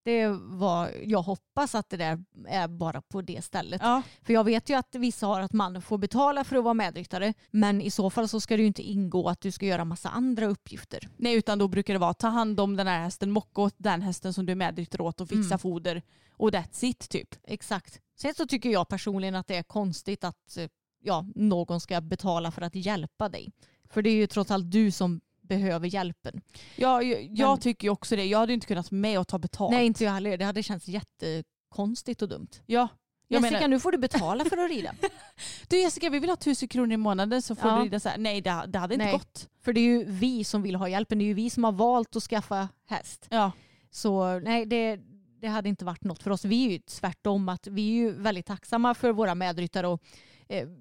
Det 0.05 0.27
var, 0.41 0.91
jag 1.03 1.21
hoppas 1.21 1.75
att 1.75 1.89
det 1.89 1.97
där 1.97 2.23
är 2.47 2.67
bara 2.67 3.01
på 3.01 3.21
det 3.21 3.41
stället. 3.45 3.81
Ja. 3.83 4.01
För 4.21 4.33
jag 4.33 4.43
vet 4.43 4.69
ju 4.69 4.73
att 4.73 4.95
vissa 4.95 5.27
har 5.27 5.41
att 5.41 5.53
man 5.53 5.81
får 5.81 5.97
betala 5.97 6.43
för 6.43 6.55
att 6.55 6.63
vara 6.63 6.73
medryttare. 6.73 7.33
Men 7.51 7.81
i 7.81 7.91
så 7.91 8.09
fall 8.09 8.27
så 8.27 8.39
ska 8.39 8.55
det 8.55 8.61
ju 8.61 8.67
inte 8.67 8.81
ingå 8.81 9.29
att 9.29 9.41
du 9.41 9.51
ska 9.51 9.65
göra 9.65 9.85
massa 9.85 10.09
andra 10.09 10.45
uppgifter. 10.45 11.09
Nej 11.17 11.33
utan 11.35 11.59
då 11.59 11.67
brukar 11.67 11.93
det 11.93 11.99
vara 11.99 12.13
ta 12.13 12.27
hand 12.27 12.59
om 12.59 12.75
den 12.75 12.87
här 12.87 12.99
hästen, 13.03 13.31
mocka 13.31 13.61
åt 13.61 13.75
den 13.77 14.01
hästen 14.01 14.33
som 14.33 14.45
du 14.45 14.51
är 14.51 14.55
medryttare 14.55 15.03
åt 15.03 15.21
och 15.21 15.29
fixa 15.29 15.45
Mm. 15.53 15.59
foder 15.59 16.01
och 16.37 16.49
that's 16.51 16.85
it 16.85 17.09
typ. 17.09 17.35
Exakt. 17.43 17.99
Sen 18.21 18.33
så 18.33 18.45
tycker 18.45 18.69
jag 18.69 18.87
personligen 18.87 19.35
att 19.35 19.47
det 19.47 19.55
är 19.55 19.63
konstigt 19.63 20.23
att 20.23 20.57
eh, 20.57 20.67
ja, 21.03 21.25
någon 21.35 21.79
ska 21.81 22.01
betala 22.01 22.51
för 22.51 22.61
att 22.61 22.75
hjälpa 22.75 23.29
dig. 23.29 23.51
För 23.89 24.01
det 24.01 24.09
är 24.09 24.15
ju 24.15 24.27
trots 24.27 24.51
allt 24.51 24.71
du 24.71 24.91
som 24.91 25.21
behöver 25.41 25.87
hjälpen. 25.87 26.41
Ja, 26.75 27.01
jag, 27.03 27.23
jag 27.23 27.49
Men- 27.49 27.59
tycker 27.59 27.87
ju 27.87 27.91
också 27.91 28.15
det. 28.15 28.25
Jag 28.25 28.39
hade 28.39 28.53
inte 28.53 28.67
kunnat 28.67 28.91
med 28.91 29.19
och 29.19 29.27
ta 29.27 29.39
betalt. 29.39 29.71
Nej, 29.71 29.85
inte 29.85 30.03
jag 30.03 30.11
heller. 30.11 30.37
Det 30.37 30.45
hade 30.45 30.63
känts 30.63 30.87
jättekonstigt 30.87 32.21
och 32.21 32.29
dumt. 32.29 32.47
Ja. 32.65 32.87
Jag 33.27 33.41
Jessica, 33.41 33.57
menar, 33.57 33.67
nu 33.67 33.79
får 33.79 33.91
du 33.91 33.97
betala 33.97 34.45
för 34.45 34.57
att 34.57 34.69
rida. 34.71 34.91
du 35.69 35.77
Jessica 35.81 36.09
vi 36.09 36.19
vill 36.19 36.29
ha 36.29 36.35
tusen 36.37 36.67
kronor 36.67 36.93
i 36.93 36.97
månaden 36.97 37.41
så 37.41 37.55
får 37.55 37.71
Ja. 37.71 37.77
du 37.77 37.83
rida 37.83 37.99
så 37.99 38.09
här. 38.09 38.17
Nej 38.17 38.41
det, 38.41 38.63
det 38.67 38.79
hade 38.79 38.93
inte 38.93 39.05
Nej. 39.05 39.13
gått. 39.13 39.49
För 39.61 39.73
det 39.73 39.79
är 39.79 39.83
ju 39.83 40.03
vi 40.05 40.43
som 40.43 40.61
vill 40.61 40.75
ha 40.75 40.89
hjälpen. 40.89 41.17
Det 41.17 41.23
är 41.23 41.27
ju 41.27 41.33
vi 41.33 41.49
som 41.49 41.63
har 41.63 41.71
valt 41.71 42.15
att 42.15 42.23
skaffa 42.23 42.69
häst. 42.87 43.27
Ja. 43.29 43.51
Så 43.91 44.39
nej, 44.39 44.65
det, 44.65 44.99
det 45.41 45.47
hade 45.47 45.69
inte 45.69 45.85
varit 45.85 46.03
något 46.03 46.23
för 46.23 46.31
oss. 46.31 46.45
Vi 46.45 46.65
är 46.65 46.71
ju 46.71 46.79
tvärtom 46.79 47.49
att 47.49 47.67
vi 47.67 47.89
är 47.89 47.93
ju 47.93 48.11
väldigt 48.11 48.45
tacksamma 48.45 48.93
för 48.93 49.11
våra 49.11 49.35
medryttare 49.35 49.87
och 49.87 50.01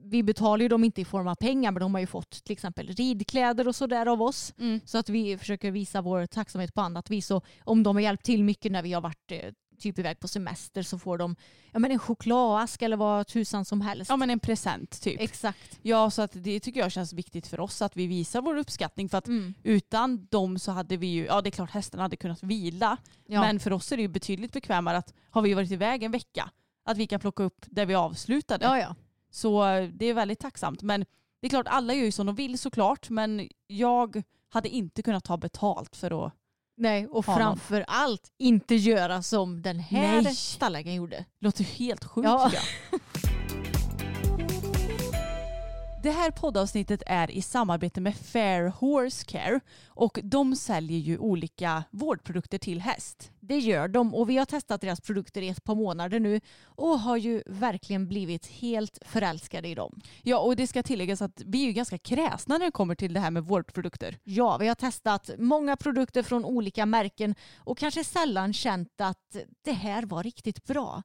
vi 0.04 0.22
betalar 0.22 0.62
ju 0.62 0.68
dem 0.68 0.84
inte 0.84 1.00
i 1.00 1.04
form 1.04 1.28
av 1.28 1.34
pengar 1.34 1.70
men 1.70 1.80
de 1.80 1.94
har 1.94 2.00
ju 2.00 2.06
fått 2.06 2.30
till 2.44 2.52
exempel 2.52 2.86
ridkläder 2.88 3.68
och 3.68 3.76
sådär 3.76 4.06
av 4.06 4.22
oss. 4.22 4.54
Mm. 4.58 4.80
Så 4.84 4.98
att 4.98 5.08
vi 5.08 5.38
försöker 5.38 5.70
visa 5.70 6.00
vår 6.02 6.26
tacksamhet 6.26 6.74
på 6.74 6.80
annat 6.80 7.10
vis. 7.10 7.30
Och 7.30 7.44
om 7.64 7.82
de 7.82 7.96
har 7.96 8.00
hjälpt 8.00 8.24
till 8.24 8.44
mycket 8.44 8.72
när 8.72 8.82
vi 8.82 8.92
har 8.92 9.00
varit 9.00 9.32
eh, 9.32 9.52
typ 9.78 9.98
iväg 9.98 10.20
på 10.20 10.28
semester 10.28 10.82
så 10.82 10.98
får 10.98 11.18
de 11.18 11.36
ja, 11.72 11.78
men 11.78 11.90
en 11.90 11.98
chokladask 11.98 12.82
eller 12.82 12.96
vad 12.96 13.26
tusan 13.26 13.64
som 13.64 13.80
helst. 13.80 14.08
ja 14.10 14.16
men 14.16 14.30
en 14.30 14.38
present 14.40 15.00
typ. 15.02 15.20
Exakt. 15.20 15.78
Ja 15.82 16.10
så 16.10 16.22
att 16.22 16.30
det 16.34 16.60
tycker 16.60 16.80
jag 16.80 16.92
känns 16.92 17.12
viktigt 17.12 17.46
för 17.46 17.60
oss 17.60 17.82
att 17.82 17.96
vi 17.96 18.06
visar 18.06 18.42
vår 18.42 18.56
uppskattning 18.56 19.08
för 19.08 19.18
att 19.18 19.26
Mm. 19.26 19.54
utan 19.62 20.26
dem 20.30 20.58
så 20.58 20.72
hade 20.72 20.96
vi 20.96 21.06
ju, 21.06 21.24
ja 21.24 21.40
det 21.40 21.48
är 21.48 21.50
klart 21.50 21.70
hästarna 21.70 22.02
hade 22.02 22.16
kunnat 22.16 22.42
vila 22.42 22.96
Ja. 23.26 23.40
men 23.40 23.60
för 23.60 23.72
oss 23.72 23.92
är 23.92 23.96
det 23.96 24.02
ju 24.02 24.08
betydligt 24.08 24.52
bekvämare 24.52 24.96
att 24.96 25.14
har 25.30 25.42
vi 25.42 25.54
varit 25.54 25.70
iväg 25.70 26.02
en 26.02 26.12
vecka 26.12 26.50
att 26.84 26.96
vi 26.96 27.06
kan 27.06 27.20
plocka 27.20 27.42
upp 27.42 27.64
där 27.66 27.86
vi 27.86 27.94
avslutade. 27.94 28.64
ja, 28.64 28.78
ja. 28.78 28.94
Så 29.32 29.62
det 29.94 30.06
är 30.06 30.14
väldigt 30.14 30.38
tacksamt. 30.38 30.82
Men 30.82 31.00
det 31.40 31.46
är 31.46 31.48
klart, 31.48 31.66
alla 31.68 31.94
gör 31.94 32.04
ju 32.04 32.12
som 32.12 32.26
de 32.26 32.34
vill 32.34 32.58
såklart. 32.58 33.10
Men 33.10 33.48
jag 33.66 34.22
hade 34.48 34.68
inte 34.68 35.02
kunnat 35.02 35.24
ta 35.24 35.36
betalt 35.36 35.96
för 35.96 36.26
att... 36.26 36.32
Nej, 36.76 37.06
och 37.06 37.26
Ha 37.26 37.32
någon. 37.32 37.42
framför 37.42 37.84
allt 37.88 38.32
inte 38.38 38.74
göra 38.74 39.22
som 39.22 39.62
den 39.62 39.78
här 39.80 40.22
stallägaren 40.22 40.96
gjorde. 40.96 41.24
Låter 41.40 41.64
helt 41.64 42.04
sjukt 42.04 42.24
Ja. 42.28 42.50
Det 46.02 46.10
här 46.10 46.30
poddavsnittet 46.30 47.02
är 47.06 47.30
i 47.30 47.42
samarbete 47.42 48.00
med 48.00 48.16
Fair 48.16 48.68
Horse 48.68 49.24
Care 49.24 49.60
och 49.86 50.18
de 50.22 50.56
säljer 50.56 50.98
ju 50.98 51.18
olika 51.18 51.84
vårdprodukter 51.90 52.58
till 52.58 52.80
häst. 52.80 53.30
Det 53.40 53.58
gör 53.58 53.88
de 53.88 54.14
och 54.14 54.30
vi 54.30 54.36
har 54.36 54.44
testat 54.44 54.80
deras 54.80 55.00
produkter 55.00 55.42
i 55.42 55.48
ett 55.48 55.64
par 55.64 55.74
månader 55.74 56.20
nu 56.20 56.40
och 56.64 57.00
har 57.00 57.16
ju 57.16 57.42
verkligen 57.46 58.08
blivit 58.08 58.46
helt 58.46 58.98
förälskade 59.06 59.68
i 59.68 59.74
dem. 59.74 60.00
Ja 60.22 60.38
och 60.38 60.56
det 60.56 60.66
ska 60.66 60.82
tilläggas 60.82 61.22
att 61.22 61.42
vi 61.46 61.62
är 61.62 61.66
ju 61.66 61.72
ganska 61.72 61.98
kräsna 61.98 62.58
när 62.58 62.66
det 62.66 62.72
kommer 62.72 62.94
till 62.94 63.12
det 63.12 63.20
här 63.20 63.30
med 63.30 63.44
vårdprodukter. 63.44 64.18
Ja, 64.24 64.56
vi 64.56 64.68
har 64.68 64.74
testat 64.74 65.30
många 65.38 65.76
produkter 65.76 66.22
från 66.22 66.44
olika 66.44 66.86
märken 66.86 67.34
och 67.56 67.78
kanske 67.78 68.04
sällan 68.04 68.52
känt 68.52 69.00
att 69.00 69.36
det 69.64 69.72
här 69.72 70.02
var 70.02 70.22
riktigt 70.22 70.64
bra. 70.64 71.02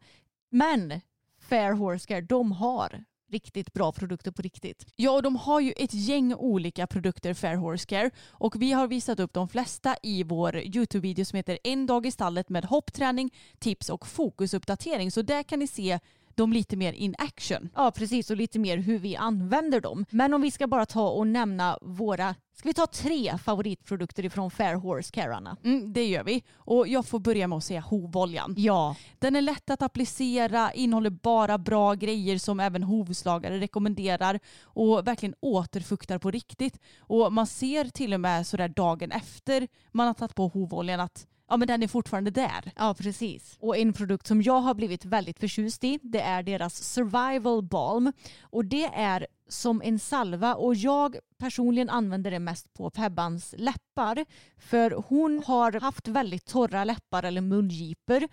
Men 0.50 1.02
Fair 1.42 1.72
Horse 1.72 2.08
Care, 2.08 2.22
de 2.22 2.52
har 2.52 3.04
riktigt 3.30 3.74
bra 3.74 3.92
produkter 3.92 4.32
på 4.32 4.42
riktigt. 4.42 4.86
Ja, 4.96 5.12
och 5.12 5.24
de 5.24 5.36
har 5.36 5.60
ju 5.60 5.72
ett 5.72 5.94
gäng 5.94 6.34
olika 6.34 6.88
produkter 6.88 7.34
Fair 7.34 7.56
Horse 7.56 7.86
Care 7.86 8.12
och 8.30 8.62
vi 8.62 8.72
har 8.72 8.88
visat 8.88 9.20
upp 9.20 9.34
de 9.34 9.50
flesta 9.50 9.96
i 10.04 10.24
vår 10.24 10.58
Youtube-video 10.58 11.26
som 11.26 11.38
heter 11.38 11.60
En 11.64 11.86
dag 11.86 12.06
i 12.06 12.12
stallet 12.12 12.50
med 12.50 12.66
hoppträning, 12.66 13.34
tips 13.60 13.90
och 13.90 14.08
fokusuppdatering. 14.08 15.12
Så 15.12 15.22
där 15.22 15.44
kan 15.44 15.60
ni 15.60 15.68
se 15.68 16.00
dem 16.38 16.54
lite 16.54 16.76
mer 16.78 16.94
in 16.94 17.16
action. 17.18 17.70
Ja, 17.76 17.92
precis 17.92 18.30
och 18.32 18.38
lite 18.38 18.60
mer 18.60 18.78
hur 18.78 19.00
vi 19.00 19.16
använder 19.16 19.82
dem. 19.82 20.06
Men 20.10 20.34
om 20.34 20.42
vi 20.42 20.52
ska 20.52 20.68
bara 20.68 20.86
ta 20.86 21.10
och 21.10 21.28
nämna 21.28 21.78
våra, 21.82 22.36
ska 22.58 22.70
vi 22.70 22.74
ta 22.74 22.88
tre 22.88 23.38
favoritprodukter 23.38 24.26
ifrån 24.26 24.52
Fair 24.52 24.76
Horse 24.76 25.12
Care, 25.12 25.36
Anna? 25.36 25.58
Mm, 25.64 25.94
det 25.94 26.06
gör 26.06 26.24
vi. 26.24 26.44
Och 26.56 26.88
jag 26.88 27.06
får 27.06 27.20
börja 27.20 27.48
med 27.48 27.58
att 27.58 27.64
säga 27.64 27.82
hovoljan. 27.82 28.56
Ja, 28.58 28.96
Den 29.20 29.36
är 29.36 29.42
lätt 29.42 29.70
att 29.70 29.82
applicera, 29.82 30.74
innehåller 30.74 31.10
bara 31.10 31.58
bra 31.58 31.94
grejer 31.94 32.38
som 32.38 32.60
även 32.60 32.84
hovslagare 32.84 33.60
rekommenderar 33.60 34.40
och 34.64 35.08
verkligen 35.08 35.36
återfuktar 35.40 36.18
på 36.18 36.32
riktigt. 36.32 36.80
Och 37.00 37.34
man 37.34 37.48
ser 37.48 37.86
till 37.86 38.14
och 38.14 38.20
med 38.20 38.48
sådär 38.48 38.68
dagen 38.68 39.12
efter 39.12 39.68
man 39.92 40.08
har 40.08 40.14
tagit 40.14 40.36
på 40.36 40.48
hovoljan 40.48 41.00
att 41.00 41.28
ja, 41.50 41.58
men 41.58 41.68
den 41.68 41.84
är 41.84 41.88
fortfarande 41.88 42.32
där. 42.32 42.72
Ja, 42.76 42.96
precis. 43.00 43.58
Och 43.60 43.78
en 43.78 43.94
produkt 43.94 44.28
som 44.28 44.42
jag 44.42 44.60
har 44.60 44.74
blivit 44.74 45.06
väldigt 45.06 45.40
förtjust 45.40 45.84
i 45.84 46.00
det 46.04 46.22
är 46.22 46.44
deras 46.44 46.76
Survival 46.76 47.64
Balm. 47.64 48.14
Och 48.42 48.66
det 48.66 48.86
är 48.86 49.28
som 49.50 49.82
en 49.82 50.00
salva 50.00 50.56
och 50.56 50.76
jag 50.76 51.16
personligen 51.38 51.90
använder 51.90 52.32
det 52.32 52.40
mest 52.40 52.74
på 52.74 52.90
Pebbans 52.90 53.56
läppar. 53.58 54.26
För 54.58 55.04
hon 55.08 55.44
har 55.46 55.80
haft 55.80 56.08
väldigt 56.08 56.46
torra 56.46 56.84
läppar 56.84 57.24
eller 57.24 57.42
mungipor. 57.42 58.28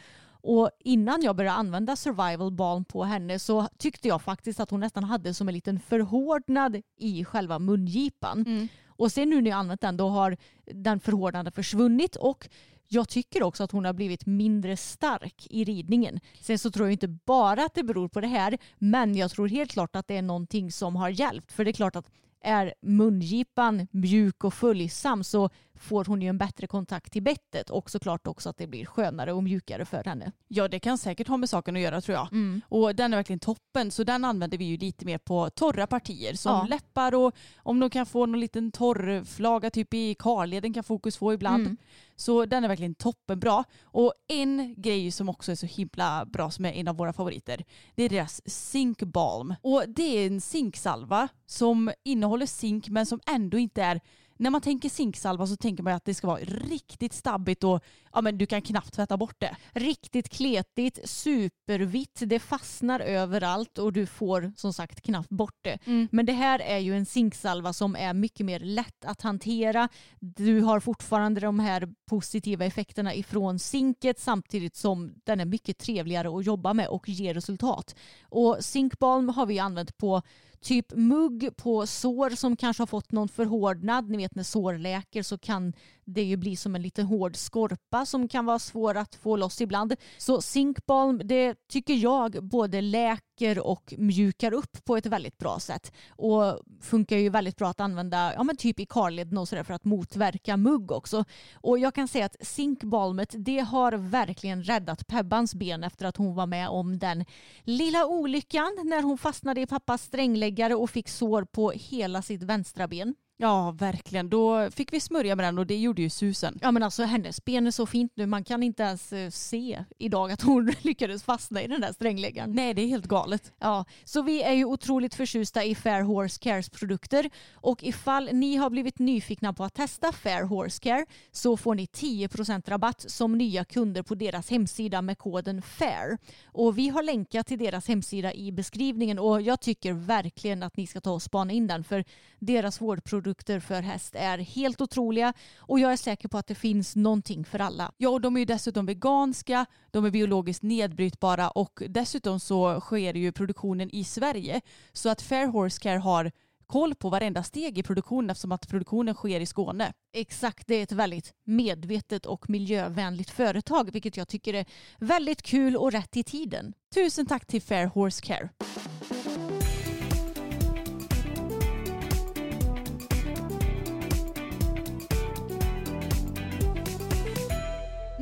Och 0.47 0.71
innan 0.81 1.23
jag 1.23 1.37
började 1.37 1.57
använda 1.57 1.97
survival 1.97 2.53
balm 2.53 2.85
på 2.85 3.05
henne 3.05 3.39
så 3.39 3.69
tyckte 3.79 4.09
jag 4.09 4.23
faktiskt 4.23 4.61
att 4.61 4.71
hon 4.71 4.81
nästan 4.81 5.05
hade 5.05 5.35
som 5.35 5.49
en 5.49 5.55
liten 5.55 5.81
förhårdnad 5.81 6.83
i 6.99 7.25
själva 7.25 7.59
mungipan. 7.59 8.69
Och 8.97 9.13
sen 9.13 9.31
nu 9.31 9.43
när 9.43 9.51
jag 9.51 9.59
använt 9.59 9.81
den 9.81 9.97
då 9.97 10.09
har 10.09 10.37
den 10.65 11.01
förhårdnaden 11.01 11.53
försvunnit 11.53 12.17
och 12.17 12.49
jag 12.89 13.09
tycker 13.09 13.43
också 13.43 13.65
att 13.65 13.73
hon 13.73 13.85
har 13.85 13.93
blivit 13.93 14.27
mindre 14.27 14.77
stark 14.77 15.47
i 15.51 15.65
ridningen. 15.65 16.21
Sen 16.41 16.59
så 16.59 16.71
tror 16.71 16.87
jag 16.87 16.93
inte 16.93 17.09
bara 17.09 17.65
att 17.65 17.75
det 17.75 17.83
beror 17.83 18.09
på 18.09 18.21
det 18.21 18.27
här 18.27 18.59
men 18.79 19.17
jag 19.17 19.31
tror 19.31 19.49
helt 19.49 19.71
klart 19.71 19.97
att 19.97 20.09
det 20.09 20.17
är 20.17 20.23
någonting 20.23 20.73
som 20.73 20.97
har 20.97 21.09
hjälpt. 21.09 21.53
För 21.53 21.65
det 21.65 21.71
är 21.71 21.73
klart 21.73 21.97
att 21.97 22.11
är 22.45 22.75
mungipan 22.81 23.87
mjuk 23.91 24.45
och 24.45 24.55
följsam 24.55 25.25
så 25.25 25.51
får 25.79 26.05
hon 26.05 26.23
ju 26.23 26.29
en 26.29 26.39
bättre 26.39 26.67
kontakt 26.67 27.13
till 27.13 27.23
bettet 27.23 27.71
och 27.71 27.91
såklart 27.91 28.27
också 28.27 28.49
att 28.49 28.57
det 28.57 28.67
blir 28.67 28.87
skönare 28.87 29.33
och 29.33 29.43
mjukare 29.45 29.85
för 29.85 30.05
henne. 30.05 30.33
Ja 30.49 30.69
det 30.69 30.81
kan 30.81 30.99
säkert 30.99 31.29
ha 31.29 31.37
med 31.37 31.51
saken 31.51 31.77
att 31.77 31.83
göra 31.83 32.01
tror 32.01 32.17
jag. 32.19 32.33
Mm. 32.33 32.61
Och 32.69 32.95
den 32.95 33.13
är 33.13 33.17
verkligen 33.17 33.41
toppen 33.41 33.91
så 33.91 34.05
den 34.05 34.25
använder 34.25 34.59
vi 34.59 34.65
ju 34.65 34.77
lite 34.77 35.05
mer 35.05 35.19
på 35.19 35.51
torra 35.51 35.87
partier 35.87 36.35
som 36.35 36.53
Ja. 36.53 36.67
läppar 36.71 37.15
och 37.15 37.35
om 37.57 37.81
de 37.81 37.91
kan 37.91 38.07
få 38.07 38.27
någon 38.27 38.41
liten 38.41 38.73
torr 38.73 39.25
flaga 39.25 39.71
typ 39.71 39.95
i 39.95 40.15
karleden 40.15 40.73
kan 40.73 40.85
fokus 40.85 41.17
få 41.17 41.33
ibland. 41.33 41.67
Mm. 41.67 41.77
Så 42.17 42.47
den 42.47 42.65
är 42.65 42.69
verkligen 42.69 42.95
toppenbra. 42.95 43.65
Och 43.83 44.13
en 44.29 44.75
grej 44.83 45.11
som 45.11 45.29
också 45.29 45.53
är 45.53 45.57
så 45.57 45.67
himla 45.67 46.25
bra 46.25 46.51
som 46.51 46.65
är 46.65 46.73
en 46.73 46.89
av 46.89 46.97
våra 46.97 47.13
favoriter 47.13 47.65
det 47.95 48.03
är 48.03 48.09
deras 48.09 48.43
Zink 48.51 49.03
Balm. 49.03 49.55
Och 49.63 49.85
det 49.89 50.03
är 50.03 50.27
en 50.27 50.41
zinksalva 50.41 51.29
som 51.47 51.93
innehåller 52.05 52.47
zink 52.47 52.89
men 52.89 53.07
som 53.07 53.21
ändå 53.27 53.59
inte 53.59 53.83
är 53.83 54.01
när 54.37 54.51
man 54.51 54.61
tänker 54.61 54.89
zinksalva 54.89 55.47
så 55.47 55.57
tänker 55.57 55.83
man 55.83 55.93
att 55.93 56.05
det 56.05 56.15
ska 56.15 56.27
vara 56.27 56.41
riktigt 56.41 57.13
stabbigt 57.13 57.65
och 57.65 57.85
ja, 58.13 58.21
men 58.21 58.39
du 58.39 58.47
kan 58.47 58.63
knappt 58.63 58.95
tvätta 58.95 59.17
bort 59.17 59.37
det. 59.39 59.57
Riktigt 59.73 60.29
kletigt, 60.29 60.99
supervitt, 61.05 62.23
det 62.27 62.39
fastnar 62.39 63.01
överallt 63.01 63.79
och 63.79 63.93
du 63.93 64.07
får 64.07 64.53
som 64.57 64.73
sagt 64.73 65.01
knappt 65.01 65.29
bort 65.29 65.59
det. 65.63 65.79
Mm. 65.87 66.09
Men 66.13 66.27
det 66.27 66.33
här 66.33 66.59
är 66.59 66.79
ju 66.79 66.97
en 66.97 67.07
zinksalva 67.07 67.73
som 67.73 67.97
är 67.97 68.15
mycket 68.15 68.47
mer 68.47 68.61
lätt 68.61 69.05
att 69.05 69.23
hantera. 69.23 69.89
Du 70.21 70.61
har 70.61 70.81
fortfarande 70.81 71.41
de 71.41 71.59
här 71.59 71.89
positiva 72.11 72.65
effekterna 72.65 73.15
ifrån 73.15 73.59
zinket 73.59 74.21
samtidigt 74.21 74.77
som 74.77 75.15
den 75.25 75.41
är 75.41 75.45
mycket 75.45 75.79
trevligare 75.79 76.39
att 76.39 76.47
jobba 76.47 76.75
med 76.75 76.89
och 76.89 77.09
ger 77.09 77.35
resultat. 77.35 77.95
Och 78.23 78.57
zinkbalm 78.61 79.29
har 79.29 79.47
vi 79.47 79.59
använt 79.59 79.97
på 79.97 80.23
typ 80.65 80.93
mugg 80.95 81.57
på 81.57 81.87
sår 81.87 82.31
som 82.31 82.57
kanske 82.57 82.81
har 82.81 82.87
fått 82.87 83.13
någon 83.13 83.29
förhårdnad. 83.29 84.11
Ni 84.11 84.17
vet 84.17 84.35
när 84.35 84.43
sår 84.43 84.75
läker 84.79 85.23
så 85.23 85.39
kan 85.39 85.73
det 86.07 86.37
blir 86.37 86.57
som 86.57 86.75
en 86.75 86.83
liten 86.83 87.07
hård 87.07 87.37
skorpa 87.37 88.07
som 88.07 88.29
kan 88.29 88.47
vara 88.47 88.59
svår 88.59 88.97
att 88.97 89.15
få 89.15 89.37
loss 89.37 89.61
ibland. 89.61 89.95
Så 90.19 90.41
zinkbalm 90.41 91.21
det 91.25 91.55
tycker 91.69 91.95
jag 91.95 92.45
både 92.45 92.81
läker 92.81 93.25
läker 93.41 93.67
och 93.67 93.95
mjukar 93.99 94.53
upp 94.53 94.85
på 94.85 94.97
ett 94.97 95.07
väldigt 95.07 95.39
bra 95.39 95.59
sätt. 95.59 95.93
Och 96.09 96.61
funkar 96.81 97.17
ju 97.17 97.31
väldigt 97.31 97.57
bra 97.57 97.69
att 97.69 97.81
använda 97.81 98.35
ja, 98.35 98.43
men 98.43 98.57
typ 98.57 98.81
i 98.81 98.87
karleden 98.87 99.39
och 99.39 99.49
sådär 99.49 99.63
för 99.63 99.75
att 99.75 99.85
motverka 99.85 100.57
mugg 100.57 100.93
också. 100.93 101.25
Och 101.55 101.79
jag 101.79 101.95
kan 101.95 102.09
säga 102.09 102.27
att 102.27 102.37
zinkbalmet 102.41 103.35
det 103.39 103.59
har 103.59 103.93
verkligen 103.93 104.63
räddat 104.63 105.07
Pebbans 105.07 105.55
ben 105.55 105.85
efter 105.85 106.07
att 106.07 106.17
hon 106.17 106.35
var 106.35 106.47
med 106.47 106.69
om 106.69 106.99
den 106.99 107.25
lilla 107.65 108.07
olyckan 108.07 108.77
när 108.85 109.03
hon 109.03 109.19
fastnade 109.19 109.61
i 109.61 109.67
pappas 109.67 110.03
strängläggare 110.03 110.75
och 110.75 110.91
fick 110.91 111.09
sår 111.09 111.45
på 111.45 111.71
hela 111.71 112.23
sitt 112.23 112.43
vänstra 112.43 112.89
ben. 112.89 113.15
Ja, 113.37 113.71
verkligen. 113.71 114.31
Då 114.31 114.71
fick 114.71 114.93
vi 114.93 115.01
smörja 115.01 115.37
med 115.37 115.45
den 115.45 115.59
och 115.59 115.67
det 115.67 115.77
gjorde 115.77 116.03
ju 116.03 116.11
susen. 116.11 116.59
Ja 116.63 116.71
men 116.71 116.83
alltså 116.83 117.03
hennes 117.03 117.45
ben 117.45 117.67
är 117.67 117.71
så 117.71 117.87
fint 117.87 118.13
nu. 118.15 118.27
Man 118.27 118.45
kan 118.45 118.63
inte 118.63 118.83
ens 118.83 119.13
eh, 119.13 119.31
se 119.31 119.85
idag 119.99 120.33
att 120.33 120.43
hon 120.43 120.67
lyckades 120.83 121.23
fastna 121.23 121.63
i 121.63 121.67
den 121.67 121.81
där 121.81 121.93
strängläggaren. 121.93 122.53
Nej, 122.53 122.75
det 122.75 122.83
är 122.83 122.87
helt 122.87 123.07
galet. 123.07 123.53
Ja, 123.59 123.85
så 124.05 124.23
vi 124.23 124.43
är 124.43 124.53
ju 124.53 124.65
otroligt 124.65 125.15
förtjusta 125.15 125.65
i 125.65 125.75
Fair 125.75 126.03
Horse 126.03 126.39
Cares 126.39 126.71
produkter 126.71 127.31
och 127.55 127.85
ifall 127.85 128.31
ni 128.33 128.57
har 128.57 128.71
blivit 128.71 128.99
nyfikna 128.99 129.53
på 129.53 129.65
att 129.65 129.75
testa 129.75 130.13
Fair 130.13 130.43
Horse 130.43 130.81
Care 130.83 131.07
så 131.33 131.57
får 131.57 131.75
ni 131.75 131.85
10% 131.85 132.71
rabatt 132.71 133.11
som 133.11 133.39
nya 133.39 133.65
kunder 133.65 134.03
på 134.03 134.15
deras 134.15 134.51
hemsida 134.51 135.03
med 135.03 135.19
koden 135.19 135.63
FAIR. 135.63 136.19
Och 136.47 136.79
vi 136.79 136.89
har 136.89 137.03
länkat 137.03 137.47
till 137.47 137.59
deras 137.59 137.89
hemsida 137.89 138.35
i 138.35 138.53
beskrivningen 138.53 139.19
och 139.19 139.43
jag 139.43 139.61
tycker 139.61 139.93
verkligen 139.93 140.63
att 140.63 140.77
ni 140.77 140.87
ska 140.87 141.01
ta 141.01 141.13
och 141.13 141.23
spana 141.23 141.53
in 141.53 141.67
den 141.67 141.85
för 141.85 142.05
deras 142.39 142.81
vårdprodukter 142.81 143.24
för 143.61 143.83
häst 143.83 144.15
är 144.15 144.39
helt 144.39 144.81
otroliga 144.81 145.33
och 145.59 145.81
jag 145.81 145.93
är 145.93 145.97
säker 145.97 146.29
på 146.29 146.39
att 146.39 146.47
det 146.47 146.55
finns 146.55 146.97
någonting 146.97 147.45
för 147.45 147.59
alla. 147.59 147.93
Ja, 147.97 148.09
och 148.09 148.21
de 148.21 148.37
är 148.37 148.41
ju 148.41 148.47
dessutom 148.47 148.87
veganska, 148.87 149.67
de 149.91 150.05
är 150.05 150.11
biologiskt 150.11 150.63
nedbrytbara 150.63 151.51
och 151.51 151.83
dessutom 151.89 152.41
så 152.41 152.81
sker 152.81 153.15
ju 153.15 153.33
produktionen 153.33 153.91
i 153.91 154.05
Sverige. 154.05 154.61
Så 154.93 155.09
att 155.09 155.23
Fair 155.23 155.47
Horse 155.47 155.81
Care 155.83 155.99
har 155.99 156.33
koll 156.67 156.95
på 156.95 157.11
varenda 157.11 157.43
steg 157.43 157.79
i 157.79 157.83
produktionen 157.83 158.31
eftersom 158.31 158.53
att 158.53 158.69
produktionen 158.69 159.15
sker 159.15 159.41
i 159.41 159.47
Skåne. 159.47 159.93
Exakt, 160.13 160.67
det 160.67 160.75
är 160.75 160.83
ett 160.83 160.93
väldigt 160.93 161.33
medvetet 161.45 162.27
och 162.27 162.51
miljövänligt 162.51 163.31
företag 163.31 163.93
vilket 163.93 164.17
jag 164.17 164.29
tycker 164.29 164.55
är 164.55 164.67
väldigt 164.99 165.43
kul 165.43 165.77
och 165.77 165.93
rätt 165.93 166.17
i 166.17 166.23
tiden. 166.23 166.75
Tusen 166.95 167.27
tack 167.27 167.47
till 167.47 167.63
Fair 167.63 167.87
Horse 167.87 168.23
Care. 168.27 168.49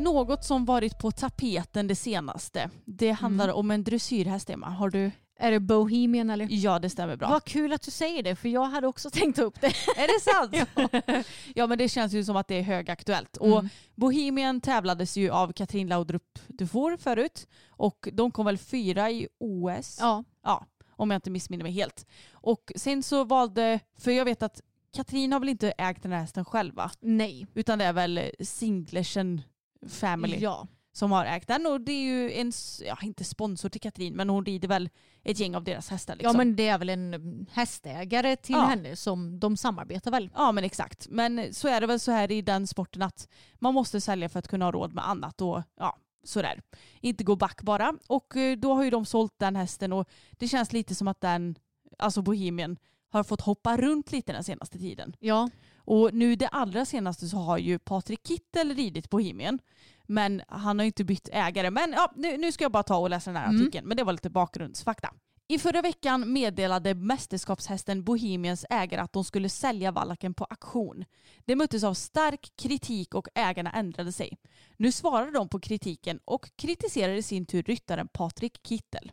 Något 0.02 0.44
som 0.44 0.64
varit 0.64 0.98
på 0.98 1.10
tapeten 1.10 1.86
det 1.86 1.94
senaste. 1.96 2.70
Det 2.84 3.10
handlar 3.10 3.48
om 3.48 3.70
en 3.70 3.84
dressyrhäst 3.84 4.50
Emma. 4.50 4.68
Har 4.70 4.90
du? 4.90 5.10
Är 5.38 5.50
det 5.50 5.60
Bohemian 5.60 6.30
eller? 6.30 6.46
Ja 6.50 6.78
det 6.78 6.90
stämmer 6.90 7.16
bra. 7.16 7.28
Vad 7.28 7.44
kul 7.44 7.72
att 7.72 7.82
du 7.82 7.90
säger 7.90 8.22
det 8.22 8.36
för 8.36 8.48
jag 8.48 8.64
hade 8.64 8.86
också 8.86 9.10
tänkt 9.10 9.38
upp 9.38 9.60
det. 9.60 9.66
Är 9.96 10.06
det 10.06 10.20
sant? 10.20 10.68
ja. 11.06 11.22
ja 11.54 11.66
men 11.66 11.78
det 11.78 11.88
känns 11.88 12.12
ju 12.12 12.24
som 12.24 12.36
att 12.36 12.48
det 12.48 12.54
är 12.54 12.62
högaktuellt. 12.62 13.36
Och 13.36 13.58
Mm. 13.58 13.68
Bohemian 13.94 14.60
tävlades 14.60 15.16
ju 15.16 15.30
av 15.30 15.52
Katrin 15.52 15.88
Laudrup 15.88 16.38
Dufour 16.48 16.96
förut 16.96 17.46
och 17.68 18.08
de 18.12 18.30
kom 18.30 18.46
väl 18.46 18.58
fyra 18.58 19.10
i 19.10 19.28
OS. 19.40 19.96
Ja. 20.00 20.24
Ja, 20.44 20.66
om 20.90 21.10
jag 21.10 21.16
inte 21.18 21.30
missminner 21.30 21.62
mig 21.64 21.72
helt. 21.72 22.06
Och 22.32 22.72
sen 22.76 23.02
så 23.02 23.24
valde, 23.24 23.80
för 23.98 24.10
jag 24.10 24.24
vet 24.24 24.42
att 24.42 24.60
Katrin 24.94 25.32
har 25.32 25.40
väl 25.40 25.48
inte 25.48 25.70
ägt 25.78 26.02
den 26.02 26.12
här 26.12 26.20
hästen 26.20 26.44
själv 26.44 26.74
va? 26.74 26.90
Nej. 27.00 27.46
Utan 27.54 27.78
det 27.78 27.84
är 27.84 27.92
väl 27.92 28.20
Singlersen 28.40 29.42
Family 29.88 30.38
Ja. 30.40 30.66
som 30.92 31.12
har 31.12 31.24
ägt 31.24 31.48
den 31.48 31.66
och 31.66 31.80
det 31.80 31.92
är 31.92 32.02
ju 32.02 32.32
en, 32.32 32.52
ja 32.84 32.98
inte 33.02 33.24
sponsor 33.24 33.68
till 33.68 33.80
Katrin 33.80 34.14
men 34.14 34.28
hon 34.30 34.44
rider 34.44 34.68
väl 34.68 34.90
ett 35.24 35.38
gäng 35.40 35.54
av 35.56 35.64
deras 35.64 35.88
hästar 35.90 36.14
liksom. 36.16 36.30
ja 36.32 36.36
men 36.36 36.56
det 36.56 36.68
är 36.68 36.78
väl 36.78 36.88
en 36.88 37.46
hästägare 37.52 38.36
till 38.36 38.54
Ja. 38.54 38.60
henne 38.64 38.96
som 38.96 39.40
de 39.40 39.56
samarbetar 39.56 40.10
väl. 40.10 40.30
Ja 40.34 40.52
men 40.52 40.64
exakt. 40.64 41.06
Men 41.10 41.54
så 41.54 41.68
är 41.68 41.80
det 41.80 41.86
väl 41.86 42.00
så 42.00 42.12
här 42.12 42.30
i 42.32 42.42
den 42.42 42.66
sporten 42.66 43.02
att 43.02 43.28
man 43.54 43.74
måste 43.74 44.00
sälja 44.00 44.28
för 44.28 44.38
att 44.38 44.48
kunna 44.48 44.64
ha 44.64 44.72
råd 44.72 44.94
med 44.94 45.08
annat 45.08 45.40
och 45.40 45.62
ja, 45.78 45.98
sådär. 46.24 46.62
Inte 47.00 47.24
gå 47.24 47.36
back 47.36 47.62
bara. 47.62 47.94
Och 48.06 48.36
eh, 48.36 48.56
då 48.58 48.74
har 48.74 48.84
ju 48.84 48.90
de 48.90 49.04
sålt 49.06 49.34
den 49.38 49.56
hästen 49.56 49.92
och 49.92 50.08
det 50.30 50.48
känns 50.48 50.72
lite 50.72 50.94
som 50.94 51.08
att 51.08 51.20
den, 51.20 51.54
alltså 51.98 52.22
Bohemian, 52.22 52.76
har 53.12 53.22
fått 53.24 53.40
hoppa 53.40 53.76
runt 53.76 54.12
lite 54.12 54.32
den 54.32 54.44
senaste 54.44 54.78
tiden. 54.78 55.16
Ja. 55.20 55.50
Och 55.76 56.14
nu 56.14 56.36
det 56.36 56.48
allra 56.48 56.84
senaste 56.84 57.28
så 57.28 57.36
har 57.36 57.58
ju 57.58 57.78
Patrik 57.78 58.26
Kittel 58.26 58.74
ridit 58.74 59.10
Bohemian. 59.10 59.58
Men 60.06 60.42
han 60.48 60.78
har 60.78 60.84
ju 60.84 60.86
inte 60.86 61.04
bytt 61.04 61.28
ägare. 61.32 61.70
Men 61.70 61.92
ja, 61.92 62.12
nu, 62.16 62.36
nu 62.36 62.52
ska 62.52 62.64
jag 62.64 62.72
bara 62.72 62.82
ta 62.82 62.96
och 62.96 63.10
läsa 63.10 63.30
den 63.32 63.40
här 63.42 63.48
Mm. 63.48 63.62
artikeln. 63.62 63.88
Men 63.88 63.96
det 63.96 64.04
var 64.04 64.12
lite 64.12 64.30
bakgrundsfakta. 64.30 65.14
I 65.48 65.58
förra 65.58 65.82
veckan 65.82 66.32
meddelade 66.32 66.94
mästerskapshästen 66.94 68.04
Bohemians 68.04 68.64
ägare 68.70 69.00
att 69.00 69.12
de 69.12 69.24
skulle 69.24 69.48
sälja 69.48 69.92
vallaken 69.92 70.34
på 70.34 70.44
auktion. 70.44 71.04
Det 71.44 71.56
möttes 71.56 71.84
av 71.84 71.94
stark 71.94 72.52
kritik 72.56 73.14
och 73.14 73.28
ägarna 73.34 73.72
ändrade 73.72 74.12
sig. 74.12 74.38
Nu 74.76 74.92
svarade 74.92 75.30
de 75.30 75.48
på 75.48 75.60
kritiken 75.60 76.20
och 76.24 76.50
kritiserade 76.56 77.16
i 77.16 77.22
sin 77.22 77.46
tur 77.46 77.62
ryttaren 77.62 78.08
Patrik 78.08 78.66
Kittel. 78.66 79.12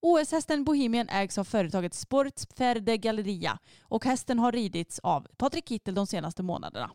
OS-hästen 0.00 0.64
Bohemian 0.64 1.08
ägs 1.08 1.38
av 1.38 1.44
företaget 1.44 1.94
Sportspferde 1.94 2.96
Galleria 2.96 3.58
och 3.80 4.04
hästen 4.04 4.38
har 4.38 4.52
ridits 4.52 4.98
av 4.98 5.26
Patrik 5.36 5.68
Kittel 5.68 5.94
de 5.94 6.06
senaste 6.06 6.42
månaderna. 6.42 6.90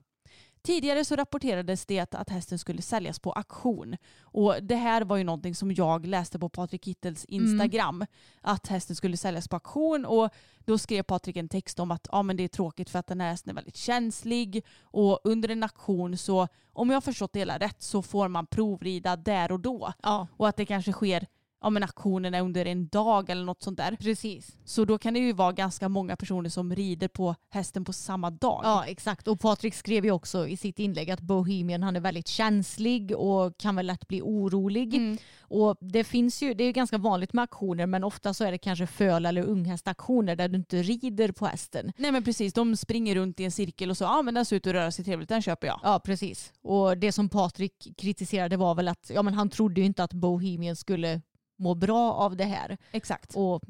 Tidigare 0.64 1.06
så 1.06 1.16
rapporterades 1.16 1.86
det 1.86 2.16
att 2.16 2.30
hästen 2.30 2.60
skulle 2.60 2.82
säljas 2.82 3.20
på 3.20 3.32
auktion. 3.32 3.98
Och 4.22 4.64
det 4.64 4.76
här 4.76 5.02
var 5.02 5.18
ju 5.18 5.24
någonting 5.24 5.56
som 5.56 5.72
jag 5.72 6.06
läste 6.06 6.40
på 6.40 6.50
Patrik 6.50 6.86
Kittels 6.86 7.26
Instagram. 7.26 8.06
Att 8.42 8.68
hästen 8.68 8.96
skulle 8.96 9.18
säljas 9.18 9.48
på 9.48 9.56
auktion 9.56 10.06
och 10.06 10.30
då 10.60 10.78
skrev 10.78 11.04
Patrik 11.04 11.38
en 11.38 11.50
text 11.50 11.80
om 11.80 11.92
att 11.92 12.08
ja, 12.12 12.24
men 12.24 12.38
det 12.38 12.44
är 12.44 12.48
tråkigt 12.48 12.90
för 12.90 13.00
att 13.00 13.08
den 13.08 13.22
här 13.22 13.30
hästen 13.30 13.50
är 13.50 13.56
väldigt 13.56 13.78
känslig 13.78 14.66
och 14.82 15.20
under 15.24 15.50
en 15.50 15.64
auktion 15.64 16.18
så 16.18 16.48
om 16.74 16.90
jag 16.90 16.96
har 16.96 17.02
förstått 17.02 17.34
det 17.34 17.40
hela 17.40 17.58
rätt 17.58 17.82
så 17.82 18.02
får 18.02 18.28
man 18.28 18.48
provrida 18.48 19.16
där 19.16 19.52
och 19.52 19.60
då. 19.60 19.94
Ja. 20.04 20.28
Och 20.38 20.48
att 20.48 20.58
det 20.58 20.66
kanske 20.66 20.92
sker 20.92 21.28
ja, 21.62 21.70
men 21.70 21.84
auktionen 21.84 22.34
är 22.34 22.42
under 22.42 22.66
en 22.66 22.88
dag 22.88 23.30
eller 23.30 23.46
något 23.46 23.64
sånt 23.64 23.78
där. 23.78 23.96
Precis. 24.00 24.58
Så 24.66 24.86
då 24.86 24.98
kan 24.98 25.14
det 25.14 25.20
ju 25.20 25.34
vara 25.34 25.52
ganska 25.52 25.90
många 25.90 26.16
personer 26.16 26.50
som 26.50 26.76
rider 26.76 27.08
på 27.08 27.36
hästen 27.50 27.86
på 27.86 27.94
samma 27.94 28.30
dag. 28.30 28.62
Ja 28.64 28.86
exakt 28.88 29.28
och 29.28 29.40
Patrik 29.40 29.74
skrev 29.74 30.06
ju 30.06 30.12
också 30.12 30.48
i 30.48 30.58
sitt 30.58 30.80
inlägg 30.80 31.12
att 31.12 31.22
Bohemian 31.22 31.84
han 31.84 31.96
är 31.96 32.00
väldigt 32.00 32.28
känslig 32.28 33.12
och 33.18 33.58
kan 33.58 33.76
väl 33.76 33.86
lätt 33.86 34.08
bli 34.08 34.22
orolig. 34.22 34.94
Mm. 34.96 35.18
Och 35.40 35.78
det 35.80 36.04
finns 36.04 36.42
ju, 36.42 36.54
det 36.54 36.64
är 36.64 36.72
ganska 36.72 36.98
vanligt 36.98 37.34
med 37.34 37.44
aktioner 37.44 37.86
men 37.86 38.04
ofta 38.04 38.34
så 38.34 38.44
är 38.44 38.52
det 38.52 38.58
kanske 38.58 38.88
föl 38.88 39.26
eller 39.26 39.44
unghästaktioner 39.44 40.36
där 40.36 40.48
du 40.48 40.56
inte 40.56 40.82
rider 40.82 41.32
på 41.32 41.46
hästen. 41.46 41.92
Nej 41.98 42.12
men 42.12 42.24
precis, 42.24 42.54
de 42.54 42.76
springer 42.76 43.16
runt 43.16 43.40
i 43.40 43.46
en 43.46 43.52
cirkel 43.52 43.90
och 43.90 43.98
så, 43.98 44.04
ja 44.04 44.22
men 44.22 44.34
den 44.34 44.46
ser 44.46 44.56
ut 44.56 44.68
att 44.68 44.74
röra 44.74 44.92
sig 44.92 45.06
trevligt, 45.06 45.30
den 45.30 45.42
köper 45.42 45.68
jag. 45.68 45.80
Ja 45.84 46.00
precis. 46.00 46.54
Och 46.62 46.98
det 46.98 47.12
som 47.12 47.30
Patrik 47.30 47.88
kritiserade 47.98 48.58
var 48.58 48.76
väl 48.76 48.88
att 48.88 49.12
ja, 49.14 49.22
men 49.22 49.34
han 49.34 49.50
trodde 49.50 49.82
ju 49.82 49.88
inte 49.88 50.04
att 50.04 50.14
Bohemian 50.14 50.76
skulle 50.76 51.22
må 51.62 51.76
bra 51.76 52.14
av 52.14 52.36
det 52.36 52.46
här. 52.46 52.78
Exakt. 52.92 53.36
Och 53.36 53.62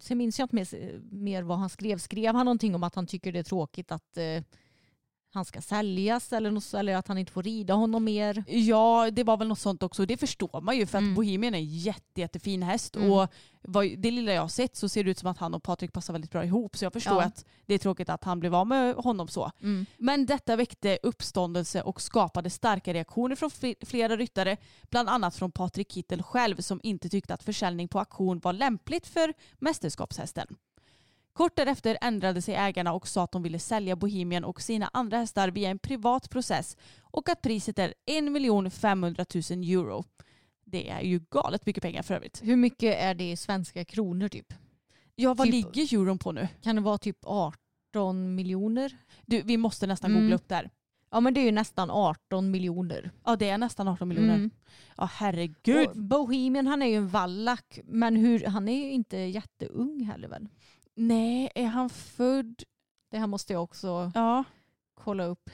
sen 0.00 0.18
minns 0.18 0.38
jag 0.38 0.44
inte 0.44 0.56
mer, 0.56 1.00
mer 1.10 1.42
vad 1.42 1.58
han 1.58 1.68
skrev. 1.68 1.98
Skrev 1.98 2.34
han 2.34 2.46
någonting 2.46 2.74
om 2.74 2.82
att 2.82 2.94
han 2.94 3.06
tycker 3.06 3.32
det 3.32 3.38
är 3.38 3.42
tråkigt 3.42 3.92
att 3.92 4.16
eh, 4.16 4.42
han 5.32 5.44
ska 5.44 5.60
säljas 5.60 6.32
eller, 6.32 6.50
något, 6.50 6.74
eller 6.74 6.96
att 6.96 7.08
han 7.08 7.18
inte 7.18 7.32
får 7.32 7.42
rida 7.42 7.74
honom 7.74 8.04
mer? 8.04 8.44
Ja, 8.46 9.10
det 9.12 9.24
var 9.24 9.36
väl 9.36 9.48
något 9.48 9.58
sånt 9.58 9.82
också. 9.82 10.06
Det 10.06 10.16
förstår 10.16 10.60
man 10.60 10.76
ju 10.76 10.86
för 10.86 10.98
att 10.98 11.02
Mm. 11.02 11.14
Bohemian 11.14 11.54
är 11.54 11.58
en 11.58 11.64
jätte, 11.64 12.20
jättefin 12.20 12.62
häst. 12.62 12.96
Mm. 12.96 13.12
Och 13.12 13.28
vad, 13.62 13.98
det 13.98 14.10
lilla 14.10 14.32
jag 14.32 14.42
har 14.42 14.48
sett 14.48 14.76
så 14.76 14.88
ser 14.88 15.04
det 15.04 15.10
ut 15.10 15.18
som 15.18 15.30
att 15.30 15.38
han 15.38 15.54
och 15.54 15.62
Patrik 15.62 15.92
passar 15.92 16.12
väldigt 16.12 16.30
bra 16.30 16.44
ihop. 16.44 16.76
Så 16.76 16.84
jag 16.84 16.92
förstår 16.92 17.14
Ja. 17.16 17.22
att 17.24 17.44
det 17.66 17.74
är 17.74 17.78
tråkigt 17.78 18.08
att 18.08 18.24
han 18.24 18.40
blev 18.40 18.54
av 18.54 18.66
med 18.66 18.94
honom 18.94 19.28
så. 19.28 19.50
Mm. 19.62 19.86
Men 19.96 20.26
detta 20.26 20.56
väckte 20.56 20.98
uppståndelse 21.02 21.82
och 21.82 22.00
skapade 22.02 22.50
starka 22.50 22.94
reaktioner 22.94 23.36
från 23.36 23.50
fl- 23.50 23.86
flera 23.86 24.16
ryttare. 24.16 24.56
Bland 24.90 25.08
annat 25.08 25.36
från 25.36 25.52
Patrik 25.52 25.92
Kittel 25.92 26.22
själv 26.22 26.56
som 26.60 26.80
inte 26.82 27.08
tyckte 27.08 27.34
att 27.34 27.42
försäljning 27.42 27.88
på 27.88 27.98
auktion 27.98 28.38
var 28.38 28.52
lämpligt 28.52 29.06
för 29.06 29.34
mästerskapshästen. 29.58 30.46
Kort 31.38 31.56
därefter 31.56 31.98
ändrade 32.00 32.42
sig 32.42 32.54
ägarna 32.54 32.92
och 32.92 33.08
sa 33.08 33.24
att 33.24 33.32
de 33.32 33.42
ville 33.42 33.58
sälja 33.58 33.96
Bohemian 33.96 34.44
och 34.44 34.62
sina 34.62 34.90
andra 34.92 35.18
hästar 35.18 35.48
via 35.50 35.70
en 35.70 35.78
privat 35.78 36.30
process 36.30 36.76
och 37.00 37.28
att 37.28 37.42
priset 37.42 37.78
är 37.78 37.94
1 38.66 38.74
500 38.74 39.24
000 39.34 39.42
euro. 39.62 40.04
Det 40.64 40.88
är 40.90 41.00
ju 41.00 41.20
galet 41.30 41.66
mycket 41.66 41.82
pengar 41.82 42.02
för 42.02 42.14
övrigt. 42.14 42.40
Hur 42.42 42.56
mycket 42.56 42.96
är 42.96 43.14
det 43.14 43.30
i 43.30 43.36
svenska 43.36 43.84
kronor 43.84 44.28
typ? 44.28 44.52
Ja, 45.14 45.34
vad 45.34 45.46
Typ- 45.46 45.74
ligger 45.74 45.94
euron 45.98 46.18
på 46.18 46.32
nu? 46.32 46.48
Kan 46.62 46.76
det 46.76 46.82
vara 46.82 46.98
typ 46.98 47.18
18 47.22 48.34
miljoner? 48.34 48.96
Du, 49.26 49.42
vi 49.42 49.56
måste 49.56 49.86
nästan 49.86 50.10
Mm. 50.10 50.22
googla 50.22 50.36
upp 50.36 50.48
där. 50.48 50.70
Ja 51.10 51.20
men 51.20 51.34
det 51.34 51.40
är 51.40 51.44
ju 51.44 51.52
nästan 51.52 51.90
18 51.90 52.50
miljoner. 52.50 53.10
Ja, 53.24 53.36
det 53.36 53.48
är 53.48 53.58
nästan 53.58 53.88
18 53.88 54.08
miljoner. 54.08 54.34
Mm. 54.34 54.50
Ja, 54.96 55.08
herregud. 55.12 55.88
Och 55.88 55.96
Bohemian 55.96 56.66
han 56.66 56.82
är 56.82 56.86
ju 56.86 56.96
en 56.96 57.08
vallack 57.08 57.78
men 57.84 58.16
hur, 58.16 58.44
han 58.46 58.68
är 58.68 58.84
ju 58.84 58.90
inte 58.90 59.16
jätteung 59.16 60.04
heller 60.04 60.28
väl? 60.28 60.48
Nej, 61.00 61.50
är 61.54 61.66
han 61.66 61.90
född? 61.90 62.62
Det 63.10 63.18
här 63.18 63.26
måste 63.26 63.52
jag 63.52 63.62
också 63.62 64.12
Ja. 64.14 64.44
kolla 64.94 65.24
upp. 65.24 65.50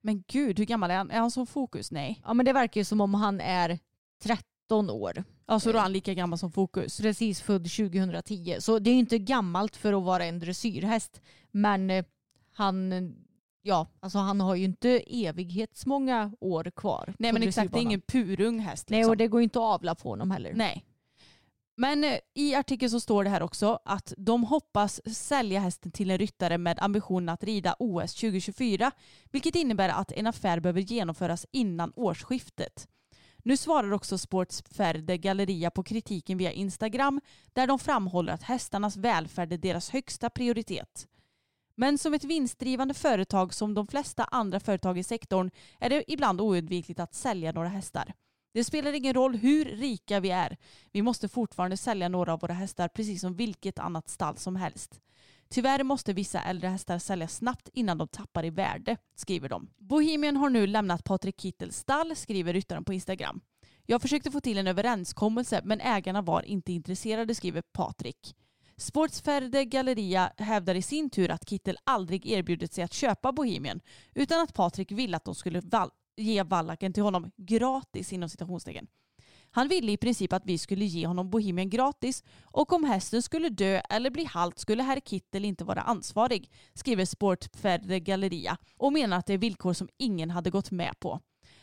Men 0.00 0.24
gud, 0.28 0.58
hur 0.58 0.66
gammal 0.66 0.90
är 0.90 0.96
han? 0.96 1.10
Är 1.10 1.18
han 1.20 1.30
som 1.30 1.46
fokus? 1.46 1.90
Nej. 1.92 2.20
Ja 2.24 2.34
men 2.34 2.46
det 2.46 2.52
verkar 2.52 2.80
ju 2.80 2.84
som 2.84 3.00
om 3.00 3.14
han 3.14 3.40
är 3.40 3.78
13 4.22 4.90
år. 4.90 5.24
Alltså 5.46 5.72
då 5.72 5.78
är 5.78 5.82
han 5.82 5.92
lika 5.92 6.14
gammal 6.14 6.38
som 6.38 6.52
Fokus. 6.52 7.00
Precis 7.00 7.40
född 7.40 7.70
2010. 7.70 8.56
Så 8.60 8.78
det 8.78 8.90
är 8.90 8.92
ju 8.92 8.98
inte 9.00 9.18
gammalt 9.18 9.76
för 9.76 9.92
att 9.92 10.02
vara 10.02 10.24
en 10.24 10.38
dressyrhäst. 10.38 11.20
Men 11.50 11.90
eh, 11.90 12.04
han, 12.52 12.92
ja, 13.62 13.86
alltså 14.00 14.18
han 14.18 14.40
har 14.40 14.54
ju 14.54 14.64
inte 14.64 14.88
evighetsmånga 15.06 16.32
år 16.40 16.70
kvar. 16.76 17.14
Nej 17.18 17.32
men 17.32 17.42
exakt, 17.42 17.72
det 17.72 17.78
är 17.78 17.82
ingen 17.82 18.00
purung 18.00 18.58
häst. 18.58 18.90
Nej 18.90 18.98
Liksom. 18.98 19.10
och 19.10 19.16
det 19.16 19.28
går 19.28 19.40
ju 19.40 19.44
inte 19.44 19.58
att 19.58 19.74
avla 19.74 19.94
på 19.94 20.08
honom 20.08 20.30
heller. 20.30 20.52
Nej. 20.54 20.84
Men 21.76 22.04
eh, 22.04 22.18
i 22.34 22.54
artikeln 22.54 22.90
så 22.90 23.00
står 23.00 23.24
det 23.24 23.30
här 23.30 23.42
också 23.42 23.78
att 23.84 24.12
de 24.16 24.44
hoppas 24.44 25.00
sälja 25.16 25.60
hästen 25.60 25.92
till 25.92 26.10
en 26.10 26.18
ryttare 26.18 26.58
med 26.58 26.78
ambitionen 26.80 27.28
att 27.28 27.44
rida 27.44 27.76
OS 27.78 28.14
2024, 28.14 28.90
vilket 29.30 29.54
innebär 29.54 29.88
att 29.88 30.12
en 30.12 30.26
affär 30.26 30.60
behöver 30.60 30.80
genomföras 30.80 31.46
innan 31.52 31.92
årsskiftet. 31.96 32.88
Nu 33.44 33.56
svarar 33.56 33.92
också 33.92 34.18
Sports 34.18 34.62
Ferde 34.70 35.18
Galleria 35.18 35.70
på 35.70 35.82
kritiken 35.82 36.38
via 36.38 36.52
Instagram 36.52 37.20
där 37.52 37.66
de 37.66 37.78
framhåller 37.78 38.32
att 38.32 38.42
hästarnas 38.42 38.96
välfärd 38.96 39.52
är 39.52 39.58
deras 39.58 39.90
högsta 39.90 40.30
prioritet. 40.30 41.08
Men 41.74 41.98
som 41.98 42.14
ett 42.14 42.24
vinstdrivande 42.24 42.94
företag 42.94 43.54
som 43.54 43.74
de 43.74 43.86
flesta 43.86 44.24
andra 44.24 44.60
företag 44.60 44.98
i 44.98 45.04
sektorn 45.04 45.50
är 45.80 45.90
det 45.90 46.12
ibland 46.12 46.40
oundvikligt 46.40 47.00
att 47.00 47.14
sälja 47.14 47.52
några 47.52 47.68
hästar. 47.68 48.14
Det 48.52 48.64
spelar 48.64 48.92
ingen 48.92 49.14
roll 49.14 49.36
hur 49.36 49.64
rika 49.64 50.20
vi 50.20 50.30
är. 50.30 50.56
Vi 50.92 51.02
måste 51.02 51.28
fortfarande 51.28 51.76
sälja 51.76 52.08
några 52.08 52.32
av 52.32 52.40
våra 52.40 52.52
hästar 52.52 52.88
precis 52.88 53.20
som 53.20 53.34
vilket 53.34 53.78
annat 53.78 54.08
stall 54.08 54.36
som 54.36 54.56
helst. 54.56 55.00
Tyvärr 55.48 55.84
måste 55.84 56.12
vissa 56.12 56.42
äldre 56.42 56.68
hästar 56.68 56.98
säljas 56.98 57.36
snabbt 57.36 57.68
innan 57.72 57.98
de 57.98 58.08
tappar 58.08 58.44
i 58.44 58.50
värde, 58.50 58.96
skriver 59.14 59.48
de. 59.48 59.70
Bohemian 59.78 60.36
har 60.36 60.50
nu 60.50 60.66
lämnat 60.66 61.04
Patrik 61.04 61.40
Kittels 61.40 61.76
stall, 61.76 62.16
skriver 62.16 62.52
ryttaren 62.52 62.84
på 62.84 62.92
Instagram. 62.92 63.40
Jag 63.86 64.02
försökte 64.02 64.30
få 64.30 64.40
till 64.40 64.58
en 64.58 64.66
överenskommelse 64.66 65.60
men 65.64 65.80
ägarna 65.80 66.22
var 66.22 66.42
inte 66.42 66.72
intresserade, 66.72 67.34
skriver 67.34 67.62
Patrik. 67.62 68.36
Sportsferde 68.76 69.64
Galleria 69.64 70.32
hävdar 70.36 70.74
i 70.74 70.82
sin 70.82 71.10
tur 71.10 71.30
att 71.30 71.48
Kittel 71.48 71.78
aldrig 71.84 72.26
erbjudit 72.26 72.72
sig 72.72 72.84
att 72.84 72.92
köpa 72.92 73.32
Bohemian 73.32 73.80
utan 74.14 74.40
att 74.42 74.54
Patrik 74.54 74.92
ville 74.92 75.16
att 75.16 75.24
de 75.24 75.34
skulle 75.34 75.60
ge 76.16 76.42
vallaken 76.42 76.92
till 76.92 77.02
honom 77.02 77.30
gratis 77.36 78.12
inom 78.12 78.28
citationstecken. 78.28 78.86
Han 79.54 79.68
ville 79.68 79.92
i 79.92 79.96
princip 79.96 80.32
att 80.32 80.46
vi 80.46 80.58
skulle 80.58 80.84
ge 80.84 81.06
honom 81.06 81.30
Bohemian 81.30 81.70
gratis 81.70 82.24
och 82.44 82.72
om 82.72 82.84
hästen 82.84 83.22
skulle 83.22 83.48
dö 83.48 83.80
eller 83.90 84.10
bli 84.10 84.24
halt 84.24 84.58
skulle 84.58 84.82
herr 84.82 85.00
Kittel 85.00 85.44
inte 85.44 85.64
vara 85.64 85.80
ansvarig, 85.80 86.50
skriver 86.74 87.04
Sportferde 87.04 88.00
Galleria 88.00 88.56
och 88.76 88.92
menar 88.92 89.18
att 89.18 89.26
det 89.26 89.32
är 89.32 89.38
villkor 89.38 89.72
som 89.72 89.88
ingen 89.98 90.30
hade 90.30 90.50
gått 90.50 90.70
med 90.70 91.00
på. 91.00 91.20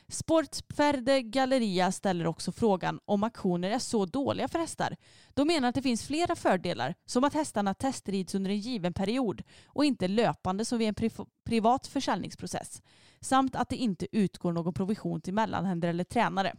Sportferde 0.07 1.21
Galleria 1.21 1.91
ställer 1.91 2.27
också 2.27 2.51
frågan 2.51 2.99
om 3.05 3.23
auktioner 3.23 3.69
är 3.69 3.79
så 3.79 4.05
dåliga 4.05 4.47
för 4.47 4.59
hästar. 4.59 4.95
De 5.33 5.47
menar 5.47 5.69
att 5.69 5.75
det 5.75 5.81
finns 5.81 6.07
flera 6.07 6.35
fördelar, 6.35 6.95
som 7.05 7.23
att 7.23 7.33
hästarna 7.33 7.73
testrids 7.73 8.35
under 8.35 8.51
en 8.51 8.59
given 8.59 8.93
period 8.93 9.41
och 9.65 9.85
inte 9.85 10.07
löpande 10.07 10.65
som 10.65 10.77
vid 10.77 10.87
en 10.87 11.09
privat 11.45 11.87
försäljningsprocess. 11.87 12.81
Samt 13.21 13.55
att 13.55 13.69
det 13.69 13.75
inte 13.75 14.07
utgår 14.11 14.53
någon 14.53 14.73
provision 14.73 15.21
till 15.21 15.33
mellanhänder 15.33 15.87
eller 15.87 16.03
tränare. 16.03 16.55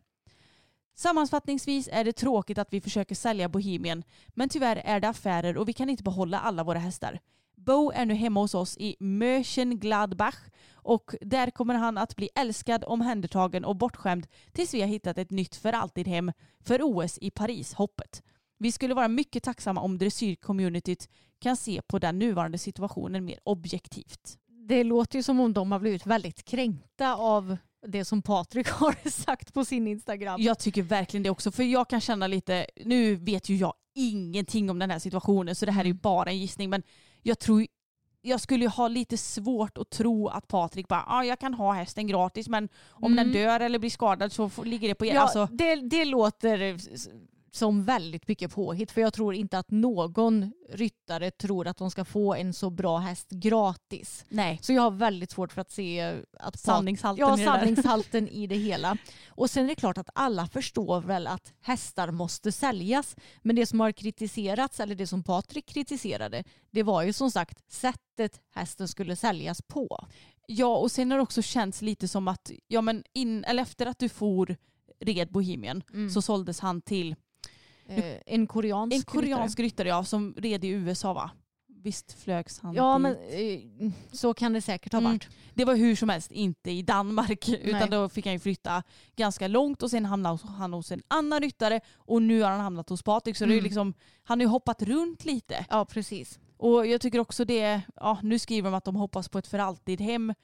Sammanfattningsvis 0.95 1.89
är 1.93 2.05
det 2.05 2.13
tråkigt 2.13 2.59
att 2.59 2.73
vi 2.73 2.81
försöker 2.81 3.15
sälja 3.15 3.49
Bohemian, 3.49 4.03
men 4.29 4.49
tyvärr 4.49 4.77
är 4.77 5.01
det 5.01 5.09
affärer 5.09 5.57
och 5.57 5.69
vi 5.69 5.73
kan 5.73 5.91
inte 5.91 6.03
behålla 6.03 6.41
alla 6.41 6.65
våra 6.65 6.79
hästar. 6.79 7.21
Bo 7.57 7.91
är 7.91 8.07
nu 8.07 8.15
hemma 8.15 8.41
hos 8.41 8.55
oss 8.55 8.77
i 8.79 8.97
Mönchengladbach 9.01 10.37
och 10.73 11.15
där 11.21 11.51
kommer 11.51 11.75
han 11.75 11.99
att 11.99 12.17
bli 12.17 12.29
älskad, 12.35 12.85
omhändertagen 12.87 13.65
och 13.65 13.77
bortskämd 13.77 14.27
tills 14.53 14.75
vi 14.75 14.81
har 14.81 14.89
hittat 14.89 15.19
ett 15.19 15.31
nytt 15.31 15.57
för 15.57 15.73
alltid 15.73 16.09
hem 16.09 16.33
för 16.61 16.81
OS 16.83 17.19
i 17.19 17.31
Paris-hoppet. 17.31 18.23
Vi 18.59 18.73
skulle 18.73 18.95
vara 18.95 19.09
mycket 19.09 19.43
tacksamma 19.43 19.81
om 19.81 19.99
dressyrcommunityt 19.99 21.09
kan 21.39 21.57
se 21.57 21.83
på 21.83 21.99
den 21.99 22.19
nuvarande 22.19 22.59
situationen 22.59 23.25
mer 23.25 23.39
objektivt. 23.45 24.39
Det 24.69 24.85
låter 24.85 25.19
ju 25.19 25.23
som 25.23 25.41
om 25.41 25.53
de 25.53 25.73
har 25.73 25.79
blivit 25.79 26.07
väldigt 26.07 26.45
kränkta 26.45 27.15
av 27.15 27.57
det 27.87 28.05
som 28.05 28.23
Patrik 28.23 28.69
har 28.71 29.11
sagt 29.11 29.55
på 29.55 29.65
sin 29.65 29.87
Instagram. 29.87 30.41
Jag 30.41 30.59
tycker 30.59 30.83
verkligen 30.83 31.23
det 31.23 31.31
också, 31.31 31.51
för 31.51 31.63
jag 31.63 31.89
kan 31.89 32.01
känna 32.01 32.27
lite, 32.27 32.67
nu 32.85 33.15
vet 33.15 33.49
ju 33.49 33.57
jag 33.57 33.75
ingenting 33.95 34.71
om 34.71 34.79
den 34.79 34.91
här 34.91 34.99
situationen 34.99 35.55
så 35.55 35.67
det 35.67 35.73
här 35.73 35.85
är 35.85 35.89
ju 35.89 35.95
bara 35.95 36.31
en 36.31 36.39
gissning, 36.39 36.71
men 36.71 36.83
jag 37.23 37.39
tror 37.39 37.67
jag 38.23 38.41
skulle 38.41 38.65
ju 38.65 38.69
ha 38.69 38.89
lite 38.89 39.17
svårt 39.17 39.79
att 39.79 39.91
tro 39.91 40.29
att 40.29 40.49
Patrik 40.49 40.89
bara, 40.89 41.05
ah, 41.07 41.25
jag 41.25 41.39
kan 41.39 41.55
ha 41.55 41.73
hästen 41.73 42.07
gratis 42.07 42.49
men 42.49 42.69
om 42.89 43.17
den 43.17 43.33
dör 43.33 43.61
eller 43.61 43.79
blir 43.79 43.91
skadad 43.91 44.33
så 44.33 44.51
ligger 44.65 44.89
det 44.89 44.95
på 44.95 45.07
er. 45.07 45.15
Ja, 45.15 45.21
alltså, 45.21 45.49
det, 45.53 45.75
det 45.75 46.05
låter 46.05 46.79
som 47.53 47.85
väldigt 47.85 48.29
mycket 48.29 48.55
påhitt 48.55 48.91
för 48.93 49.01
jag 49.01 49.13
tror 49.15 49.35
inte 49.35 49.59
att 49.59 49.71
någon 49.71 50.53
ryttare 50.69 51.31
tror 51.31 51.67
att 51.67 51.77
de 51.77 51.91
ska 51.91 52.05
få 52.05 52.35
en 52.35 52.53
så 52.53 52.71
bra 52.71 52.99
häst 52.99 53.31
gratis. 53.31 54.25
nej. 54.29 54.59
Så 54.63 54.73
jag 54.73 54.83
har 54.83 54.91
väldigt 54.91 55.31
svårt 55.31 55.53
för 55.53 55.61
att 55.61 55.71
se 55.71 56.01
att 56.33 56.55
Pat- 56.55 56.59
Sanningshalten 56.59 57.29
ja, 57.29 57.41
i 57.41 57.45
sanningshalten 57.45 58.29
i 58.33 58.47
det 58.47 58.57
hela. 58.57 58.97
Och 59.29 59.51
sen 59.51 59.65
är 59.65 59.69
det 59.69 59.75
klart 59.75 59.99
att 59.99 60.11
alla 60.15 60.47
förstår 60.47 61.01
väl 61.01 61.27
att 61.27 61.53
hästar 61.61 62.11
måste 62.11 62.53
säljas. 62.53 63.17
Men 63.43 63.57
det 63.57 63.67
som 63.67 63.81
har 63.81 63.93
kritiserats, 63.93 64.81
eller 64.81 64.95
det 64.95 65.07
som 65.07 65.23
Patrik 65.23 65.67
kritiserade, 65.67 66.45
det 66.71 66.83
var 66.83 67.03
ju 67.03 67.13
som 67.13 67.31
sagt 67.31 67.73
sättet 67.73 68.41
hästen 68.55 68.89
skulle 68.89 69.17
säljas 69.17 69.63
på. 69.63 70.07
Ja 70.47 70.77
och 70.77 70.91
sen 70.91 71.11
har 71.11 71.19
det 71.19 71.23
också 71.23 71.43
känts 71.43 71.83
lite 71.83 72.09
som 72.09 72.29
att, 72.29 72.51
ja 72.67 72.81
men 72.81 73.05
in, 73.13 73.45
eller 73.45 73.63
efter 73.63 73.87
att 73.87 73.99
du 73.99 74.09
for 74.09 74.57
red 75.01 75.29
Bohemian 75.33 75.83
så 76.15 76.23
såldes 76.23 76.61
han 76.61 76.83
till 76.83 77.15
Eh, 77.91 78.17
en 78.27 78.47
koreansk 78.47 78.97
en 78.97 79.03
koreansk 79.03 79.59
ryttare 79.61 79.89
ja, 79.89 80.05
som 80.05 80.35
red 80.37 80.65
i 80.65 80.69
USA 80.69 81.13
va? 81.13 81.31
Visst 81.83 82.13
flögs 82.13 82.59
han 82.61 82.75
Ja 82.75 82.95
dit? 82.95 83.03
men 83.03 83.17
eh, 83.31 83.93
så 84.13 84.35
kan 84.35 84.53
det 84.53 84.61
säkert 84.63 84.93
ha 84.93 84.99
Mm. 85.01 85.11
varit. 85.13 85.29
Det 85.55 85.65
var 85.65 85.75
hur 85.75 85.97
som 85.97 86.09
helst 86.09 86.31
inte 86.33 86.71
i 86.71 86.83
Danmark 86.83 87.49
utan 87.63 87.81
Nej. 87.81 87.89
då 87.91 88.09
fick 88.09 88.25
han 88.27 88.33
ju 88.35 88.39
flytta 88.41 88.83
ganska 89.17 89.49
långt 89.49 89.83
och 89.83 89.91
sen 89.91 90.05
hamnade 90.05 90.39
han 90.59 90.73
hos 90.73 90.93
en 90.93 91.03
annan 91.09 91.41
ryttare 91.41 91.81
och 91.97 92.23
nu 92.23 92.43
har 92.43 92.51
han 92.51 92.61
hamnat 92.61 92.89
hos 92.89 93.03
Patrik 93.03 93.37
så 93.37 93.45
det 93.45 93.51
är 93.53 93.55
Mm. 93.55 93.65
liksom, 93.65 93.95
han 94.23 94.39
har 94.41 94.45
ju 94.45 94.49
hoppat 94.49 94.83
runt 94.83 95.25
lite. 95.25 95.67
Ja 95.71 95.85
precis. 95.85 96.39
Och 96.57 96.87
jag 96.87 97.01
tycker 97.01 97.19
också 97.19 97.45
det, 97.45 97.81
ja 97.97 98.19
nu 98.23 98.39
skriver 98.39 98.71
de 98.71 98.77
att 98.77 98.85
de 98.85 98.97
hoppas 98.97 99.29
på 99.29 99.39
ett 99.39 99.47
för 99.47 99.59
alltid 99.59 100.01
hem 100.01 100.35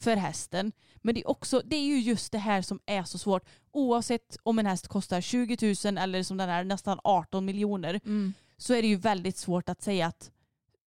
för 0.00 0.16
hästen. 0.16 0.72
Men 0.96 1.14
det 1.14 1.20
är, 1.20 1.28
också, 1.28 1.62
det 1.64 1.76
är 1.76 1.84
ju 1.84 1.98
just 2.00 2.32
det 2.32 2.38
här 2.38 2.62
som 2.62 2.80
är 2.86 3.02
så 3.04 3.18
svårt. 3.18 3.44
Oavsett 3.72 4.36
om 4.42 4.58
en 4.58 4.66
häst 4.66 4.88
kostar 4.88 5.20
20 5.20 5.74
000 5.84 5.98
eller 5.98 6.22
som 6.22 6.36
den 6.36 6.48
är 6.48 6.64
nästan 6.64 6.98
18 7.04 7.44
miljoner 7.44 8.00
Mm. 8.04 8.32
så 8.56 8.74
är 8.74 8.82
det 8.82 8.88
ju 8.88 8.96
väldigt 8.96 9.36
svårt 9.36 9.68
att 9.68 9.82
säga 9.82 10.06
att 10.06 10.30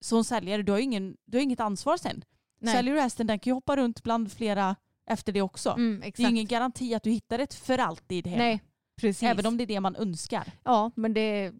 som 0.00 0.24
säljare, 0.24 0.62
du 0.62 0.72
har, 0.72 0.78
ingen, 0.78 1.16
du 1.24 1.38
har 1.38 1.42
inget 1.42 1.60
ansvar 1.60 1.96
sen. 1.96 2.24
Nej. 2.60 2.74
Säljer 2.74 2.94
du 2.94 3.00
hästen, 3.00 3.26
den 3.26 3.38
kan 3.38 3.50
ju 3.50 3.54
hoppa 3.54 3.76
runt 3.76 4.02
bland 4.02 4.32
flera 4.32 4.76
efter 5.06 5.32
det 5.32 5.42
också. 5.42 5.70
Mm, 5.70 6.00
Det 6.00 6.22
är 6.22 6.28
ingen 6.30 6.46
garanti 6.46 6.94
att 6.94 7.02
du 7.02 7.10
hittar 7.10 7.38
ett 7.38 7.54
för 7.54 7.78
alltid 7.78 8.26
hem. 8.26 8.38
Nej 8.38 8.60
precis. 9.00 9.22
Även 9.22 9.46
om 9.46 9.56
det 9.56 9.64
är 9.64 9.66
det 9.66 9.80
man 9.80 9.96
önskar. 9.96 10.52
Ja, 10.64 10.90
men 10.94 11.14
det, 11.14 11.52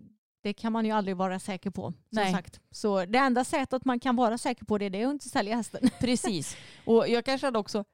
det 0.47 0.53
kan 0.53 0.73
man 0.73 0.85
ju 0.85 0.91
aldrig 0.91 1.17
vara 1.17 1.39
säker 1.39 1.71
på. 1.71 1.93
Nej. 2.11 2.33
sagt. 2.33 2.61
Så 2.71 3.05
det 3.05 3.19
enda 3.19 3.45
sättet 3.45 3.85
man 3.85 4.01
kan 4.01 4.17
vara 4.17 4.39
säker 4.39 4.65
på 4.65 4.79
det, 4.79 4.89
det 4.89 5.03
är 5.03 5.07
att 5.07 5.13
inte 5.13 5.29
sälja 5.29 5.57
hästen. 5.57 5.91
Precis. 6.01 6.57
Och 6.85 7.09
jag 7.09 7.25
kan 7.25 7.39
känna 7.39 7.59
också, 7.59 7.85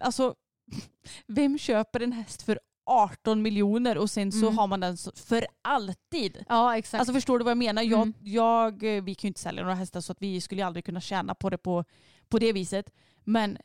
alltså, 0.00 0.34
vem 1.26 1.58
köper 1.58 2.00
en 2.02 2.12
häst 2.12 2.42
för 2.42 2.60
18 2.86 3.42
miljoner 3.42 3.98
och 3.98 4.10
sen 4.10 4.32
så 4.32 4.46
Mm. 4.46 4.58
har 4.58 4.66
man 4.66 4.80
den 4.80 4.96
för 5.16 5.46
alltid? 5.62 6.44
Ja, 6.48 6.76
exakt. 6.78 6.98
Alltså 7.00 7.12
förstår 7.14 7.38
du 7.38 7.44
vad 7.44 7.50
jag 7.50 7.58
menar? 7.58 7.82
Jag, 7.82 8.02
Mm. 8.02 8.14
jag, 8.20 8.96
eh, 8.96 9.02
vi 9.02 9.14
kan 9.14 9.26
ju 9.26 9.28
inte 9.28 9.40
sälja 9.40 9.62
några 9.62 9.74
hästar 9.74 10.00
så 10.00 10.12
att 10.12 10.22
vi 10.22 10.40
skulle 10.40 10.66
aldrig 10.66 10.84
kunna 10.84 11.00
tjäna 11.00 11.34
på 11.34 11.50
det 11.50 11.58
på, 11.58 11.84
på 12.28 12.38
det 12.38 12.52
viset. 12.52 12.90
Men 13.24 13.58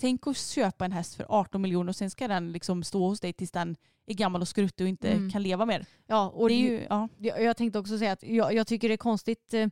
tänk 0.00 0.26
att 0.26 0.36
köpa 0.36 0.84
en 0.84 0.92
häst 0.92 1.14
för 1.14 1.26
18 1.28 1.62
miljoner 1.62 1.88
och 1.88 1.96
sen 1.96 2.10
ska 2.10 2.28
den 2.28 2.52
liksom 2.52 2.82
stå 2.82 3.08
hos 3.08 3.20
dig 3.20 3.32
tills 3.32 3.50
den 3.50 3.76
är 4.06 4.14
gammal 4.14 4.40
och 4.42 4.48
skruttig 4.48 4.84
och 4.84 4.88
inte 4.88 5.10
Mm. 5.12 5.30
kan 5.30 5.42
leva 5.42 5.66
mer. 5.66 5.86
ja, 6.06 6.28
och 6.28 6.48
det 6.48 6.54
är 6.54 6.58
ju, 6.58 6.86
ja. 6.88 7.08
jag, 7.18 7.56
tänkte 7.56 7.78
också 7.78 7.98
säga 7.98 8.12
att 8.12 8.22
jag, 8.22 8.54
jag 8.54 8.66
tycker 8.66 8.88
det 8.88 8.94
är 8.94 8.98
konstigt 8.98 9.54
eh, 9.54 9.68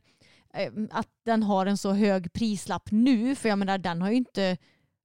eh, 0.53 0.71
att 0.91 1.07
den 1.25 1.43
har 1.43 1.65
en 1.65 1.77
så 1.77 1.91
hög 1.91 2.33
prislapp 2.33 2.91
nu. 2.91 3.35
För 3.35 3.49
jag 3.49 3.59
menar, 3.59 3.77
den 3.77 4.01
har 4.01 4.09
ju 4.09 4.15
inte 4.15 4.57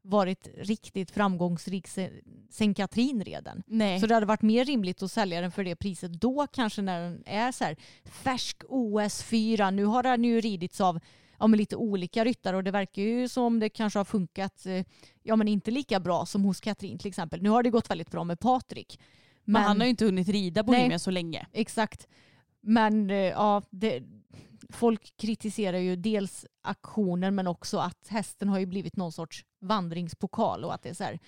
varit 0.02 0.48
riktigt 0.58 1.10
framgångsrik 1.10 1.88
sen, 2.50 2.74
Katrin 2.74 3.24
redan. 3.24 3.62
Nej. 3.66 4.00
Så 4.00 4.06
det 4.06 4.14
hade 4.14 4.26
varit 4.26 4.42
mer 4.42 4.64
rimligt 4.64 5.02
att 5.02 5.12
sälja 5.12 5.40
den 5.40 5.52
för 5.52 5.64
det 5.64 5.76
priset 5.76 6.12
då 6.12 6.46
kanske 6.52 6.82
när 6.82 7.00
den 7.00 7.22
är 7.26 7.52
så 7.52 7.64
här 7.64 7.76
färsk 8.04 8.62
OS4. 8.68 9.70
Nu 9.70 9.84
har 9.84 10.02
den 10.02 10.24
ju 10.24 10.40
ridits 10.40 10.80
av 10.80 11.00
ja, 11.38 11.46
men 11.46 11.58
lite 11.58 11.76
olika 11.76 12.24
ryttare 12.24 12.56
och 12.56 12.64
det 12.64 12.70
verkar 12.70 13.02
ju 13.02 13.28
som 13.28 13.44
om 13.44 13.58
det 13.60 13.68
kanske 13.68 13.98
har 13.98 14.04
funkat 14.04 14.66
eh, 14.66 14.84
ja, 15.22 15.36
men 15.36 15.48
inte 15.48 15.70
lika 15.70 16.00
bra 16.00 16.26
som 16.26 16.44
hos 16.44 16.60
Katrin 16.60 16.98
till 16.98 17.08
exempel. 17.08 17.42
Nu 17.42 17.50
har 17.50 17.62
det 17.62 17.70
gått 17.70 17.90
väldigt 17.90 18.10
bra 18.10 18.24
med 18.24 18.40
Patrik. 18.40 19.00
men, 19.44 19.62
han 19.62 19.78
har 19.78 19.84
ju 19.84 19.90
inte 19.90 20.04
hunnit 20.04 20.28
rida 20.28 20.62
Bohemian 20.62 20.88
Nej. 20.88 20.98
så 20.98 21.10
länge. 21.10 21.46
Exakt. 21.52 22.08
Men 22.60 23.10
eh, 23.10 23.16
ja, 23.16 23.62
det, 23.70 24.02
folk 24.68 25.16
kritiserar 25.16 25.78
ju 25.78 25.96
dels 25.96 26.46
aktionen 26.62 27.34
men 27.34 27.46
också 27.46 27.78
att 27.78 28.08
hästen 28.08 28.48
har 28.48 28.58
ju 28.58 28.66
blivit 28.66 28.96
någon 28.96 29.12
sorts 29.12 29.44
vandringspokal 29.60 30.64
och 30.64 30.74
att 30.74 30.82
det 30.82 30.88
är 30.88 30.94
så 30.94 31.04
här, 31.04 31.18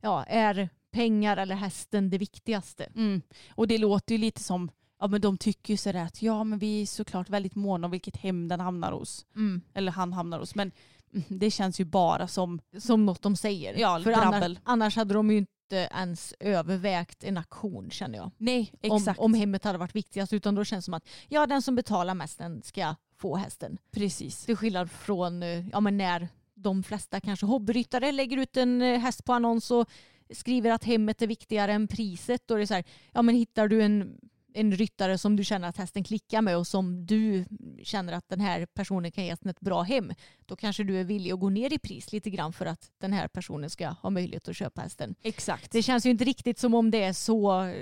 ja, 0.00 0.24
är 0.24 0.68
pengar 0.90 1.36
eller 1.36 1.54
hästen 1.54 2.10
det 2.10 2.18
viktigaste. 2.18 2.84
Mm. 2.94 3.22
Och 3.54 3.68
det 3.68 3.78
låter 3.78 4.14
ju 4.14 4.18
lite 4.18 4.42
som, 4.42 4.70
ja 5.00 5.08
men 5.08 5.20
de 5.20 5.38
tycker 5.38 5.72
ju 5.72 5.76
sådär 5.76 6.04
att 6.04 6.22
ja 6.22 6.44
men 6.44 6.58
vi 6.58 6.82
är 6.82 6.86
såklart 6.86 7.30
väldigt 7.30 7.54
måna 7.54 7.86
om 7.86 7.90
vilket 7.90 8.16
hem 8.16 8.48
den 8.48 8.60
hamnar 8.60 8.92
hos. 8.92 9.26
Eller 9.74 9.92
han 9.92 10.12
hamnar 10.12 10.38
hos. 10.38 10.54
Men 10.54 10.72
mm, 11.14 11.24
det 11.28 11.50
känns 11.50 11.80
ju 11.80 11.84
bara 11.84 12.28
som, 12.28 12.60
Som 12.78 13.06
något 13.06 13.22
de 13.22 13.36
säger. 13.36 13.74
Ja, 13.78 14.00
För 14.00 14.12
annars, 14.12 14.58
annars 14.64 14.96
hade 14.96 15.14
de 15.14 15.30
ju 15.30 15.38
inte 15.38 15.88
ens 15.94 16.34
övervägt 16.40 17.24
en 17.24 17.36
aktion 17.36 17.90
känner 17.90 18.18
jag. 18.18 18.30
nej 18.38 18.72
Om, 18.82 18.96
exakt. 18.96 19.20
om 19.20 19.34
hemmet 19.34 19.64
hade 19.64 19.78
varit 19.78 19.96
viktigast. 19.96 20.32
Utan 20.32 20.54
då 20.54 20.64
känns 20.64 20.84
det 20.84 20.86
som 20.86 20.94
att 20.94 21.08
ja, 21.28 21.46
den 21.46 21.62
som 21.62 21.74
betalar 21.74 22.14
mest 22.14 22.38
den 22.38 22.62
ska 22.62 22.94
få 23.16 23.36
hästen. 23.36 23.78
Precis. 23.90 24.44
Till 24.44 24.56
skillnad 24.56 24.90
från 24.90 25.42
eh, 25.42 25.68
ja, 25.68 25.80
men 25.80 25.98
när 25.98 26.28
de 26.54 26.82
flesta 26.82 27.20
kanske 27.20 27.46
hobbyryttare 27.46 28.12
lägger 28.12 28.36
ut 28.36 28.56
en 28.56 28.82
eh, 28.82 28.98
häst 28.98 29.24
på 29.24 29.32
annons 29.32 29.70
och 29.70 29.88
skriver 30.30 30.70
att 30.70 30.84
hemmet 30.84 31.22
är 31.22 31.26
viktigare 31.26 31.72
än 31.72 31.88
priset. 31.88 32.42
Då 32.46 32.54
är 32.54 32.58
det 32.58 32.66
så 32.66 32.74
här, 32.74 32.84
ja 33.12 33.22
men 33.22 33.34
hittar 33.34 33.68
du 33.68 33.82
en, 33.82 34.18
en 34.58 34.72
ryttare 34.72 35.18
som 35.18 35.36
du 35.36 35.44
känner 35.44 35.68
att 35.68 35.76
hästen 35.76 36.04
klickar 36.04 36.42
med 36.42 36.56
och 36.56 36.66
som 36.66 37.06
du 37.06 37.44
känner 37.82 38.12
att 38.12 38.28
den 38.28 38.40
här 38.40 38.66
personen 38.66 39.12
kan 39.12 39.24
ge 39.24 39.30
hästen 39.30 39.50
ett 39.50 39.60
bra 39.60 39.82
hem. 39.82 40.12
Då 40.46 40.56
kanske 40.56 40.84
du 40.84 41.00
är 41.00 41.04
villig 41.04 41.32
att 41.32 41.40
gå 41.40 41.50
ner 41.50 41.72
i 41.72 41.78
pris 41.78 42.12
lite 42.12 42.30
grann 42.30 42.52
för 42.52 42.66
att 42.66 42.90
den 43.00 43.12
här 43.12 43.28
personen 43.28 43.70
ska 43.70 43.88
ha 43.88 44.10
möjlighet 44.10 44.48
att 44.48 44.56
köpa 44.56 44.80
hästen. 44.80 45.14
Exakt. 45.22 45.72
Det 45.72 45.82
känns 45.82 46.06
ju 46.06 46.10
inte 46.10 46.24
riktigt 46.24 46.58
som 46.58 46.74
om 46.74 46.90
det 46.90 47.02
är 47.02 47.12
så 47.12 47.72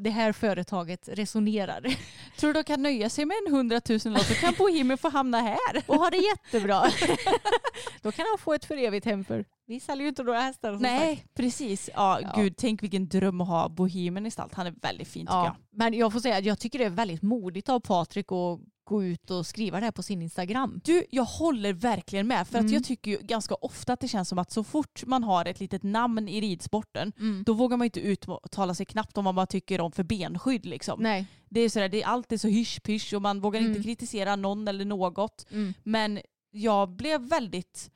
det 0.00 0.10
här 0.10 0.32
företaget 0.32 1.08
resonerar. 1.12 1.80
Tror 2.38 2.52
du 2.52 2.52
de 2.52 2.64
kan 2.64 2.82
nöja 2.82 3.10
sig 3.10 3.24
med 3.24 3.36
en 3.46 3.54
100 3.54 3.80
000 3.88 4.00
låt 4.04 4.26
så 4.26 4.34
kan 4.34 4.54
Bohemian 4.58 4.98
få 4.98 5.08
hamna 5.08 5.40
här. 5.40 5.82
och 5.86 5.96
har 5.96 6.10
det 6.10 6.16
jättebra. 6.16 6.82
Då 8.02 8.12
kan 8.12 8.26
han 8.30 8.38
få 8.38 8.52
ett 8.52 8.64
för 8.64 8.76
evigt 8.76 9.06
hem 9.06 9.24
för 9.24 9.44
vi 9.66 9.80
säljer 9.80 10.02
ju 10.02 10.08
inte 10.08 10.22
några 10.22 10.40
hästar. 10.40 10.68
som 10.72 10.80
sagt. 10.80 10.92
Nej, 10.92 11.24
precis. 11.34 11.90
Ja, 11.94 12.20
Ja. 12.22 12.32
gud, 12.42 12.54
tänk 12.56 12.82
vilken 12.82 13.08
dröm 13.08 13.40
att 13.40 13.48
ha 13.48 13.68
Bohemian 13.68 14.26
i 14.26 14.30
stalt. 14.30 14.54
Han 14.54 14.66
är 14.66 14.74
väldigt 14.82 15.08
fin 15.08 15.22
tycker 15.26 15.34
Ja, 15.34 15.44
jag. 15.44 15.56
men 15.70 15.94
jag 15.94 16.12
får 16.12 16.20
säga 16.20 16.36
att 16.36 16.44
jag 16.44 16.58
tycker 16.58 16.78
det 16.78 16.84
är 16.84 16.90
väldigt 16.90 17.22
modigt 17.22 17.68
av 17.68 17.80
Patrik 17.80 18.26
att 18.32 18.60
gå 18.86 19.04
ut 19.04 19.30
och 19.30 19.46
skriva 19.46 19.80
det 19.80 19.84
här 19.86 19.92
på 19.92 20.02
sin 20.02 20.22
Instagram. 20.22 20.80
Du, 20.84 21.04
jag 21.10 21.24
håller 21.24 21.72
verkligen 21.72 22.26
med. 22.26 22.48
För 22.48 22.58
att 22.58 22.62
Mm. 22.62 22.72
jag 22.74 22.84
tycker 22.84 23.10
ju 23.10 23.16
ganska 23.22 23.54
ofta 23.54 23.92
att 23.92 24.00
det 24.00 24.08
känns 24.08 24.28
som 24.28 24.38
att 24.38 24.50
så 24.50 24.64
fort 24.64 25.06
man 25.06 25.24
har 25.24 25.44
ett 25.44 25.60
litet 25.60 25.82
namn 25.82 26.28
i 26.28 26.40
ridsporten 26.40 27.12
då 27.46 27.52
vågar 27.52 27.76
man 27.76 27.84
inte 27.84 28.00
uttala 28.00 28.74
sig 28.74 28.86
knappt 28.86 29.18
om 29.18 29.24
vad 29.24 29.34
man 29.34 29.46
tycker 29.46 29.80
om 29.80 29.92
för 29.92 30.02
benskydd. 30.02 30.66
Liksom. 30.66 31.02
Nej. 31.02 31.26
Det 31.48 31.60
är 31.60 31.68
sådär, 31.68 31.88
det 31.88 32.02
är 32.02 32.06
alltid 32.06 32.40
så 32.40 32.48
hysch-pysch 32.48 33.14
och 33.14 33.22
man 33.22 33.40
vågar 33.40 33.60
Mm. 33.60 33.72
inte 33.72 33.82
kritisera 33.82 34.36
någon 34.36 34.68
eller 34.68 34.84
något. 34.84 35.46
Men 35.82 36.20
jag 36.50 36.88
blev 36.90 37.20
väldigt, 37.20 37.90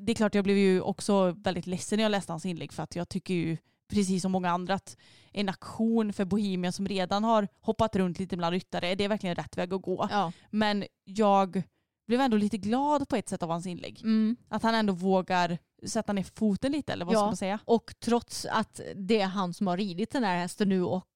det 0.00 0.12
är 0.12 0.14
klart 0.14 0.34
jag 0.34 0.44
blev 0.44 0.56
ju 0.56 0.80
också 0.80 1.30
väldigt 1.38 1.66
ledsen 1.66 1.96
när 1.96 2.02
jag 2.04 2.10
läste 2.10 2.32
hans 2.32 2.46
inlägg 2.46 2.72
för 2.72 2.82
att 2.82 2.96
jag 2.96 3.08
tycker 3.08 3.34
ju 3.34 3.56
precis 3.92 4.22
som 4.22 4.32
många 4.32 4.50
andra 4.50 4.74
att 4.74 4.96
en 5.32 5.48
aktion 5.48 6.12
för 6.12 6.24
Bohemian 6.24 6.72
som 6.72 6.88
redan 6.88 7.24
har 7.24 7.48
hoppat 7.60 7.96
runt 7.96 8.18
lite 8.18 8.36
bland 8.36 8.52
ryttare, 8.52 8.94
det 8.94 9.04
är 9.04 9.08
verkligen 9.08 9.36
rätt 9.36 9.56
väg 9.58 9.74
att 9.74 9.82
gå. 9.82 10.08
Ja. 10.10 10.32
Men 10.50 10.84
jag 11.04 11.62
blev 12.06 12.20
ändå 12.20 12.36
lite 12.36 12.58
glad 12.58 13.08
på 13.08 13.16
ett 13.16 13.28
sätt 13.28 13.42
av 13.42 13.50
hans 13.50 13.66
inlägg. 13.66 14.00
Mm. 14.02 14.36
Att 14.48 14.62
han 14.62 14.74
ändå 14.74 14.92
vågar 14.92 15.58
sätta 15.86 16.12
ner 16.12 16.26
foten 16.34 16.72
lite 16.72 16.92
eller 16.92 17.04
vad 17.04 17.14
Ja. 17.14 17.18
ska 17.18 17.26
man 17.26 17.36
säga? 17.36 17.58
Och 17.64 17.94
trots 18.00 18.46
att 18.50 18.80
det 18.96 19.20
är 19.20 19.26
han 19.26 19.54
som 19.54 19.66
har 19.66 19.76
ridit 19.76 20.10
den 20.10 20.24
här 20.24 20.36
hästen 20.38 20.68
nu 20.68 20.82
och 20.84 21.06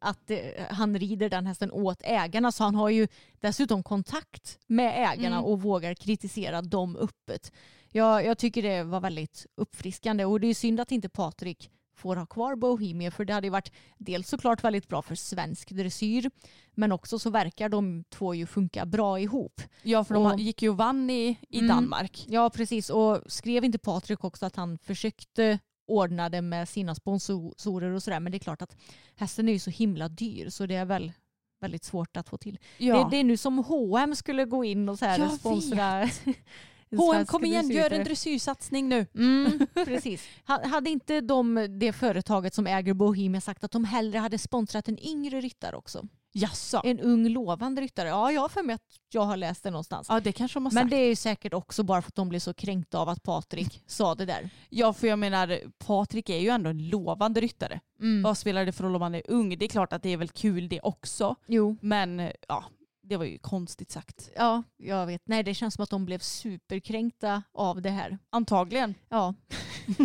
att 0.00 0.30
eh, 0.30 0.38
han 0.70 0.98
rider 0.98 1.28
den 1.28 1.46
hästen 1.46 1.70
åt 1.72 1.98
ägarna 2.04 2.52
så 2.52 2.64
han 2.64 2.74
har 2.74 2.88
ju 2.88 3.08
dessutom 3.40 3.82
kontakt 3.82 4.58
med 4.66 4.92
ägarna 5.12 5.36
Mm. 5.36 5.44
och 5.44 5.62
vågar 5.62 5.94
kritisera 5.94 6.62
dem 6.62 6.96
öppet. 6.96 7.52
Jag, 7.96 8.24
jag 8.24 8.38
tycker 8.38 8.62
det 8.62 8.82
var 8.82 9.00
väldigt 9.00 9.46
uppfriskande 9.56 10.24
och 10.24 10.40
det 10.40 10.46
är 10.46 10.54
synd 10.54 10.80
att 10.80 10.92
inte 10.92 11.08
Patrik 11.08 11.70
får 11.96 12.16
ha 12.16 12.26
kvar 12.26 12.56
Bohemian 12.56 13.12
för 13.12 13.24
det 13.24 13.32
hade 13.32 13.50
varit 13.50 13.72
dels 13.98 14.28
såklart 14.28 14.64
väldigt 14.64 14.88
bra 14.88 15.02
för 15.02 15.14
svensk 15.14 15.70
dressyr 15.70 16.30
men 16.74 16.92
också 16.92 17.18
så 17.18 17.30
verkar 17.30 17.68
de 17.68 18.04
två 18.10 18.34
ju 18.34 18.46
funka 18.46 18.86
bra 18.86 19.20
ihop. 19.20 19.60
Ja 19.82 20.04
för 20.04 20.14
de 20.14 20.26
Och- 20.26 20.40
gick 20.40 20.62
ju 20.62 20.68
och 20.68 20.76
vann 20.76 21.10
i, 21.10 21.38
i 21.48 21.58
Mm. 21.58 21.68
Danmark. 21.68 22.24
Ja 22.28 22.50
precis 22.50 22.90
och 22.90 23.20
skrev 23.26 23.64
inte 23.64 23.78
Patrik 23.78 24.24
också 24.24 24.46
att 24.46 24.56
han 24.56 24.78
försökte 24.78 25.58
ordna 25.86 26.28
det 26.28 26.42
med 26.42 26.68
sina 26.68 26.94
sponsorer 26.94 27.90
och 27.90 28.02
sådär 28.02 28.20
men 28.20 28.32
det 28.32 28.36
är 28.38 28.40
klart 28.40 28.62
att 28.62 28.76
hästen 29.16 29.48
är 29.48 29.52
ju 29.52 29.58
så 29.58 29.70
himla 29.70 30.08
dyr 30.08 30.50
så 30.50 30.66
det 30.66 30.74
är 30.74 30.84
väl 30.84 31.12
väldigt 31.60 31.84
svårt 31.84 32.16
att 32.16 32.28
få 32.28 32.36
till. 32.38 32.58
Ja. 32.78 33.04
Det, 33.04 33.10
det 33.10 33.16
är 33.16 33.24
nu 33.24 33.36
som 33.36 33.58
H&M 33.58 34.16
skulle 34.16 34.44
gå 34.44 34.64
in 34.64 34.88
och 34.88 34.98
så 34.98 35.04
här 35.04 35.18
Jag 35.18 35.32
sponsra 35.32 36.08
H&M 36.96 37.26
kom 37.26 37.44
igen, 37.44 37.70
gör 37.70 37.92
en 37.92 38.04
dressyrsatsning 38.04 38.88
nu. 38.88 39.06
Mm, 39.14 39.66
precis. 39.84 40.28
Ha- 40.46 40.66
Hade 40.66 40.90
inte 40.90 41.20
de, 41.20 41.66
det 41.80 41.92
företaget 41.92 42.54
som 42.54 42.66
äger 42.66 42.94
Bohemia 42.94 43.40
sagt 43.40 43.64
att 43.64 43.70
de 43.70 43.84
hellre 43.84 44.18
hade 44.18 44.38
sponsrat 44.38 44.88
en 44.88 44.98
yngre 44.98 45.40
ryttare 45.40 45.76
också? 45.76 46.02
Jaså? 46.36 46.80
En 46.84 47.00
ung 47.00 47.28
lovande 47.28 47.82
ryttare? 47.82 48.08
Ja, 48.08 48.32
jag 48.32 48.40
har 48.40 48.48
för 48.48 48.62
mig 48.62 48.74
att 48.74 48.82
jag 49.12 49.22
har 49.22 49.36
läst 49.36 49.62
det 49.62 49.70
någonstans. 49.70 50.06
Ja 50.10 50.20
det 50.20 50.32
kanske 50.32 50.56
de 50.56 50.64
har 50.66 50.72
Men 50.72 50.82
sagt. 50.82 50.90
det 50.90 50.96
är 50.96 51.06
ju 51.08 51.16
säkert 51.16 51.54
också 51.54 51.82
bara 51.82 52.02
för 52.02 52.08
att 52.08 52.14
de 52.14 52.28
blir 52.28 52.40
så 52.40 52.54
kränkta 52.54 52.98
av 52.98 53.08
att 53.08 53.22
Patrik 53.22 53.82
sa 53.86 54.14
det 54.14 54.24
där. 54.24 54.50
Ja 54.70 54.92
för 54.92 55.06
jag 55.06 55.18
menar 55.18 55.58
Patrik 55.78 56.28
är 56.30 56.38
ju 56.38 56.48
ändå 56.48 56.70
en 56.70 56.88
lovande 56.88 57.40
ryttare. 57.40 57.80
Mm. 58.00 58.22
Vad 58.22 58.38
spelar 58.38 58.66
det 58.66 58.72
för 58.72 58.84
roll 58.84 58.96
om 58.96 59.02
han 59.02 59.14
är 59.14 59.22
ung? 59.28 59.58
Det 59.58 59.64
är 59.64 59.68
klart 59.68 59.92
att 59.92 60.02
det 60.02 60.08
är 60.08 60.16
väl 60.16 60.28
kul 60.28 60.68
det 60.68 60.80
också. 60.80 61.36
Jo, 61.46 61.76
Men 61.80 62.30
ja, 62.48 62.64
det 63.04 63.16
var 63.16 63.24
ju 63.24 63.38
konstigt 63.38 63.90
sagt. 63.90 64.30
ja, 64.36 64.62
jag 64.76 65.06
vet. 65.06 65.22
Nej, 65.24 65.42
det 65.42 65.54
känns 65.54 65.74
som 65.74 65.82
att 65.82 65.90
de 65.90 66.04
blev 66.04 66.18
superkränkta 66.18 67.42
av 67.52 67.82
det 67.82 67.90
här. 67.90 68.18
Antagligen. 68.30 68.94
Ja. 69.08 69.34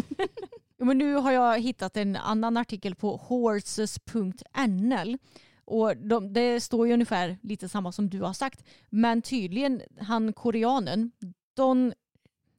Men 0.78 0.98
nu 0.98 1.14
har 1.16 1.32
jag 1.32 1.60
hittat 1.60 1.98
en 1.98 2.16
annan 2.16 2.58
artikel 2.58 2.96
på 2.96 3.18
horses.nl. 3.18 5.18
Och 5.66 5.98
de, 5.98 6.34
det 6.34 6.62
står 6.62 6.88
ju 6.88 6.94
ungefär 6.94 7.38
lite 7.42 7.70
samma 7.70 7.92
som 7.92 8.10
du 8.10 8.22
har 8.22 8.34
sagt. 8.34 8.64
Men 8.90 9.22
tydligen 9.22 9.82
han 10.00 10.34
koreanen, 10.34 11.12
Don, 11.56 11.94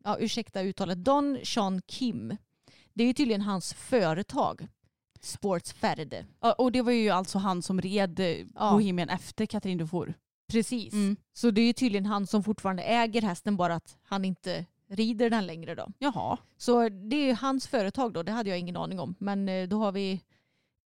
ja, 0.05 0.17
ursäkta 0.21 0.63
uttalet, 0.63 1.05
Don 1.05 1.39
Sean 1.45 1.83
Kim. 1.87 2.37
Det 2.95 3.03
är 3.03 3.07
ju 3.07 3.13
tydligen 3.13 3.41
hans 3.41 3.75
företag. 3.75 4.67
Sportsfärde. 5.21 6.27
Ja, 6.41 6.53
och 6.53 6.73
det 6.73 6.83
var 6.83 6.93
ju 6.93 7.11
alltså 7.11 7.39
han 7.39 7.63
som 7.63 7.81
red 7.81 8.21
eh, 8.21 8.27
Ja. 8.27 8.71
Bohemian 8.73 9.09
efter 9.09 9.47
Katrin 9.47 9.79
Dufour. 9.79 10.15
Precis. 10.51 10.93
Mm. 10.93 11.17
Så 11.33 11.51
det 11.51 11.61
är 11.61 11.67
ju 11.67 11.73
tydligen 11.73 12.07
han 12.07 12.27
som 12.27 12.43
fortfarande 12.43 12.83
äger 12.83 13.23
hästen 13.23 13.57
bara 13.57 13.75
att 13.75 13.99
han 14.03 14.25
inte 14.25 14.67
rider 14.89 15.31
den 15.31 15.47
längre 15.47 15.75
då. 15.75 15.87
Jaha. 15.99 16.39
Så 16.57 16.89
det 16.89 17.17
är 17.17 17.27
ju 17.27 17.35
hans 17.35 17.67
företag 17.67 18.13
då, 18.13 18.23
det 18.23 18.33
hade 18.33 18.51
jag 18.51 18.59
ingen 18.59 18.77
aning 18.77 19.01
om. 19.01 19.15
Men 19.19 19.49
eh, 19.49 19.69
då 19.69 19.79
har 19.79 19.93
vi 19.93 20.21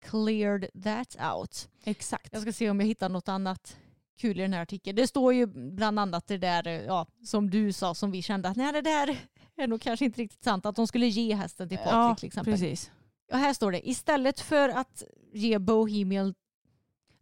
cleared 0.05 0.67
that 0.85 1.17
out. 1.35 1.69
Exakt. 1.85 2.29
Jag 2.33 2.43
ska 2.43 2.53
se 2.53 2.71
om 2.71 2.81
jag 2.81 2.87
hittar 2.87 3.09
något 3.09 3.29
annat 3.29 3.77
kul 4.19 4.39
i 4.39 4.43
den 4.43 4.53
här 4.53 4.63
artikeln. 4.63 4.97
Det 4.97 5.07
står 5.07 5.35
ju 5.35 5.47
bland 5.47 5.99
annat 5.99 6.27
det 6.27 6.39
där 6.39 6.67
eh, 6.67 6.83
ja, 6.83 7.07
som 7.25 7.51
du 7.51 7.73
sa 7.73 7.95
som 7.95 8.11
vi 8.11 8.23
kände 8.23 8.49
att 8.49 8.57
nej 8.57 8.73
det 8.73 8.81
där 8.81 9.19
är 9.57 9.67
nog 9.67 9.81
kanske 9.81 10.05
inte 10.05 10.21
riktigt 10.21 10.45
sant. 10.45 10.67
Att 10.67 10.77
de 10.77 10.87
skulle 10.87 11.07
ge 11.07 11.35
hästen 11.35 11.69
till 11.69 11.79
Patrik 11.79 11.95
ja, 11.95 12.15
till 12.15 12.27
exempel. 12.27 12.53
precis. 12.53 12.91
Ja, 13.31 13.37
här 13.37 13.53
står 13.53 13.73
det 13.73 13.89
istället 13.89 14.41
för 14.41 14.69
att 14.69 15.03
ge 15.33 15.59
Bohemian 15.59 16.35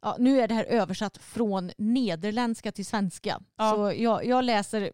Ja, 0.03 0.17
nu 0.19 0.41
är 0.41 0.49
det 0.49 0.55
här 0.55 0.65
översatt 0.65 1.19
från 1.19 1.71
nederländska 1.79 2.73
till 2.73 2.87
svenska. 2.87 3.41
Ja. 3.57 3.75
Så 3.75 4.03
jag, 4.03 4.27
jag 4.27 4.45
läser 4.45 4.93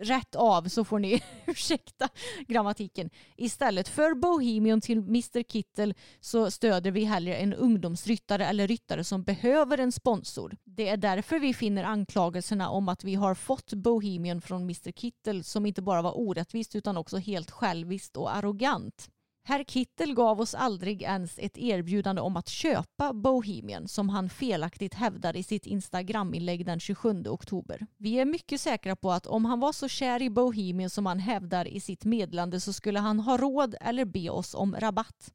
rätt 0.00 0.34
av 0.34 0.68
så 0.68 0.84
får 0.84 0.98
ni 0.98 1.22
ursäkta 1.46 2.08
grammatiken. 2.48 3.10
Istället 3.36 3.88
för 3.88 4.14
Bohemian 4.14 4.80
till 4.80 4.98
Mr 4.98 5.42
Kittel 5.42 5.94
så 6.20 6.50
stöder 6.50 6.90
vi 6.90 7.04
hellre 7.04 7.36
en 7.36 7.54
ungdomsryttare 7.54 8.46
eller 8.46 8.68
ryttare 8.68 9.04
som 9.04 9.22
behöver 9.22 9.78
en 9.78 9.92
sponsor. 9.92 10.56
Det 10.64 10.88
är 10.88 10.96
därför 10.96 11.38
vi 11.38 11.54
finner 11.54 11.84
anklagelserna 11.84 12.70
om 12.70 12.88
att 12.88 13.04
vi 13.04 13.14
har 13.14 13.34
fått 13.34 13.72
Bohemian 13.74 14.40
från 14.40 14.62
Mr 14.62 14.92
Kittel 14.92 15.44
som 15.44 15.66
inte 15.66 15.82
bara 15.82 16.02
var 16.02 16.18
orättvist 16.18 16.76
utan 16.76 16.96
också 16.96 17.16
helt 17.16 17.50
själviskt 17.50 18.16
och 18.16 18.36
arrogant. 18.36 19.10
Herr 19.50 19.64
Kittel 19.64 20.14
gav 20.14 20.40
oss 20.40 20.54
aldrig 20.54 21.02
ens 21.02 21.38
ett 21.38 21.58
erbjudande 21.58 22.20
om 22.22 22.36
att 22.36 22.48
köpa 22.48 23.12
Bohemian 23.12 23.88
som 23.88 24.08
han 24.08 24.30
felaktigt 24.30 24.94
hävdar 24.94 25.36
i 25.36 25.42
sitt 25.42 25.66
Instagram-inlägg 25.66 26.66
den 26.66 26.80
27 26.80 27.24
oktober. 27.26 27.86
Vi 27.96 28.18
är 28.18 28.24
mycket 28.24 28.60
säkra 28.60 28.96
på 28.96 29.12
att 29.12 29.26
om 29.26 29.44
han 29.44 29.60
var 29.60 29.72
så 29.72 29.88
kär 29.88 30.22
i 30.22 30.30
Bohemian 30.30 30.90
som 30.90 31.06
han 31.06 31.18
hävdar 31.18 31.68
i 31.68 31.80
sitt 31.80 32.04
meddelande 32.04 32.60
så 32.60 32.72
skulle 32.72 32.98
han 32.98 33.20
ha 33.20 33.36
råd 33.36 33.74
eller 33.80 34.04
be 34.04 34.30
oss 34.30 34.54
om 34.54 34.76
rabatt. 34.78 35.32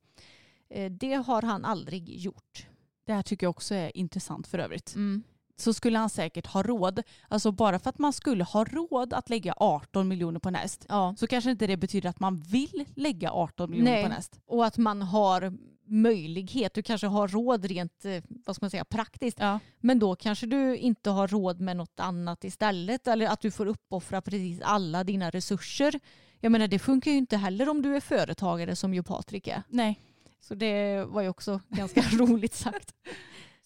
Eh, 0.70 0.92
Det 0.92 1.14
har 1.14 1.42
han 1.42 1.66
aldrig 1.66 2.10
gjort. 2.10 2.68
Det 3.06 3.14
här 3.14 3.24
tycker 3.24 3.46
jag 3.46 3.52
också 3.52 3.76
är 3.76 3.98
intressant 3.98 4.48
för 4.48 4.60
övrigt. 4.60 4.96
Mm. 4.96 5.24
Så 5.58 5.74
skulle 5.74 5.98
han 5.98 6.10
säkert 6.10 6.48
ha 6.48 6.64
råd. 6.64 7.02
Alltså 7.28 7.52
bara 7.52 7.80
för 7.80 7.90
att 7.90 8.00
man 8.00 8.14
skulle 8.14 8.44
ha 8.44 8.64
råd 8.66 9.14
att 9.14 9.30
lägga 9.30 9.54
18 9.58 10.08
miljoner 10.08 10.40
på 10.40 10.50
en 10.50 10.56
häst 10.56 10.86
Ja. 10.90 11.16
så 11.18 11.28
kanske 11.28 11.52
inte 11.52 11.68
det 11.68 11.78
betyder 11.78 12.10
att 12.10 12.20
man 12.20 12.36
vill 12.42 12.86
lägga 12.96 13.32
18 13.32 13.70
miljoner 13.72 13.92
Nej. 13.92 14.02
på 14.04 14.06
en 14.06 14.12
häst. 14.12 14.40
Och 14.48 14.66
att 14.66 14.78
man 14.78 15.02
har 15.02 15.54
möjlighet, 15.88 16.74
du 16.74 16.82
kanske 16.84 17.08
har 17.08 17.28
råd 17.28 17.66
rent 17.66 18.06
eh, 18.06 18.24
vad 18.28 18.56
ska 18.56 18.64
man 18.64 18.70
säga, 18.70 18.86
praktiskt 18.86 19.38
Ja. 19.40 19.60
Men 19.80 20.00
då 20.00 20.16
kanske 20.16 20.46
du 20.46 20.78
inte 20.78 21.10
har 21.10 21.28
råd 21.28 21.60
med 21.62 21.78
något 21.78 22.00
annat 22.00 22.44
istället 22.44 23.08
eller 23.08 23.28
att 23.28 23.42
du 23.42 23.52
får 23.52 23.66
uppoffra 23.66 24.22
precis 24.22 24.62
alla 24.62 25.04
dina 25.04 25.30
resurser. 25.30 26.00
Jag 26.40 26.52
menar 26.52 26.68
det 26.68 26.80
funkar 26.80 27.12
ju 27.12 27.18
inte 27.18 27.38
heller 27.38 27.70
om 27.70 27.82
du 27.82 27.96
är 27.96 28.00
företagare 28.00 28.76
som 28.76 28.94
ju 28.94 29.04
Patrik 29.04 29.48
är. 29.48 29.64
Nej. 29.70 30.00
Så 30.42 30.56
det 30.56 31.04
var 31.04 31.22
ju 31.22 31.30
också 31.30 31.60
ganska 31.70 32.02
roligt 32.12 32.54
sagt. 32.56 32.96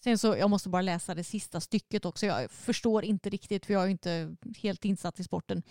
Sen 0.04 0.18
så, 0.18 0.36
jag 0.36 0.50
måste 0.50 0.68
bara 0.68 0.82
läsa 0.82 1.14
det 1.14 1.24
sista 1.24 1.60
stycket 1.60 2.04
också. 2.04 2.26
Jag 2.26 2.50
förstår 2.50 3.04
inte 3.04 3.30
riktigt 3.30 3.66
för 3.66 3.72
jag 3.72 3.84
är 3.84 3.88
inte 3.88 4.36
helt 4.62 4.84
insatt 4.84 5.20
i 5.20 5.24
sporten. 5.24 5.62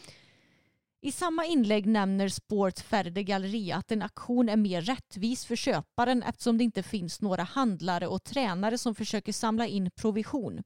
I 1.02 1.12
samma 1.12 1.46
inlägg 1.46 1.86
nämner 1.86 2.30
Sport 2.30 2.80
Ferde 2.80 3.24
Galleria 3.24 3.76
att 3.76 3.92
en 3.92 4.02
aktion 4.02 4.50
är 4.50 4.58
mer 4.58 4.82
rättvis 4.82 5.46
för 5.46 5.56
köparen 5.56 6.24
eftersom 6.24 6.58
det 6.58 6.64
inte 6.64 6.84
finns 6.84 7.22
några 7.22 7.44
handlare 7.44 8.08
och 8.08 8.24
tränare 8.24 8.78
som 8.78 8.96
försöker 8.96 9.34
samla 9.34 9.68
in 9.68 9.92
provision. 9.92 10.64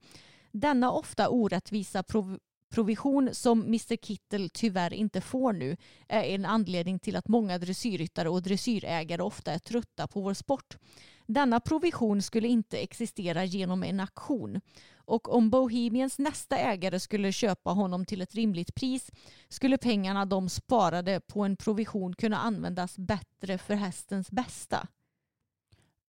Denna 0.51 0.91
ofta 0.91 1.29
orättvisa 1.29 2.03
prov 2.03 2.39
provision 2.73 3.29
som 3.31 3.61
Mr 3.61 3.95
Kittel 3.95 4.49
tyvärr 4.49 4.93
inte 4.93 5.21
får 5.21 5.53
nu 5.53 5.77
är 6.07 6.23
en 6.23 6.45
anledning 6.45 6.99
till 6.99 7.15
att 7.15 7.27
många 7.27 7.57
dressyrryttare 7.57 8.29
och 8.29 8.41
dressyrägare 8.41 9.21
ofta 9.21 9.51
är 9.51 9.59
trötta 9.59 10.07
på 10.07 10.21
vår 10.21 10.33
sport. 10.33 10.77
Denna 11.25 11.59
provision 11.59 12.21
skulle 12.21 12.47
inte 12.47 12.77
existera 12.77 13.45
genom 13.45 13.83
en 13.83 13.99
aktion 13.99 14.61
och 15.05 15.35
om 15.35 15.49
Bohemians 15.49 16.19
nästa 16.19 16.57
ägare 16.57 16.99
skulle 16.99 17.31
köpa 17.31 17.69
honom 17.69 18.05
till 18.05 18.21
ett 18.21 18.35
rimligt 18.35 18.75
pris 18.75 19.11
skulle 19.49 19.77
pengarna 19.77 20.25
de 20.25 20.49
sparade 20.49 21.19
på 21.19 21.43
en 21.43 21.55
provision 21.55 22.15
kunna 22.15 22.37
användas 22.37 22.97
bättre 22.97 23.57
för 23.57 23.73
hästens 23.73 24.31
bästa. 24.31 24.87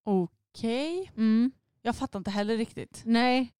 Okej. 0.04 1.12
Mm. 1.16 1.52
Jag 1.82 1.96
fattar 1.96 2.18
inte 2.18 2.30
heller 2.30 2.56
riktigt. 2.56 3.02
Nej. 3.04 3.52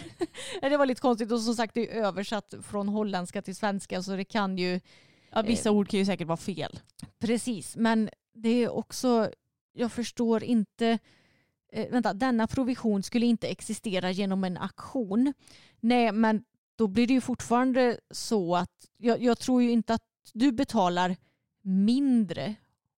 det 0.60 0.76
var 0.76 0.86
lite 0.86 1.00
konstigt 1.00 1.32
och 1.32 1.40
som 1.40 1.54
sagt 1.54 1.74
det 1.74 1.92
är 1.92 2.02
översatt 2.04 2.54
från 2.62 2.88
holländska 2.88 3.42
till 3.42 3.56
svenska 3.56 4.02
så 4.02 4.16
det 4.16 4.24
kan 4.24 4.58
ju 4.58 4.80
Ja, 5.30 5.42
vissa 5.42 5.70
ord 5.70 5.88
kan 5.88 5.98
ju 5.98 6.06
säkert 6.06 6.26
vara 6.26 6.36
fel. 6.36 6.80
Precis, 7.18 7.76
men 7.76 8.10
det 8.34 8.48
är 8.48 8.68
också, 8.68 9.30
jag 9.78 9.92
förstår 9.92 10.44
inte, 10.44 10.98
eh, 11.72 11.90
vänta, 11.90 12.14
denna 12.14 12.46
provision 12.46 13.02
skulle 13.02 13.26
inte 13.26 13.48
existera 13.48 14.10
genom 14.10 14.44
en 14.44 14.56
aktion. 14.56 15.32
Nej, 15.80 16.12
men 16.12 16.44
då 16.76 16.86
blir 16.86 17.06
det 17.06 17.12
ju 17.12 17.20
fortfarande 17.20 17.98
så 18.10 18.56
att 18.56 18.86
jag, 18.96 19.22
jag 19.22 19.38
tror 19.38 19.62
ju 19.62 19.70
inte 19.70 19.94
att 19.94 20.02
du 20.32 20.52
betalar 20.52 21.16
mindre 21.62 22.54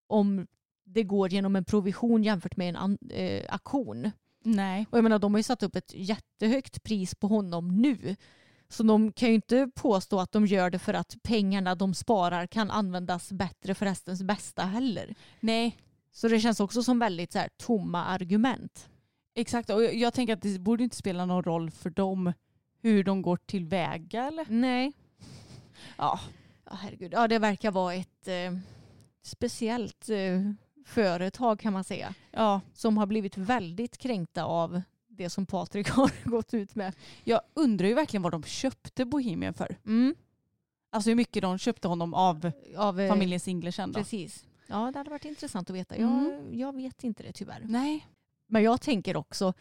om 0.07 0.47
det 0.85 1.03
går 1.03 1.33
genom 1.33 1.57
en 1.57 1.65
provision 1.65 2.23
jämfört 2.23 2.57
med 2.57 2.77
en 2.77 2.99
eh, 3.11 3.45
aktion. 3.49 4.11
Nej. 4.45 4.87
Och 4.91 4.99
jag 4.99 5.03
menar, 5.03 5.19
de 5.19 5.35
har 5.35 5.39
ju 5.39 5.43
satt 5.43 5.63
upp 5.63 5.77
ett 5.77 5.93
jättehögt 5.95 6.83
pris 6.83 7.15
på 7.15 7.27
honom 7.27 7.83
nu. 7.83 8.17
Så 8.69 8.83
de 8.83 9.13
kan 9.13 9.29
ju 9.29 9.35
inte 9.35 9.71
påstå 9.75 10.21
att 10.21 10.33
de 10.33 10.47
gör 10.47 10.71
det 10.71 10.79
för 10.79 10.95
att 10.95 11.17
pengarna 11.23 11.75
de 11.75 11.95
sparar 11.95 12.47
kan 12.47 12.71
användas 12.71 13.33
bättre 13.33 13.75
för 13.75 13.87
hästens 13.87 14.23
bästa 14.23 14.63
heller. 14.63 15.15
Nej, 15.41 15.77
Så 16.13 16.29
det 16.29 16.41
känns 16.41 16.61
också 16.61 16.83
som 16.83 16.99
väldigt 16.99 17.33
så 17.33 17.39
här, 17.39 17.49
tomma 17.57 18.05
argument. 18.05 18.89
exakt. 19.35 19.71
Och 19.71 19.83
jag, 19.85 19.95
jag 19.95 20.15
tänker 20.15 20.33
att 20.33 20.43
det 20.43 20.59
borde 20.61 20.85
inte 20.85 20.97
spela 20.97 21.25
någon 21.27 21.43
roll 21.43 21.71
för 21.71 21.91
dem 21.91 22.33
hur 22.83 23.05
de 23.05 23.23
går 23.23 23.37
tillväga 23.37 24.25
eller? 24.27 24.47
Nej. 24.49 24.93
Ja. 25.97 26.21
Ja, 26.65 26.73
herregud. 26.81 27.13
Ja, 27.13 27.29
det 27.29 27.39
verkar 27.39 27.71
vara 27.71 27.95
ett 27.95 28.29
eh, 28.29 28.57
speciellt 29.23 30.09
eh, 30.09 30.53
företag 30.87 31.61
kan 31.61 31.73
man 31.73 31.85
säga. 31.85 32.15
ja. 32.31 32.61
Som 32.75 32.99
har 32.99 33.07
blivit 33.07 33.37
väldigt 33.37 33.99
kränkta 33.99 34.45
av 34.45 34.83
det 35.09 35.31
som 35.31 35.47
Patrik 35.47 35.89
har 35.91 36.31
gått 36.31 36.55
ut 36.55 36.75
med. 36.75 36.95
Jag 37.25 37.41
undrar 37.55 37.89
ju 37.89 37.95
verkligen 37.95 38.23
vad 38.23 38.33
de 38.33 38.43
köpte 38.43 39.05
Bohemian 39.05 39.55
för. 39.55 39.77
Mm. 39.87 40.15
Alltså 40.93 41.11
hur 41.11 41.15
mycket 41.15 41.43
de 41.43 41.59
köpte 41.59 41.89
honom 41.89 42.15
av 42.15 42.51
Av, 42.77 43.01
eh, 43.01 43.09
familjen 43.09 43.41
Singler 43.41 43.71
sen 43.71 43.93
då. 43.93 43.99
Precis. 43.99 44.45
Ja, 44.71 44.91
det 44.93 44.99
hade 44.99 45.11
varit 45.11 45.25
intressant 45.25 45.71
att 45.71 45.77
veta. 45.77 45.95
Mm. 45.95 46.33
Jag, 46.51 46.55
jag 46.55 46.77
vet 46.77 47.05
inte 47.05 47.23
det 47.23 47.33
tyvärr. 47.33 47.65
Nej. 47.69 48.07
Men 48.49 48.63
jag 48.63 48.81
tänker 48.81 49.17
också 49.17 49.53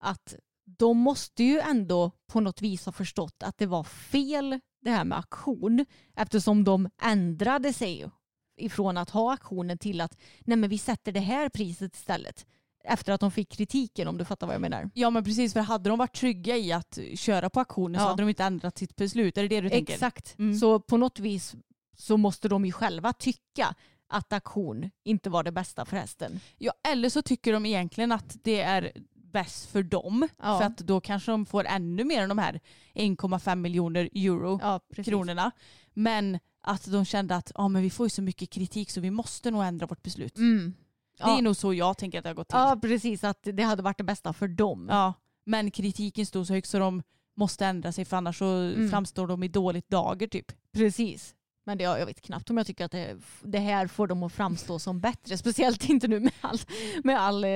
att 0.00 0.34
de 0.64 0.98
måste 0.98 1.44
ju 1.44 1.60
ändå 1.60 2.10
på 2.26 2.40
något 2.40 2.62
vis 2.62 2.84
ha 2.84 2.92
förstått 2.92 3.42
att 3.42 3.58
det 3.58 3.66
var 3.66 3.84
fel 3.84 4.60
det 4.80 4.90
här 4.90 5.04
med 5.04 5.18
aktion 5.18 5.86
eftersom 6.16 6.64
de 6.64 6.88
ändrade 7.02 7.72
sig 7.72 8.10
ifrån 8.56 8.96
att 8.96 9.10
ha 9.10 9.32
aktionen 9.34 9.78
till 9.78 10.00
att 10.00 10.18
nej 10.40 10.56
men 10.56 10.70
vi 10.70 10.78
sätter 10.78 11.12
det 11.12 11.20
här 11.20 11.48
priset 11.48 11.94
istället. 11.96 12.46
Efter 12.84 13.12
att 13.12 13.20
de 13.20 13.30
fick 13.30 13.48
kritiken 13.52 14.08
om 14.08 14.18
du 14.18 14.24
fattar 14.24 14.46
vad 14.46 14.54
jag 14.54 14.60
menar. 14.60 14.90
Ja 14.94 15.10
men 15.10 15.24
precis 15.24 15.52
för 15.52 15.60
hade 15.60 15.90
de 15.90 15.98
varit 15.98 16.16
trygga 16.16 16.56
i 16.56 16.72
att 16.72 16.98
köra 17.14 17.50
på 17.50 17.60
aktionen 17.60 18.00
så 18.00 18.04
Ja. 18.04 18.08
hade 18.10 18.22
de 18.22 18.28
inte 18.28 18.44
ändrat 18.44 18.78
sitt 18.78 18.96
beslut. 18.96 19.38
Är 19.38 19.42
det 19.42 19.48
det 19.48 19.60
du 19.60 19.70
tänker? 19.70 19.94
Exakt. 19.94 20.38
Mm. 20.38 20.54
Så 20.58 20.80
på 20.80 20.96
något 20.96 21.18
vis 21.18 21.54
så 21.96 22.16
måste 22.16 22.48
de 22.48 22.64
ju 22.64 22.72
själva 22.72 23.12
tycka 23.12 23.74
att 24.12 24.32
aktion 24.32 24.90
inte 25.04 25.30
var 25.30 25.42
det 25.42 25.52
bästa 25.52 25.84
för 25.84 25.96
hästen. 25.96 26.40
Ja, 26.58 26.72
eller 26.88 27.08
så 27.08 27.22
tycker 27.22 27.52
de 27.52 27.66
egentligen 27.66 28.12
att 28.12 28.36
det 28.42 28.60
är 28.60 28.92
bäst 29.14 29.70
för 29.70 29.82
dem. 29.82 30.28
Ja. 30.42 30.58
För 30.58 30.64
att 30.66 30.76
då 30.78 31.00
kanske 31.00 31.30
de 31.30 31.46
får 31.46 31.64
ännu 31.66 32.04
mer 32.04 32.22
än 32.22 32.28
de 32.28 32.38
här 32.38 32.60
1,5 32.94 33.54
miljoner 33.56 34.08
euro 34.14 34.58
Ja, 34.62 34.80
kronorna. 35.04 35.50
Men 35.94 36.38
att 36.60 36.84
de 36.92 37.04
kände 37.04 37.36
att 37.36 37.52
ah, 37.54 37.68
men 37.68 37.82
vi 37.82 37.90
får 37.90 38.06
ju 38.06 38.10
så 38.10 38.22
mycket 38.22 38.50
kritik 38.50 38.90
så 38.90 39.00
vi 39.00 39.10
måste 39.10 39.50
nog 39.50 39.64
ändra 39.64 39.86
vårt 39.86 40.02
beslut. 40.02 40.36
Mm. 40.36 40.74
Det 41.18 41.22
är 41.24 41.28
Ja. 41.28 41.40
nog 41.40 41.56
så 41.56 41.74
jag 41.74 41.98
tänker 41.98 42.18
att 42.18 42.22
det 42.24 42.28
har 42.30 42.34
gått 42.34 42.48
till. 42.48 42.58
Ja, 42.58 42.78
precis. 42.82 43.24
Att 43.24 43.38
det 43.42 43.62
hade 43.62 43.82
varit 43.82 43.98
det 43.98 44.04
bästa 44.04 44.32
för 44.32 44.48
dem. 44.48 44.86
Ja, 44.90 45.14
men 45.44 45.70
kritiken 45.70 46.26
stod 46.26 46.46
så 46.46 46.52
högt 46.52 46.68
så 46.68 46.78
de 46.78 47.02
måste 47.36 47.66
ändra 47.66 47.92
sig 47.92 48.04
för 48.04 48.16
annars 48.16 48.38
så 48.38 48.44
Mm. 48.46 48.90
framstår 48.90 49.26
de 49.26 49.42
i 49.42 49.48
dåligt 49.48 49.88
dager 49.88 50.26
typ. 50.26 50.52
Precis. 50.72 51.34
Men 51.64 51.78
det, 51.78 51.84
jag 51.84 52.06
vet 52.06 52.20
knappt 52.20 52.50
om 52.50 52.56
jag 52.56 52.66
tycker 52.66 52.84
att 52.84 52.92
det, 52.92 53.16
det 53.42 53.58
här 53.58 53.86
får 53.86 54.06
dem 54.06 54.22
att 54.22 54.32
framstå 54.32 54.78
som 54.78 55.00
bättre. 55.00 55.38
Speciellt 55.38 55.88
inte 55.88 56.08
nu 56.08 56.20
med, 56.20 56.32
all, 56.40 56.58
med 57.04 57.20
all, 57.20 57.44
eh, 57.44 57.50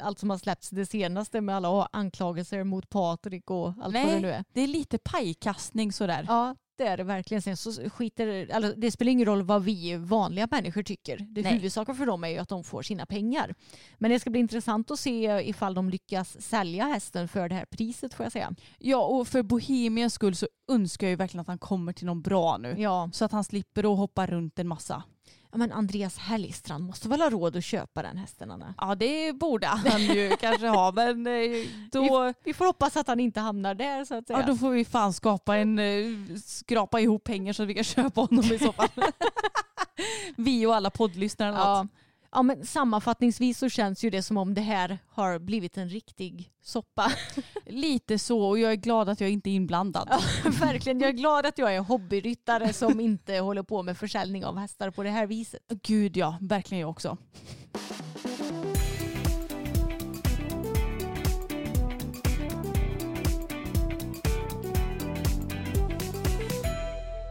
allt 0.00 0.18
som 0.18 0.30
har 0.30 0.38
släppts 0.38 0.70
det 0.70 0.86
senaste 0.86 1.40
med 1.40 1.56
alla 1.56 1.88
anklagelser 1.92 2.64
mot 2.64 2.88
Patrik 2.90 3.50
och 3.50 3.66
allt 3.66 3.78
vad 3.78 3.92
det 3.92 4.06
Nej. 4.06 4.20
nu 4.20 4.30
är. 4.30 4.44
Det 4.52 4.60
är 4.60 4.66
lite 4.66 4.98
pajkastning 4.98 5.92
sådär. 5.92 6.24
Ja, 6.28 6.56
det 6.84 7.04
verkligen. 7.04 7.42
Sen 7.42 7.56
så 7.56 7.90
skiter, 7.90 8.50
alltså, 8.54 8.74
det 8.76 8.90
spelar 8.90 9.12
ingen 9.12 9.26
roll 9.26 9.42
vad 9.42 9.64
vi 9.64 9.96
vanliga 9.96 10.48
människor 10.50 10.82
tycker. 10.82 11.16
Det 11.18 11.42
Nej. 11.42 11.52
huvudsaken 11.52 11.94
för 11.94 12.06
dem 12.06 12.24
är 12.24 12.28
ju 12.28 12.38
att 12.38 12.48
de 12.48 12.64
får 12.64 12.82
sina 12.82 13.06
pengar. 13.06 13.54
Men 13.98 14.10
det 14.10 14.20
ska 14.20 14.30
bli 14.30 14.40
intressant 14.40 14.90
att 14.90 15.00
se 15.00 15.42
ifall 15.48 15.74
de 15.74 15.90
lyckas 15.90 16.42
sälja 16.42 16.84
hästen 16.84 17.28
för 17.28 17.48
det 17.48 17.54
här 17.54 17.64
priset 17.64 18.14
får 18.14 18.24
jag 18.24 18.32
säga. 18.32 18.54
Ja, 18.78 19.04
och 19.04 19.28
för 19.28 19.42
Bohemians 19.42 20.14
skull 20.14 20.34
så 20.34 20.46
önskar 20.68 21.06
jag 21.06 21.10
ju 21.10 21.16
verkligen 21.16 21.40
att 21.40 21.46
han 21.48 21.58
kommer 21.58 21.92
till 21.92 22.06
någon 22.06 22.22
bra 22.22 22.56
nu. 22.58 22.74
Ja, 22.78 23.10
Så 23.12 23.24
att 23.24 23.32
han 23.32 23.44
slipper 23.44 23.92
att 23.92 23.98
hoppa 23.98 24.26
runt 24.26 24.58
en 24.58 24.68
massa. 24.68 25.02
Ja 25.52 25.58
men 25.58 25.72
Andreas 25.72 26.18
Hellstrand 26.18 26.84
måste 26.84 27.08
väl 27.08 27.20
ha 27.20 27.30
råd 27.30 27.56
att 27.56 27.64
köpa 27.64 28.02
den 28.02 28.16
hästen 28.16 28.50
Anna? 28.50 28.74
Ja 28.78 28.94
det 28.94 29.32
borde 29.32 29.66
han 29.66 30.00
ju 30.00 30.36
kanske 30.40 30.66
ha 30.66 30.92
men 30.92 31.26
eh, 31.26 31.66
då, 31.92 32.32
Vi 32.44 32.54
får 32.54 32.66
hoppas 32.66 32.96
att 32.96 33.08
han 33.08 33.20
inte 33.20 33.40
hamnar 33.40 33.74
där 33.74 34.04
så 34.04 34.14
att 34.14 34.26
säga. 34.26 34.40
ja, 34.40 34.46
då 34.46 34.56
får 34.56 34.70
vi 34.70 34.84
fan 34.84 35.12
skapa 35.12 35.56
en, 35.56 35.78
eh, 35.78 36.36
skrapa 36.44 37.00
ihop 37.00 37.24
pengar 37.24 37.52
så 37.52 37.62
att 37.62 37.68
vi 37.68 37.74
kan 37.74 37.84
köpa 37.84 38.20
honom 38.20 38.44
i 38.44 38.58
så 38.58 38.72
fall. 38.72 38.88
vi 40.36 40.66
och 40.66 40.76
alla 40.76 40.90
poddlyssnare. 40.90 41.54
ja. 41.56 41.82
något. 41.82 41.90
Ja 42.32 42.42
men 42.42 42.66
sammanfattningsvis 42.66 43.58
så 43.58 43.68
känns 43.68 44.04
ju 44.04 44.10
det 44.10 44.22
som 44.22 44.36
om 44.36 44.54
det 44.54 44.60
här 44.60 44.98
har 45.08 45.38
blivit 45.38 45.76
en 45.76 45.88
riktig 45.88 46.52
soppa. 46.62 47.12
Lite 47.66 48.18
så 48.18 48.48
och 48.48 48.58
jag 48.58 48.72
är 48.72 48.76
glad 48.76 49.08
att 49.08 49.20
jag 49.20 49.30
inte 49.30 49.50
är 49.50 49.54
inblandad. 49.54 50.08
Ja, 50.10 50.50
verkligen. 50.60 51.00
Jag 51.00 51.08
är 51.08 51.14
glad 51.14 51.46
att 51.46 51.58
jag 51.58 51.74
är 51.74 51.80
hobbyryttare 51.80 52.72
som 52.72 53.00
inte 53.00 53.38
håller 53.38 53.62
på 53.62 53.82
med 53.82 53.98
försäljning 53.98 54.44
av 54.44 54.58
hästar 54.58 54.90
på 54.90 55.02
det 55.02 55.10
här 55.10 55.26
viset. 55.26 55.62
Gud 55.82 56.16
ja, 56.16 56.38
verkligen 56.40 56.80
jag 56.80 56.90
också. 56.90 57.18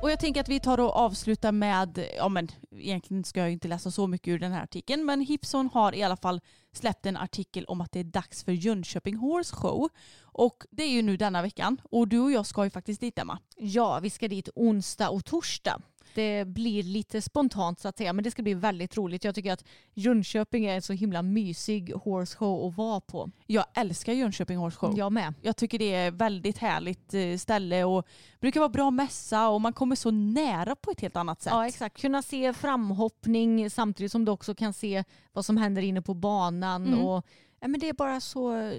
Och 0.01 0.11
jag 0.11 0.19
tänker 0.19 0.41
att 0.41 0.49
vi 0.49 0.59
tar 0.59 0.79
och 0.79 0.95
avslutar 0.95 1.51
med, 1.51 2.07
ja 2.17 2.29
men 2.29 2.47
egentligen 2.71 3.23
ska 3.23 3.39
jag 3.39 3.51
inte 3.51 3.67
läsa 3.67 3.91
så 3.91 4.07
mycket 4.07 4.27
ur 4.31 4.39
den 4.39 4.51
här 4.51 4.63
artikeln, 4.63 5.05
men 5.05 5.21
Hipson 5.21 5.69
har 5.73 5.95
i 5.95 6.03
alla 6.03 6.17
fall 6.17 6.41
släppt 6.71 7.05
en 7.05 7.17
artikel 7.17 7.65
om 7.65 7.81
att 7.81 7.91
det 7.91 7.99
är 7.99 8.03
dags 8.03 8.43
för 8.43 8.51
Jönköping 8.51 9.15
Horse 9.15 9.55
Show. 9.55 9.89
Och 10.21 10.63
det 10.71 10.83
är 10.83 10.89
ju 10.89 11.01
nu 11.01 11.17
denna 11.17 11.41
veckan 11.41 11.81
och 11.91 12.07
du 12.07 12.19
och 12.19 12.31
jag 12.31 12.45
ska 12.45 12.63
ju 12.63 12.69
faktiskt 12.69 13.01
dit 13.01 13.19
Emma. 13.19 13.39
Ja, 13.57 13.99
vi 13.99 14.09
ska 14.09 14.27
dit 14.27 14.49
onsdag 14.55 15.09
och 15.09 15.25
torsdag. 15.25 15.81
Det 16.15 16.45
blir 16.45 16.83
lite 16.83 17.21
spontant 17.21 17.79
så 17.79 17.87
att 17.87 17.97
säga, 17.97 18.13
men 18.13 18.23
det 18.23 18.31
ska 18.31 18.41
bli 18.43 18.53
väldigt 18.53 18.97
roligt. 18.97 19.23
Jag 19.23 19.35
tycker 19.35 19.53
att 19.53 19.63
Jönköping 19.93 20.65
är 20.65 20.75
en 20.75 20.81
så 20.81 20.93
himla 20.93 21.21
mysig 21.21 21.93
horse 21.93 22.37
show 22.37 22.67
att 22.67 22.77
vara 22.77 23.01
på. 23.01 23.29
Jag 23.45 23.65
älskar 23.73 24.13
Jönköping 24.13 24.57
Horse 24.57 24.77
Show. 24.77 24.97
Jag 24.97 25.11
med. 25.11 25.33
Jag 25.41 25.57
tycker 25.57 25.79
det 25.79 25.95
är 25.95 26.11
väldigt 26.11 26.57
härligt 26.57 27.13
eh, 27.13 27.37
ställe 27.37 27.83
och 27.83 28.07
brukar 28.39 28.59
vara 28.59 28.69
bra 28.69 28.91
mässa 28.91 29.49
och 29.49 29.61
man 29.61 29.73
kommer 29.73 29.95
så 29.95 30.11
nära 30.11 30.75
på 30.75 30.91
ett 30.91 31.01
helt 31.01 31.15
annat 31.15 31.41
sätt. 31.41 31.53
Ja, 31.53 31.67
exakt. 31.67 32.01
Kunna 32.01 32.21
se 32.21 32.53
framhoppning 32.53 33.69
samtidigt 33.69 34.11
som 34.11 34.25
du 34.25 34.31
också 34.31 34.55
kan 34.55 34.73
se 34.73 35.03
vad 35.33 35.45
som 35.45 35.57
händer 35.57 35.81
inne 35.81 36.01
på 36.01 36.13
banan 36.13 36.87
Mm. 36.87 36.99
och 36.99 37.25
Ja, 37.59 37.67
men 37.67 37.79
det 37.79 37.89
är 37.89 37.93
bara 37.93 38.21
så, 38.21 38.71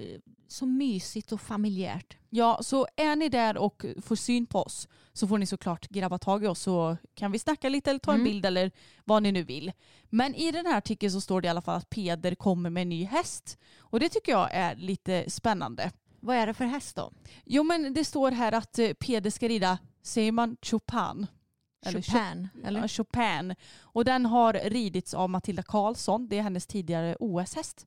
så 0.47 0.65
mysigt 0.65 1.31
och 1.31 1.41
familjärt. 1.41 2.17
Ja, 2.29 2.59
så 2.63 2.87
är 2.95 3.15
ni 3.15 3.29
där 3.29 3.57
och 3.57 3.85
får 4.01 4.15
syn 4.15 4.45
på 4.45 4.59
oss 4.61 4.87
så 5.13 5.27
får 5.27 5.37
ni 5.37 5.45
såklart 5.45 5.87
grabba 5.87 6.17
tag 6.17 6.43
i 6.43 6.47
oss 6.47 6.59
så 6.59 6.97
kan 7.15 7.31
vi 7.31 7.39
snacka 7.39 7.69
lite 7.69 7.89
eller 7.89 7.99
ta 7.99 8.11
en 8.11 8.15
Mm. 8.19 8.25
bild 8.31 8.45
eller 8.45 8.71
vad 9.05 9.23
ni 9.23 9.31
nu 9.31 9.43
vill. 9.43 9.71
Men 10.09 10.35
i 10.35 10.51
den 10.51 10.65
här 10.65 10.77
artikeln 10.77 11.11
så 11.11 11.21
står 11.21 11.41
det 11.41 11.45
i 11.45 11.49
alla 11.49 11.61
fall 11.61 11.77
att 11.77 11.89
Peder 11.89 12.35
kommer 12.35 12.69
med 12.69 12.81
en 12.81 12.89
ny 12.89 13.03
häst. 13.05 13.57
Och 13.79 13.99
det 13.99 14.09
tycker 14.09 14.31
jag 14.31 14.49
är 14.53 14.75
lite 14.75 15.29
spännande. 15.29 15.91
Vad 16.19 16.35
är 16.35 16.47
det 16.47 16.53
för 16.53 16.65
häst 16.65 16.95
då? 16.95 17.11
Jo 17.45 17.63
men 17.63 17.93
det 17.93 18.05
står 18.05 18.31
här 18.31 18.51
att 18.51 18.79
eh, 18.79 18.93
Peder 18.93 19.29
ska 19.29 19.47
rida, 19.47 19.77
säger 20.03 20.31
man 20.31 20.57
Chopin? 20.61 21.27
Eller 21.85 22.01
Chopin? 22.01 22.49
Eller? 22.65 22.87
Chopin. 22.87 23.55
Och 23.81 24.05
den 24.05 24.25
har 24.25 24.53
ridits 24.53 25.13
av 25.13 25.29
Matilda 25.29 25.63
Karlsson. 25.63 26.27
Det 26.27 26.37
är 26.37 26.41
hennes 26.41 26.67
tidigare 26.67 27.15
OS-häst. 27.19 27.79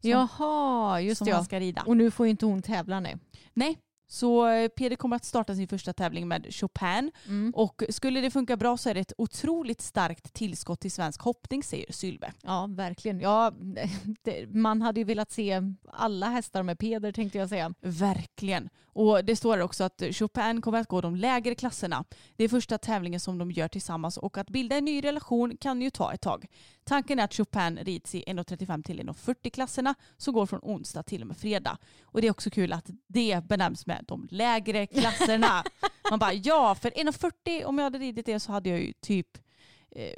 som- 0.00 0.10
Jaha, 0.10 1.00
just 1.00 1.18
som 1.18 1.24
det. 1.24 1.30
han 1.32 1.40
Ja. 1.40 1.44
ska 1.44 1.60
rida. 1.60 1.82
Och 1.86 1.96
nu 1.96 2.10
får 2.10 2.26
ju 2.26 2.30
inte 2.30 2.46
hon 2.46 2.62
tävla 2.62 3.00
nej. 3.00 3.16
Nej, 3.54 3.78
så 4.12 4.48
eh, 4.48 4.68
Peder 4.68 4.96
kommer 4.96 5.16
att 5.16 5.24
starta 5.24 5.54
sin 5.54 5.68
första 5.68 5.92
tävling 5.92 6.28
med 6.28 6.46
Chopin. 6.54 7.10
Mm. 7.26 7.52
Och 7.56 7.82
skulle 7.88 8.20
det 8.20 8.30
funka 8.30 8.56
bra 8.56 8.76
så 8.76 8.90
är 8.90 8.94
det 8.94 9.00
ett 9.00 9.12
otroligt 9.18 9.80
starkt 9.80 10.32
tillskott 10.34 10.80
till 10.80 10.92
svensk 10.92 11.20
hoppning 11.20 11.62
säger 11.62 11.92
Sylve. 11.92 12.32
Ja, 12.42 12.66
verkligen. 12.70 13.20
Ja, 13.20 13.52
det, 14.22 14.54
man 14.54 14.82
hade 14.82 15.00
ju 15.00 15.04
velat 15.04 15.32
se 15.32 15.62
alla 15.92 16.26
hästar 16.26 16.62
med 16.62 16.78
Peder 16.78 17.12
tänkte 17.12 17.38
jag 17.38 17.48
säga. 17.48 17.74
Verkligen. 17.80 18.68
Och 18.84 19.24
det 19.24 19.36
står 19.36 19.58
också 19.58 19.84
att 19.84 20.02
Chopin 20.10 20.60
kommer 20.60 20.80
att 20.80 20.88
gå 20.88 21.00
de 21.00 21.16
lägre 21.16 21.54
klasserna. 21.54 22.04
Det 22.36 22.44
är 22.44 22.48
första 22.48 22.78
tävlingen 22.78 23.20
som 23.20 23.38
de 23.38 23.50
gör 23.50 23.68
tillsammans 23.68 24.16
och 24.16 24.38
att 24.38 24.50
bilda 24.50 24.76
en 24.76 24.84
ny 24.84 25.04
relation 25.04 25.56
kan 25.56 25.82
ju 25.82 25.90
ta 25.90 26.12
ett 26.12 26.20
tag. 26.20 26.46
Tanken 26.84 27.18
är 27.18 27.24
att 27.24 27.34
Chopin 27.34 27.78
rids 27.82 28.14
i 28.14 28.24
1.35 28.26 28.82
till 28.82 29.00
1.40 29.00 29.50
klasserna 29.50 29.94
som 30.16 30.34
går 30.34 30.46
från 30.46 30.60
onsdag 30.62 31.02
till 31.02 31.20
och 31.20 31.26
med 31.26 31.36
fredag. 31.36 31.78
Och 32.04 32.20
det 32.20 32.26
är 32.26 32.30
också 32.30 32.50
kul 32.50 32.72
att 32.72 32.90
det 33.06 33.44
benämns 33.44 33.86
med 33.86 34.04
de 34.08 34.28
lägre 34.30 34.86
klasserna. 34.86 35.64
Man 36.10 36.18
bara 36.18 36.32
ja, 36.32 36.74
för 36.74 36.90
1.40 36.90 37.64
om 37.64 37.78
jag 37.78 37.84
hade 37.84 37.98
ridit 37.98 38.26
det 38.26 38.40
så 38.40 38.52
hade 38.52 38.68
jag 38.68 38.80
ju 38.80 38.92
typ 38.92 39.38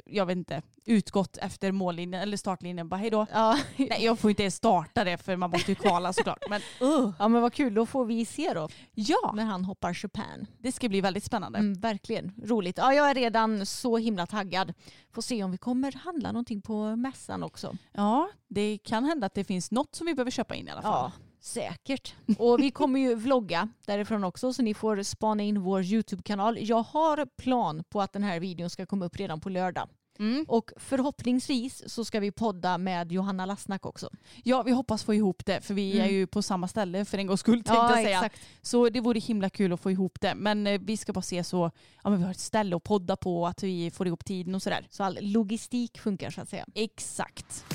jag 0.05 0.25
vet 0.25 0.37
inte, 0.37 0.61
utgått 0.85 1.37
efter 1.37 1.71
mållinjen 1.71 2.21
eller 2.21 2.37
startlinjen. 2.37 2.89
Bara 2.89 2.97
hej 2.97 3.09
då. 3.09 3.25
Ja. 3.31 3.59
Nej, 3.77 4.05
jag 4.05 4.19
får 4.19 4.29
inte 4.29 4.43
ens 4.43 4.55
starta 4.55 5.03
det 5.03 5.17
för 5.17 5.35
man 5.35 5.49
måste 5.49 5.71
ju 5.71 5.75
kvala 5.75 6.13
såklart. 6.13 6.43
Men 6.49 6.61
uh, 6.81 7.11
ja, 7.19 7.27
men 7.27 7.41
vad 7.41 7.53
kul. 7.53 7.73
Då 7.73 7.85
får 7.85 8.05
vi 8.05 8.25
se 8.25 8.53
då 8.53 8.69
ja, 8.93 9.31
när 9.35 9.45
han 9.45 9.65
hoppar 9.65 9.93
Chopin. 9.93 10.47
det 10.59 10.71
ska 10.71 10.89
bli 10.89 11.01
väldigt 11.01 11.23
spännande. 11.23 11.59
Mm, 11.59 11.73
verkligen 11.73 12.33
roligt. 12.43 12.77
Ja, 12.77 12.93
jag 12.93 13.09
är 13.09 13.13
redan 13.13 13.65
så 13.65 13.97
himla 13.97 14.25
taggad. 14.25 14.73
Får 15.13 15.21
se 15.21 15.43
om 15.43 15.51
vi 15.51 15.57
kommer 15.57 15.91
handla 15.91 16.31
någonting 16.31 16.61
på 16.61 16.95
mässan 16.95 17.43
också. 17.43 17.77
Ja, 17.91 18.29
det 18.47 18.77
kan 18.83 19.05
hända 19.05 19.27
att 19.27 19.33
det 19.33 19.43
finns 19.43 19.71
något 19.71 19.95
som 19.95 20.07
vi 20.07 20.13
behöver 20.13 20.31
köpa 20.31 20.55
in 20.55 20.67
i 20.67 20.71
alla 20.71 20.81
fall. 20.81 21.11
Ja, 21.17 21.24
säkert. 21.45 22.13
Och 22.37 22.59
vi 22.59 22.71
kommer 22.71 22.99
ju 22.99 23.15
vlogga 23.15 23.69
därifrån 23.85 24.23
också 24.23 24.53
så 24.53 24.61
ni 24.61 24.73
får 24.73 25.03
spana 25.03 25.43
in 25.43 25.61
vår 25.61 25.83
YouTube-kanal. 25.83 26.57
Jag 26.61 26.83
har 26.83 27.25
plan 27.25 27.83
på 27.89 28.01
att 28.01 28.13
den 28.13 28.23
här 28.23 28.39
videon 28.39 28.69
ska 28.69 28.85
komma 28.85 29.05
upp 29.05 29.15
redan 29.17 29.39
på 29.39 29.49
lördag. 29.49 29.89
Mm. 30.19 30.45
Och 30.47 30.71
förhoppningsvis 30.77 31.83
så 31.93 32.05
ska 32.05 32.19
vi 32.19 32.31
podda 32.31 32.77
med 32.77 33.11
Johanna 33.11 33.45
Lassnack 33.45 33.85
också. 33.85 34.09
ja, 34.43 34.63
vi 34.63 34.71
hoppas 34.71 35.03
få 35.03 35.13
ihop 35.13 35.45
det 35.45 35.61
för 35.61 35.73
vi 35.73 35.99
är 35.99 36.03
Mm. 36.03 36.15
ju 36.15 36.27
på 36.27 36.41
samma 36.41 36.67
ställe 36.67 37.05
för 37.05 37.17
en 37.17 37.27
gångs 37.27 37.39
skull 37.39 37.55
tänkte 37.63 37.73
jag 37.73 37.93
säga. 37.93 38.09
exakt. 38.17 38.41
Så 38.61 38.89
det 38.89 38.99
vore 39.01 39.19
himla 39.19 39.49
kul 39.49 39.73
att 39.73 39.79
få 39.81 39.91
ihop 39.91 40.17
det. 40.21 40.35
Men 40.35 40.67
eh, 40.67 40.81
vi 40.83 40.97
ska 40.97 41.13
bara 41.13 41.21
se 41.21 41.43
så, 41.43 41.71
ja 42.03 42.09
men 42.09 42.17
vi 42.19 42.23
har 42.23 42.31
ett 42.31 42.39
ställe 42.39 42.75
att 42.75 42.83
podda 42.83 43.15
på 43.15 43.41
och 43.41 43.49
att 43.49 43.63
vi 43.63 43.91
får 43.91 44.07
ihop 44.07 44.25
tiden 44.25 44.55
och 44.55 44.61
sådär. 44.63 44.87
Så 44.89 45.03
all 45.03 45.17
logistik 45.21 45.99
funkar 45.99 46.29
så 46.31 46.41
att 46.41 46.49
säga. 46.49 46.65
Exakt. 46.75 47.65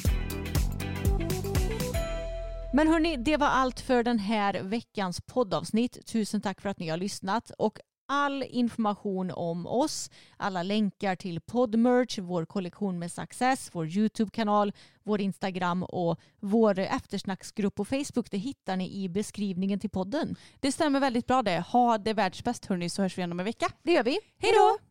Men 2.73 2.89
hörni, 2.89 3.17
det 3.17 3.37
var 3.37 3.47
allt 3.47 3.81
för 3.81 4.03
den 4.03 4.19
här 4.19 4.63
veckans 4.63 5.21
poddavsnitt. 5.21 6.07
Tusen 6.07 6.41
tack 6.41 6.61
för 6.61 6.69
att 6.69 6.79
ni 6.79 6.89
har 6.89 6.97
lyssnat. 6.97 7.51
Och 7.59 7.79
all 8.09 8.43
information 8.43 9.31
om 9.31 9.67
oss, 9.67 10.11
alla 10.37 10.63
länkar 10.63 11.17
till 11.17 11.41
poddmerch, 11.41 12.19
vår 12.19 12.45
kollektion 12.45 12.99
med 12.99 13.13
Success, 13.13 13.71
vår 13.73 13.87
YouTube-kanal, 13.87 14.73
vår 15.03 15.21
Instagram 15.21 15.83
och 15.83 16.21
vår 16.41 16.79
eftersnacksgrupp 16.79 17.75
på 17.75 17.85
Facebook, 17.85 18.31
det 18.31 18.39
hittar 18.39 18.77
ni 18.77 19.03
i 19.05 19.09
beskrivningen 19.09 19.81
till 19.81 19.91
podden. 19.91 20.37
Det 20.61 20.73
stämmer 20.73 21.01
väldigt 21.01 21.27
bra 21.27 21.43
det. 21.43 21.61
Ha 21.61 21.99
det 21.99 22.13
världsbäst 22.13 22.67
hörni 22.67 22.89
så 22.89 23.03
hörs 23.03 23.19
vi 23.19 23.21
igen 23.21 23.33
om 23.33 23.41
en 23.41 23.47
vecka. 23.47 23.67
Det 23.83 23.93
gör 23.93 24.05
vi. 24.05 24.19
Hej 24.39 24.53
då! 24.53 24.90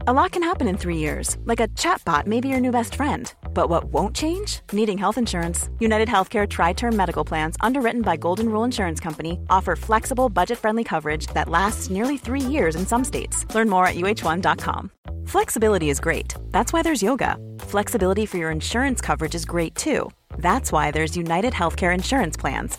A 0.00 0.12
lot 0.12 0.32
can 0.32 0.42
happen 0.42 0.68
in 0.68 0.76
three 0.76 0.98
years, 0.98 1.36
like 1.46 1.58
a 1.58 1.68
chatbot 1.68 2.26
may 2.26 2.40
be 2.40 2.48
your 2.48 2.60
new 2.60 2.70
best 2.70 2.94
friend. 2.94 3.32
But 3.54 3.70
what 3.70 3.84
won't 3.84 4.14
change? 4.14 4.60
Needing 4.70 4.98
health 4.98 5.16
insurance. 5.18 5.68
United 5.80 6.06
Healthcare 6.06 6.48
Tri 6.48 6.74
Term 6.74 6.94
Medical 6.94 7.24
Plans, 7.24 7.56
underwritten 7.60 8.02
by 8.02 8.16
Golden 8.16 8.48
Rule 8.50 8.64
Insurance 8.64 9.00
Company, 9.00 9.40
offer 9.48 9.74
flexible, 9.74 10.28
budget 10.28 10.58
friendly 10.58 10.84
coverage 10.84 11.26
that 11.28 11.48
lasts 11.48 11.90
nearly 11.90 12.18
three 12.18 12.40
years 12.40 12.76
in 12.76 12.86
some 12.86 13.04
states. 13.04 13.52
Learn 13.54 13.68
more 13.70 13.86
at 13.86 13.96
uh1.com. 13.96 14.90
Flexibility 15.26 15.88
is 15.88 15.98
great. 15.98 16.34
That's 16.50 16.72
why 16.72 16.82
there's 16.82 17.02
yoga. 17.02 17.36
Flexibility 17.60 18.26
for 18.26 18.36
your 18.36 18.50
insurance 18.50 19.00
coverage 19.00 19.34
is 19.34 19.44
great 19.44 19.74
too. 19.74 20.10
That's 20.38 20.70
why 20.70 20.90
there's 20.90 21.16
United 21.16 21.54
Healthcare 21.54 21.94
Insurance 21.94 22.36
Plans. 22.36 22.78